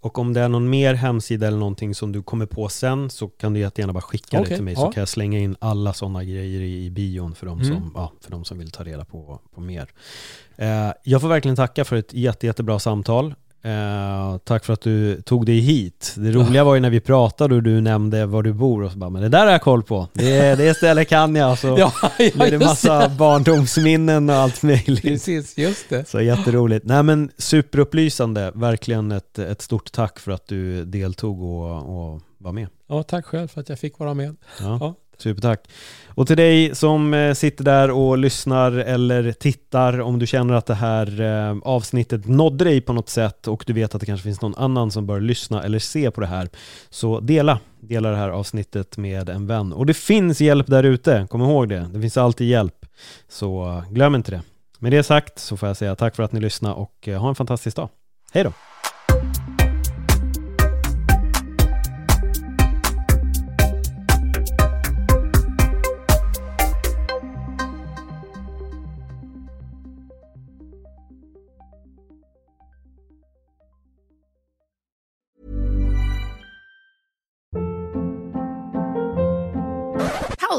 Och 0.00 0.18
om 0.18 0.32
det 0.32 0.40
är 0.40 0.48
någon 0.48 0.70
mer 0.70 0.94
hemsida 0.94 1.46
eller 1.46 1.58
någonting 1.58 1.94
som 1.94 2.12
du 2.12 2.22
kommer 2.22 2.46
på 2.46 2.68
sen 2.68 3.10
så 3.10 3.28
kan 3.28 3.52
du 3.52 3.60
jättegärna 3.60 3.92
bara 3.92 4.00
skicka 4.00 4.40
okay, 4.40 4.50
det 4.50 4.56
till 4.56 4.64
mig 4.64 4.74
ja. 4.74 4.80
så 4.80 4.92
kan 4.92 5.00
jag 5.00 5.08
slänga 5.08 5.38
in 5.38 5.56
alla 5.58 5.92
sådana 5.92 6.24
grejer 6.24 6.60
i, 6.60 6.84
i 6.84 6.90
bion 6.90 7.34
för 7.34 7.46
de, 7.46 7.60
mm. 7.60 7.74
som, 7.74 7.92
ja, 7.94 8.12
för 8.20 8.30
de 8.30 8.44
som 8.44 8.58
vill 8.58 8.70
ta 8.70 8.84
reda 8.84 9.04
på, 9.04 9.40
på 9.54 9.60
mer. 9.60 9.90
Eh, 10.56 10.92
jag 11.04 11.20
får 11.20 11.28
verkligen 11.28 11.56
tacka 11.56 11.84
för 11.84 11.96
ett 11.96 12.12
jätte, 12.12 12.46
jättebra 12.46 12.78
samtal. 12.78 13.34
Eh, 13.64 14.38
tack 14.44 14.64
för 14.64 14.72
att 14.72 14.80
du 14.80 15.22
tog 15.22 15.46
dig 15.46 15.58
hit. 15.58 16.14
Det 16.16 16.32
roliga 16.32 16.64
var 16.64 16.74
ju 16.74 16.80
när 16.80 16.90
vi 16.90 17.00
pratade 17.00 17.54
och 17.54 17.62
du 17.62 17.80
nämnde 17.80 18.26
var 18.26 18.42
du 18.42 18.52
bor 18.52 18.82
och 18.82 18.92
så 18.92 18.98
bara, 18.98 19.10
men 19.10 19.22
det 19.22 19.28
där 19.28 19.44
har 19.44 19.52
jag 19.52 19.62
koll 19.62 19.82
på. 19.82 20.08
Det, 20.12 20.54
det 20.54 20.74
stället 20.74 21.08
kan 21.08 21.36
jag. 21.36 21.58
Så 21.58 21.68
ja, 21.78 21.92
ja, 22.18 22.30
blir 22.34 22.50
det 22.50 22.58
massa 22.58 23.08
det. 23.08 23.14
barndomsminnen 23.14 24.30
och 24.30 24.36
allt 24.36 24.62
möjligt. 24.62 25.02
Precis, 25.02 25.58
just 25.58 25.88
det. 25.88 26.08
Så 26.08 26.20
jätteroligt. 26.20 26.86
Nej 26.86 27.02
men 27.02 27.30
superupplysande. 27.38 28.52
Verkligen 28.54 29.12
ett, 29.12 29.38
ett 29.38 29.62
stort 29.62 29.92
tack 29.92 30.18
för 30.18 30.32
att 30.32 30.46
du 30.46 30.84
deltog 30.84 31.42
och, 31.42 32.12
och 32.12 32.20
var 32.38 32.52
med. 32.52 32.68
Ja, 32.88 33.02
tack 33.02 33.26
själv 33.26 33.48
för 33.48 33.60
att 33.60 33.68
jag 33.68 33.78
fick 33.78 33.98
vara 33.98 34.14
med. 34.14 34.36
Ja. 34.60 34.78
ja. 34.80 34.94
Supertack. 35.18 35.68
Och 36.14 36.26
till 36.26 36.36
dig 36.36 36.74
som 36.74 37.14
eh, 37.14 37.34
sitter 37.34 37.64
där 37.64 37.90
och 37.90 38.18
lyssnar 38.18 38.72
eller 38.72 39.32
tittar, 39.32 40.00
om 40.00 40.18
du 40.18 40.26
känner 40.26 40.54
att 40.54 40.66
det 40.66 40.74
här 40.74 41.20
eh, 41.20 41.56
avsnittet 41.62 42.26
nådde 42.26 42.64
dig 42.64 42.80
på 42.80 42.92
något 42.92 43.08
sätt 43.08 43.48
och 43.48 43.64
du 43.66 43.72
vet 43.72 43.94
att 43.94 44.00
det 44.00 44.06
kanske 44.06 44.24
finns 44.24 44.40
någon 44.40 44.54
annan 44.54 44.90
som 44.90 45.06
bör 45.06 45.20
lyssna 45.20 45.62
eller 45.62 45.78
se 45.78 46.10
på 46.10 46.20
det 46.20 46.26
här, 46.26 46.48
så 46.90 47.20
dela. 47.20 47.58
Dela 47.80 48.10
det 48.10 48.16
här 48.16 48.28
avsnittet 48.28 48.96
med 48.96 49.28
en 49.28 49.46
vän. 49.46 49.72
Och 49.72 49.86
det 49.86 49.94
finns 49.94 50.40
hjälp 50.40 50.66
där 50.66 50.82
ute, 50.82 51.26
kom 51.30 51.42
ihåg 51.42 51.68
det. 51.68 51.90
Det 51.92 52.00
finns 52.00 52.16
alltid 52.16 52.48
hjälp. 52.48 52.86
Så 53.28 53.68
eh, 53.68 53.92
glöm 53.92 54.14
inte 54.14 54.30
det. 54.30 54.42
Med 54.78 54.92
det 54.92 55.02
sagt 55.02 55.38
så 55.38 55.56
får 55.56 55.68
jag 55.68 55.76
säga 55.76 55.94
tack 55.94 56.16
för 56.16 56.22
att 56.22 56.32
ni 56.32 56.40
lyssnade 56.40 56.74
och 56.74 57.08
ha 57.18 57.28
en 57.28 57.34
fantastisk 57.34 57.76
dag. 57.76 57.88
Hej 58.32 58.44
då! 58.44 58.52